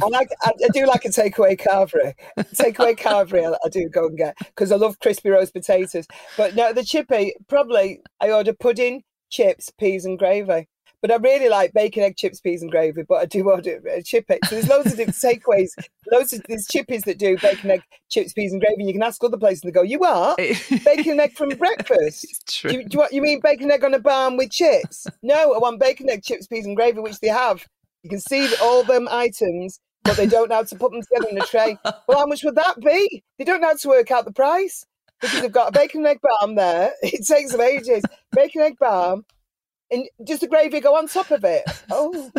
I 0.02 0.06
like. 0.08 0.28
I, 0.42 0.52
do 0.72 0.84
like 0.86 1.04
a 1.04 1.08
takeaway 1.08 1.58
carvery. 1.58 2.14
Takeaway 2.54 2.98
carvery, 2.98 3.56
I 3.64 3.68
do 3.68 3.88
go 3.88 4.06
and 4.06 4.18
get 4.18 4.36
because 4.38 4.72
I 4.72 4.76
love 4.76 4.98
crispy 4.98 5.30
roast 5.30 5.52
potatoes. 5.52 6.06
But 6.36 6.56
no, 6.56 6.72
the 6.72 6.84
chippy 6.84 7.34
probably 7.48 8.00
I 8.20 8.32
order 8.32 8.52
pudding, 8.52 9.04
chips, 9.30 9.70
peas, 9.78 10.04
and 10.04 10.18
gravy. 10.18 10.68
But 11.00 11.12
I 11.12 11.16
really 11.16 11.48
like 11.48 11.72
bacon, 11.72 12.02
egg, 12.02 12.16
chips, 12.16 12.40
peas, 12.40 12.62
and 12.62 12.70
gravy. 12.70 13.02
But 13.02 13.22
I 13.22 13.26
do 13.26 13.48
order 13.48 13.80
a 13.88 14.02
chippy. 14.02 14.38
So 14.44 14.56
there's 14.56 14.68
loads 14.68 14.92
of 14.92 14.96
different 14.96 15.16
takeaways. 15.16 15.70
Loads 16.10 16.32
of 16.32 16.42
there's 16.48 16.66
chippies 16.66 17.04
that 17.04 17.18
do 17.18 17.38
bacon, 17.38 17.70
egg, 17.70 17.82
chips, 18.08 18.32
peas, 18.32 18.52
and 18.52 18.60
gravy. 18.60 18.80
And 18.80 18.88
you 18.88 18.94
can 18.94 19.02
ask 19.02 19.22
other 19.22 19.36
places 19.36 19.62
and 19.62 19.72
they 19.72 19.74
go, 19.74 19.82
"You 19.82 20.02
are 20.04 20.34
bacon 20.84 21.12
and 21.12 21.20
egg 21.20 21.36
from 21.36 21.50
breakfast." 21.50 22.26
It's 22.30 22.62
Do 22.62 22.72
you, 22.72 22.84
do 22.84 22.88
you, 22.94 22.98
want, 22.98 23.12
you 23.12 23.22
mean 23.22 23.40
bacon 23.42 23.70
egg 23.70 23.84
on 23.84 23.94
a 23.94 23.98
barm 23.98 24.36
with 24.36 24.50
chips? 24.50 25.06
No, 25.22 25.54
I 25.54 25.58
want 25.58 25.80
bacon 25.80 26.10
egg, 26.10 26.22
chips, 26.22 26.46
peas, 26.46 26.66
and 26.66 26.76
gravy, 26.76 27.00
which 27.00 27.20
they 27.20 27.28
have. 27.28 27.64
You 28.02 28.10
can 28.10 28.20
see 28.20 28.48
all 28.62 28.82
them 28.82 29.08
items, 29.10 29.80
but 30.04 30.16
they 30.16 30.26
don't 30.26 30.48
know 30.48 30.56
how 30.56 30.62
to 30.64 30.76
put 30.76 30.92
them 30.92 31.02
together 31.02 31.28
in 31.30 31.40
a 31.40 31.46
tray. 31.46 31.76
Well, 32.06 32.18
how 32.18 32.26
much 32.26 32.44
would 32.44 32.54
that 32.54 32.80
be? 32.80 33.22
They 33.38 33.44
don't 33.44 33.60
know 33.60 33.68
how 33.68 33.76
to 33.76 33.88
work 33.88 34.10
out 34.10 34.24
the 34.24 34.32
price 34.32 34.84
because 35.20 35.40
they've 35.40 35.52
got 35.52 35.68
a 35.68 35.72
bacon 35.72 36.00
and 36.00 36.08
egg 36.08 36.20
barm 36.22 36.54
there. 36.54 36.92
It 37.02 37.26
takes 37.26 37.52
them 37.52 37.60
ages. 37.60 38.02
Bacon 38.32 38.62
egg 38.62 38.78
barm, 38.78 39.24
and 39.90 40.04
just 40.26 40.40
the 40.42 40.48
gravy 40.48 40.80
go 40.80 40.96
on 40.96 41.08
top 41.08 41.30
of 41.30 41.44
it. 41.44 41.64
Oh, 41.90 42.30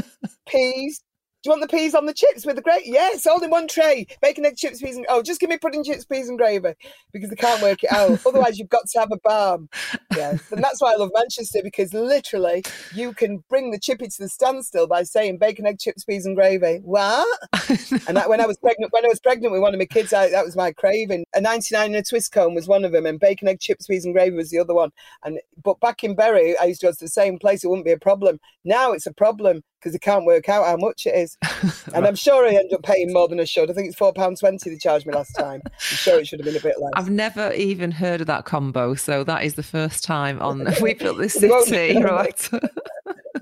peas. 0.47 1.01
Do 1.41 1.47
you 1.47 1.51
want 1.57 1.61
the 1.71 1.77
peas 1.77 1.95
on 1.95 2.05
the 2.05 2.13
chips 2.13 2.45
with 2.45 2.57
the 2.57 2.61
gravy? 2.61 2.83
Yes, 2.87 3.25
all 3.25 3.41
in 3.41 3.49
one 3.49 3.69
tray. 3.69 4.05
Bacon, 4.21 4.45
egg, 4.45 4.57
chips, 4.57 4.81
peas, 4.81 4.97
and 4.97 5.05
oh, 5.07 5.23
just 5.23 5.39
give 5.39 5.49
me 5.49 5.57
pudding, 5.57 5.85
chips, 5.85 6.03
peas, 6.03 6.27
and 6.27 6.37
gravy 6.37 6.73
because 7.13 7.29
they 7.29 7.35
can't 7.37 7.61
work 7.61 7.81
it 7.81 7.93
out. 7.93 8.19
Otherwise, 8.25 8.59
you've 8.59 8.67
got 8.67 8.85
to 8.89 8.99
have 8.99 9.09
a 9.13 9.17
barm. 9.23 9.69
Yes, 10.13 10.51
and 10.51 10.61
that's 10.61 10.81
why 10.81 10.91
I 10.91 10.97
love 10.97 11.11
Manchester 11.15 11.61
because 11.63 11.93
literally 11.93 12.65
you 12.93 13.13
can 13.13 13.41
bring 13.47 13.71
the 13.71 13.79
chippy 13.79 14.07
to 14.07 14.17
the 14.19 14.27
standstill 14.27 14.87
by 14.87 15.03
saying 15.03 15.37
bacon, 15.37 15.65
egg, 15.65 15.79
chips, 15.79 16.03
peas, 16.03 16.25
and 16.25 16.35
gravy. 16.35 16.81
What? 16.83 17.25
And 18.07 18.17
that, 18.17 18.29
when 18.29 18.41
I 18.41 18.45
was 18.45 18.57
pregnant, 18.57 18.91
when 18.91 19.05
I 19.05 19.07
was 19.07 19.19
pregnant 19.19 19.51
with 19.51 19.61
one 19.61 19.73
of 19.73 19.79
my 19.79 19.85
kids, 19.85 20.11
I, 20.13 20.29
that 20.29 20.45
was 20.45 20.55
my 20.55 20.71
craving. 20.71 21.25
A 21.35 21.41
99 21.41 21.85
and 21.85 21.95
a 21.95 22.03
twist 22.03 22.31
cone 22.31 22.55
was 22.55 22.67
one 22.67 22.83
of 22.83 22.91
them, 22.91 23.05
and 23.05 23.19
bacon, 23.19 23.47
egg, 23.47 23.59
chips, 23.59 23.87
peas, 23.87 24.03
and 24.03 24.13
gravy 24.13 24.35
was 24.35 24.49
the 24.49 24.59
other 24.59 24.73
one. 24.73 24.91
And 25.23 25.39
but 25.63 25.79
back 25.79 26.03
in 26.03 26.15
Bury, 26.15 26.57
I 26.57 26.65
used 26.65 26.81
to 26.81 26.87
go 26.87 26.91
to 26.91 26.99
the 26.99 27.07
same 27.07 27.39
place. 27.39 27.63
It 27.63 27.67
wouldn't 27.67 27.85
be 27.85 27.91
a 27.91 27.99
problem. 27.99 28.39
Now 28.65 28.91
it's 28.91 29.05
a 29.05 29.13
problem 29.13 29.63
because 29.79 29.93
they 29.93 29.99
can't 29.99 30.25
work 30.25 30.49
out 30.49 30.65
how 30.65 30.77
much 30.77 31.05
it 31.05 31.15
is. 31.15 31.37
And 31.93 32.05
I'm 32.05 32.15
sure 32.15 32.45
I 32.45 32.53
end 32.53 32.71
up 32.71 32.83
paying 32.83 33.11
more 33.11 33.27
than 33.27 33.39
I 33.39 33.45
should. 33.45 33.69
I 33.69 33.73
think 33.73 33.87
it's 33.87 33.97
four 33.97 34.13
pounds 34.13 34.41
twenty 34.41 34.69
they 34.69 34.77
charged 34.77 35.07
me 35.07 35.13
last 35.13 35.31
time. 35.33 35.61
I'm 35.65 35.71
sure 35.79 36.19
it 36.19 36.27
should 36.27 36.39
have 36.39 36.45
been 36.45 36.55
a 36.55 36.59
bit 36.59 36.79
less. 36.79 36.91
I've 36.95 37.09
never 37.09 37.51
even 37.53 37.91
heard 37.91 38.21
of 38.21 38.27
that 38.27 38.45
combo, 38.45 38.93
so 38.95 39.23
that 39.23 39.43
is 39.43 39.55
the 39.55 39.63
first 39.63 40.03
time 40.03 40.39
on 40.39 40.67
We 40.81 40.93
Built 40.93 41.17
This 41.17 41.33
City, 41.33 42.01
right? 42.01 42.49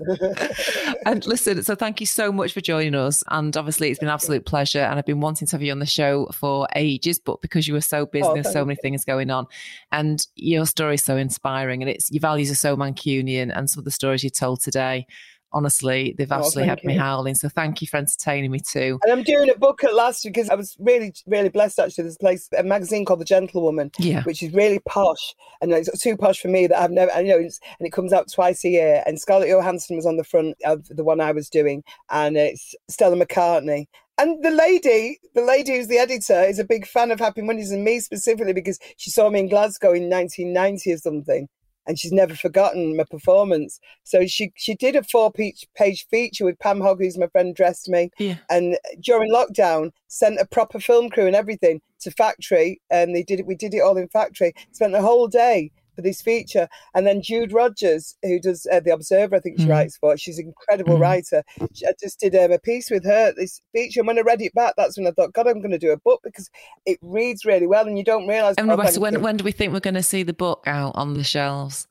and 1.06 1.26
listen, 1.26 1.62
so 1.62 1.74
thank 1.74 2.00
you 2.00 2.06
so 2.06 2.32
much 2.32 2.52
for 2.52 2.60
joining 2.60 2.94
us. 2.94 3.22
And 3.28 3.56
obviously, 3.56 3.90
it's 3.90 3.98
been 3.98 4.08
an 4.08 4.14
absolute 4.14 4.46
pleasure. 4.46 4.80
And 4.80 4.98
I've 4.98 5.06
been 5.06 5.20
wanting 5.20 5.46
to 5.48 5.52
have 5.52 5.62
you 5.62 5.72
on 5.72 5.78
the 5.78 5.86
show 5.86 6.26
for 6.32 6.68
ages, 6.74 7.18
but 7.18 7.40
because 7.42 7.68
you 7.68 7.74
were 7.74 7.80
so 7.80 8.00
oh, 8.00 8.06
busy, 8.06 8.26
Oh, 8.28 8.34
there's 8.34 8.52
so 8.52 8.64
many 8.64 8.76
things 8.76 9.04
going 9.04 9.30
on. 9.30 9.46
And 9.92 10.26
your 10.34 10.66
story 10.66 10.94
is 10.94 11.04
so 11.04 11.16
inspiring, 11.16 11.82
and 11.82 11.90
it's 11.90 12.10
your 12.10 12.20
values 12.20 12.50
are 12.50 12.56
so 12.56 12.76
Mancunian, 12.76 13.52
and 13.54 13.68
some 13.68 13.80
of 13.80 13.84
the 13.84 13.90
stories 13.90 14.24
you 14.24 14.30
told 14.30 14.60
today. 14.60 15.06
Honestly, 15.52 16.14
they've 16.18 16.30
Oh, 16.30 16.36
absolutely 16.36 16.68
thank 16.68 16.80
had 16.80 16.86
me 16.86 16.94
howling. 16.94 17.34
So 17.34 17.48
thank 17.48 17.80
you 17.80 17.86
for 17.88 17.96
entertaining 17.96 18.50
me 18.50 18.60
too. 18.60 18.98
And 19.02 19.12
I'm 19.12 19.22
doing 19.22 19.48
a 19.48 19.58
book 19.58 19.82
at 19.82 19.94
last 19.94 20.22
because 20.24 20.50
I 20.50 20.54
was 20.54 20.76
really, 20.78 21.14
really 21.26 21.48
blessed 21.48 21.78
actually. 21.78 22.02
There's 22.04 22.16
a 22.16 22.18
place, 22.18 22.48
a 22.56 22.62
magazine 22.62 23.04
called 23.04 23.20
The 23.20 23.24
Gentlewoman, 23.24 23.90
Yeah. 23.98 24.22
which 24.24 24.42
is 24.42 24.52
really 24.52 24.80
posh. 24.86 25.34
And 25.62 25.72
it's 25.72 25.90
too 26.00 26.16
posh 26.16 26.40
for 26.40 26.48
me 26.48 26.66
that 26.66 26.78
I've 26.80 26.90
never, 26.90 27.10
I 27.12 27.22
know, 27.22 27.38
it's, 27.38 27.60
and 27.78 27.86
it 27.86 27.92
comes 27.92 28.12
out 28.12 28.30
twice 28.30 28.64
a 28.64 28.68
year. 28.68 29.02
And 29.06 29.18
Scarlett 29.18 29.48
Johansson 29.48 29.96
was 29.96 30.06
on 30.06 30.16
the 30.16 30.24
front 30.24 30.56
of 30.64 30.86
the 30.88 31.04
one 31.04 31.20
I 31.20 31.32
was 31.32 31.48
doing, 31.48 31.82
and 32.10 32.36
it's 32.36 32.74
Stella 32.88 33.16
McCartney. 33.16 33.86
And 34.20 34.42
the 34.44 34.50
lady, 34.50 35.18
the 35.34 35.42
lady 35.42 35.76
who's 35.76 35.86
the 35.86 35.98
editor, 35.98 36.42
is 36.42 36.58
a 36.58 36.64
big 36.64 36.86
fan 36.86 37.10
of 37.12 37.20
Happy 37.20 37.40
Mondays 37.40 37.70
and 37.70 37.84
me 37.84 38.00
specifically 38.00 38.52
because 38.52 38.78
she 38.96 39.10
saw 39.10 39.30
me 39.30 39.38
in 39.40 39.48
Glasgow 39.48 39.92
in 39.92 40.10
1990 40.10 40.92
or 40.92 40.96
something. 40.98 41.48
And 41.88 41.98
she's 41.98 42.12
never 42.12 42.36
forgotten 42.36 42.96
my 42.96 43.04
performance. 43.10 43.80
So 44.04 44.26
she 44.26 44.52
she 44.54 44.74
did 44.76 44.94
a 44.94 45.02
four 45.02 45.32
page 45.32 45.66
page 45.74 46.06
feature 46.08 46.44
with 46.44 46.58
Pam 46.60 46.80
Hogg, 46.80 46.98
who's 47.00 47.18
my 47.18 47.26
friend, 47.28 47.54
dressed 47.56 47.88
me 47.88 48.10
Yeah. 48.18 48.36
and 48.50 48.78
during 49.00 49.32
lockdown 49.32 49.90
sent 50.06 50.38
a 50.38 50.44
proper 50.46 50.78
film 50.78 51.08
crew 51.10 51.26
and 51.26 51.34
everything 51.34 51.80
to 52.00 52.10
factory 52.12 52.80
and 52.90 53.14
they 53.16 53.22
did 53.24 53.40
it 53.40 53.46
we 53.46 53.54
did 53.56 53.74
it 53.74 53.80
all 53.80 53.96
in 53.96 54.06
factory 54.08 54.52
spent 54.70 54.92
the 54.92 55.02
whole 55.02 55.26
day 55.26 55.70
for 55.98 56.02
this 56.02 56.22
feature 56.22 56.68
and 56.94 57.04
then 57.08 57.20
jude 57.20 57.52
rogers 57.52 58.16
who 58.22 58.38
does 58.38 58.68
uh, 58.72 58.78
the 58.78 58.92
observer 58.92 59.34
i 59.34 59.40
think 59.40 59.58
she 59.58 59.66
Mhm. 59.66 59.70
writes 59.70 59.96
for 59.96 60.16
she's 60.16 60.38
an 60.38 60.46
incredible 60.46 60.96
Mhm. 60.96 61.00
writer 61.00 61.42
She- 61.74 61.86
i 61.86 61.90
just 62.00 62.20
did 62.20 62.36
um, 62.36 62.52
a 62.52 62.58
piece 62.60 62.88
with 62.88 63.04
her 63.04 63.32
this 63.36 63.60
feature 63.72 63.98
and 64.00 64.06
when 64.06 64.16
i 64.16 64.20
read 64.20 64.40
it 64.40 64.54
back 64.54 64.74
that's 64.76 64.96
when 64.96 65.08
i 65.08 65.10
thought 65.10 65.32
god 65.32 65.48
i'm 65.48 65.58
going 65.60 65.72
to 65.72 65.78
do 65.78 65.90
a 65.90 65.96
book 65.96 66.20
because 66.22 66.48
it 66.86 66.98
reads 67.02 67.44
really 67.44 67.66
well 67.66 67.84
and 67.88 67.98
you 67.98 68.04
don't 68.04 68.28
realize 68.28 68.54
And 68.58 68.70
oh, 68.70 68.76
Rowetta, 68.76 69.00
when 69.00 69.20
when 69.22 69.36
do 69.38 69.42
we 69.44 69.50
think 69.50 69.72
we're 69.72 69.80
going 69.80 69.94
to 69.94 70.02
see 70.04 70.22
the 70.22 70.32
book 70.32 70.62
out 70.66 70.92
on 70.94 71.14
the 71.14 71.24
shelves? 71.24 71.88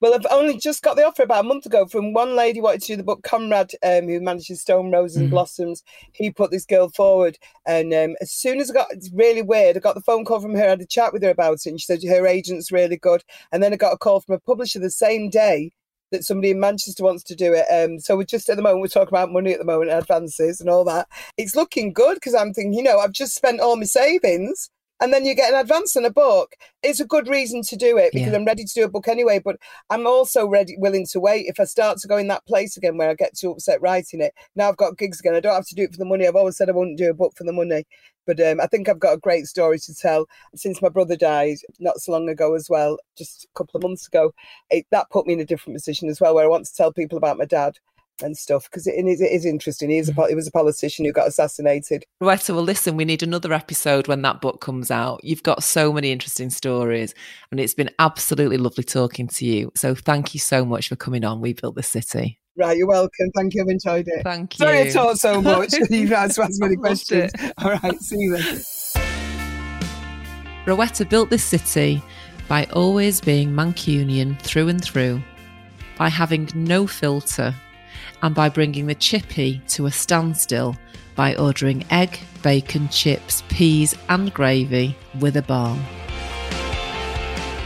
Well, 0.00 0.14
I've 0.14 0.26
only 0.30 0.56
just 0.56 0.82
got 0.82 0.96
the 0.96 1.04
offer 1.06 1.22
about 1.22 1.44
a 1.44 1.48
month 1.48 1.66
ago 1.66 1.86
from 1.86 2.14
one 2.14 2.34
lady 2.34 2.58
who 2.58 2.64
wanted 2.64 2.80
to 2.82 2.86
do 2.86 2.96
the 2.96 3.02
book, 3.02 3.22
Conrad, 3.22 3.72
um, 3.82 4.08
who 4.08 4.18
manages 4.20 4.62
Stone 4.62 4.90
Roses 4.90 5.18
and 5.18 5.26
Mhm. 5.26 5.30
Blossoms. 5.30 5.82
He 6.12 6.30
put 6.30 6.50
this 6.50 6.64
girl 6.64 6.88
forward. 6.88 7.38
And 7.66 7.92
um, 7.92 8.16
as 8.22 8.30
soon 8.30 8.60
as 8.60 8.70
I 8.70 8.74
got, 8.74 8.90
it's 8.92 9.10
really 9.12 9.42
weird, 9.42 9.76
I 9.76 9.80
got 9.80 9.94
the 9.94 10.00
phone 10.00 10.24
call 10.24 10.40
from 10.40 10.54
her, 10.54 10.64
I 10.64 10.70
had 10.70 10.80
a 10.80 10.86
chat 10.86 11.12
with 11.12 11.22
her 11.22 11.28
about 11.30 11.54
it, 11.54 11.66
and 11.66 11.78
she 11.80 11.84
said 11.84 12.02
her 12.02 12.26
agent's 12.26 12.72
really 12.72 12.96
good. 12.96 13.22
And 13.52 13.62
then 13.62 13.74
I 13.74 13.76
got 13.76 13.92
a 13.92 13.98
call 13.98 14.20
from 14.20 14.34
a 14.36 14.40
publisher 14.40 14.78
the 14.78 14.90
same 14.90 15.28
day 15.28 15.72
that 16.12 16.24
somebody 16.24 16.50
in 16.50 16.60
Manchester 16.60 17.04
wants 17.04 17.22
to 17.24 17.36
do 17.36 17.52
it. 17.52 17.66
Um, 17.70 18.00
so 18.00 18.16
we're 18.16 18.24
just 18.24 18.48
at 18.48 18.56
the 18.56 18.62
moment, 18.62 18.80
we're 18.80 18.88
talking 18.88 19.08
about 19.12 19.30
money 19.32 19.52
at 19.52 19.58
the 19.58 19.64
moment, 19.66 19.90
advances 19.90 20.60
and 20.60 20.70
all 20.70 20.84
that. 20.84 21.08
It's 21.36 21.54
looking 21.54 21.92
good 21.92 22.14
because 22.14 22.34
I'm 22.34 22.54
thinking, 22.54 22.72
you 22.72 22.82
know, 22.82 22.98
I've 22.98 23.12
just 23.12 23.34
spent 23.34 23.60
all 23.60 23.76
my 23.76 23.84
savings. 23.84 24.70
And 25.00 25.12
then 25.12 25.24
you 25.24 25.34
get 25.34 25.52
an 25.52 25.58
advance 25.58 25.96
on 25.96 26.04
a 26.04 26.10
book. 26.10 26.54
It's 26.82 27.00
a 27.00 27.06
good 27.06 27.26
reason 27.26 27.62
to 27.62 27.76
do 27.76 27.96
it 27.96 28.12
because 28.12 28.32
Yeah. 28.32 28.36
I'm 28.36 28.44
ready 28.44 28.64
to 28.64 28.74
do 28.74 28.84
a 28.84 28.88
book 28.88 29.08
anyway. 29.08 29.40
But 29.42 29.56
I'm 29.88 30.06
also 30.06 30.46
ready, 30.46 30.76
willing 30.78 31.06
to 31.12 31.20
wait. 31.20 31.46
If 31.46 31.58
I 31.58 31.64
start 31.64 31.98
to 31.98 32.08
go 32.08 32.16
in 32.18 32.28
that 32.28 32.44
place 32.46 32.76
again 32.76 32.96
where 32.96 33.08
I 33.10 33.14
get 33.14 33.36
too 33.36 33.50
upset 33.52 33.80
writing 33.80 34.20
it, 34.20 34.34
now 34.56 34.68
I've 34.68 34.76
got 34.76 34.98
gigs 34.98 35.20
again. 35.20 35.34
I 35.34 35.40
don't 35.40 35.54
have 35.54 35.66
to 35.68 35.74
do 35.74 35.84
it 35.84 35.92
for 35.92 35.98
the 35.98 36.04
money. 36.04 36.26
I've 36.26 36.36
always 36.36 36.56
said 36.56 36.68
I 36.68 36.72
wouldn't 36.72 36.98
do 36.98 37.10
a 37.10 37.14
book 37.14 37.32
for 37.36 37.44
the 37.44 37.52
money. 37.52 37.86
But 38.26 38.38
um, 38.40 38.60
I 38.60 38.66
think 38.66 38.88
I've 38.88 39.00
got 39.00 39.14
a 39.14 39.18
great 39.18 39.46
story 39.46 39.78
to 39.78 39.94
tell. 39.94 40.26
Since 40.54 40.82
my 40.82 40.90
brother 40.90 41.16
died 41.16 41.56
not 41.78 41.98
so 41.98 42.12
long 42.12 42.28
ago 42.28 42.54
as 42.54 42.68
well, 42.68 42.98
just 43.16 43.44
a 43.44 43.58
couple 43.58 43.78
of 43.78 43.82
months 43.82 44.06
ago, 44.06 44.32
it, 44.68 44.86
that 44.90 45.10
put 45.10 45.26
me 45.26 45.32
in 45.32 45.40
a 45.40 45.44
different 45.46 45.76
position 45.76 46.08
as 46.08 46.20
well, 46.20 46.34
where 46.34 46.44
I 46.44 46.48
want 46.48 46.66
to 46.66 46.74
tell 46.74 46.92
people 46.92 47.16
about 47.18 47.38
my 47.38 47.46
dad. 47.46 47.78
And 48.22 48.36
stuff 48.36 48.64
because 48.64 48.86
it, 48.86 48.94
it, 48.94 49.06
is, 49.06 49.20
it 49.20 49.30
is 49.30 49.44
interesting. 49.44 49.90
He 49.90 49.98
is 49.98 50.08
a 50.08 50.28
he 50.28 50.34
was 50.34 50.46
a 50.46 50.52
politician 50.52 51.04
who 51.04 51.12
got 51.12 51.28
assassinated. 51.28 52.04
Right. 52.20 52.40
So, 52.40 52.54
well, 52.54 52.64
listen, 52.64 52.96
we 52.96 53.04
need 53.04 53.22
another 53.22 53.52
episode 53.52 54.08
when 54.08 54.22
that 54.22 54.40
book 54.40 54.60
comes 54.60 54.90
out. 54.90 55.20
You've 55.22 55.42
got 55.42 55.62
so 55.62 55.92
many 55.92 56.10
interesting 56.10 56.50
stories, 56.50 57.14
and 57.50 57.60
it's 57.60 57.74
been 57.74 57.90
absolutely 57.98 58.58
lovely 58.58 58.84
talking 58.84 59.28
to 59.28 59.46
you. 59.46 59.72
So, 59.76 59.94
thank 59.94 60.34
you 60.34 60.40
so 60.40 60.64
much 60.64 60.88
for 60.88 60.96
coming 60.96 61.24
on. 61.24 61.40
We 61.40 61.52
built 61.52 61.74
the 61.74 61.82
city. 61.82 62.38
Right, 62.56 62.76
you're 62.76 62.86
welcome. 62.86 63.30
Thank 63.34 63.54
you. 63.54 63.62
I've 63.62 63.68
enjoyed 63.68 64.08
it. 64.08 64.22
Thank 64.22 64.58
you. 64.58 64.66
Sorry 64.66 64.80
I 64.82 64.90
talked 64.90 65.18
so 65.18 65.40
much. 65.40 65.72
You've 65.90 66.12
asked 66.12 66.34
so 66.34 66.46
many 66.58 66.76
questions. 66.76 67.32
All 67.58 67.70
right, 67.70 68.00
see 68.00 68.16
you 68.18 68.36
then. 68.36 68.60
Rowetta 70.66 71.08
built 71.08 71.30
this 71.30 71.42
city 71.42 72.02
by 72.48 72.66
always 72.72 73.20
being 73.20 73.50
Mancunian 73.50 74.38
through 74.40 74.68
and 74.68 74.82
through, 74.82 75.22
by 75.96 76.08
having 76.08 76.50
no 76.54 76.86
filter, 76.86 77.54
and 78.22 78.34
by 78.34 78.48
bringing 78.48 78.86
the 78.86 78.94
chippy 78.94 79.60
to 79.68 79.86
a 79.86 79.90
standstill 79.90 80.76
by 81.14 81.34
ordering 81.36 81.84
egg, 81.90 82.18
bacon, 82.42 82.88
chips, 82.88 83.42
peas, 83.48 83.94
and 84.08 84.32
gravy 84.32 84.96
with 85.18 85.36
a 85.36 85.42
barm. 85.42 85.80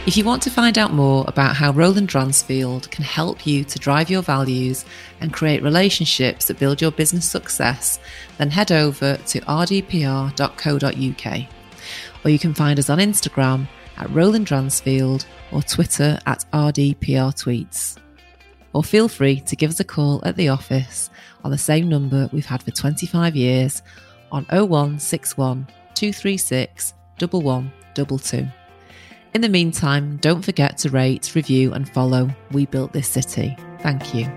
If 0.07 0.15
you 0.17 0.23
want 0.23 0.43
to 0.43 0.51
find 0.51 0.77
out 0.77 0.93
more 0.93 1.25
about 1.27 1.55
how 1.55 1.71
Roland 1.71 2.09
Dransfield 2.09 2.91
can 2.91 3.03
help 3.03 3.47
you 3.47 3.63
to 3.63 3.79
drive 3.79 4.07
your 4.07 4.21
values 4.21 4.85
and 5.19 5.33
create 5.33 5.63
relationships 5.63 6.45
that 6.45 6.59
build 6.59 6.79
your 6.79 6.91
business 6.91 7.27
success, 7.27 7.99
then 8.37 8.51
head 8.51 8.71
over 8.71 9.17
to 9.17 9.41
rdpr.co.uk. 9.41 10.35
Or 12.23 12.29
you 12.29 12.37
can 12.37 12.53
find 12.53 12.77
us 12.77 12.89
on 12.91 12.99
Instagram 12.99 13.67
at 13.97 14.09
Roland 14.11 14.45
Dransfield 14.45 15.25
or 15.51 15.63
Twitter 15.63 16.19
at 16.27 16.45
rdprtweets. 16.53 17.97
Or 18.75 18.83
feel 18.83 19.07
free 19.07 19.39
to 19.39 19.55
give 19.55 19.69
us 19.69 19.79
a 19.79 19.85
call 19.85 20.19
at 20.25 20.35
the 20.35 20.49
office 20.49 21.09
on 21.45 21.51
the 21.51 21.57
same 21.57 21.87
number 21.87 22.29
we've 22.33 22.45
had 22.45 22.61
for 22.61 22.71
25 22.71 23.33
years 23.33 23.81
on 24.33 24.43
0161 24.49 25.65
236 25.93 26.93
1122. 27.19 28.45
In 29.33 29.39
the 29.39 29.47
meantime, 29.47 30.17
don't 30.17 30.43
forget 30.43 30.77
to 30.79 30.89
rate, 30.89 31.31
review, 31.35 31.71
and 31.71 31.87
follow 31.87 32.29
We 32.51 32.65
Built 32.65 32.91
This 32.91 33.07
City. 33.07 33.55
Thank 33.79 34.13
you. 34.13 34.29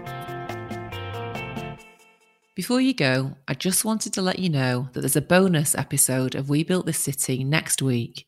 Before 2.54 2.80
you 2.80 2.94
go, 2.94 3.34
I 3.48 3.54
just 3.54 3.84
wanted 3.84 4.12
to 4.12 4.22
let 4.22 4.38
you 4.38 4.50
know 4.50 4.88
that 4.92 5.00
there's 5.00 5.16
a 5.16 5.20
bonus 5.20 5.74
episode 5.74 6.36
of 6.36 6.48
We 6.48 6.62
Built 6.62 6.86
This 6.86 7.00
City 7.00 7.42
next 7.42 7.82
week 7.82 8.24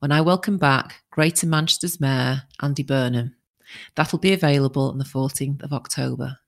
when 0.00 0.10
I 0.10 0.22
welcome 0.22 0.58
back 0.58 1.04
Greater 1.12 1.46
Manchester's 1.46 2.00
Mayor, 2.00 2.42
Andy 2.60 2.82
Burnham. 2.82 3.36
That'll 3.94 4.18
be 4.18 4.32
available 4.32 4.90
on 4.90 4.98
the 4.98 5.04
14th 5.04 5.62
of 5.62 5.72
October. 5.72 6.38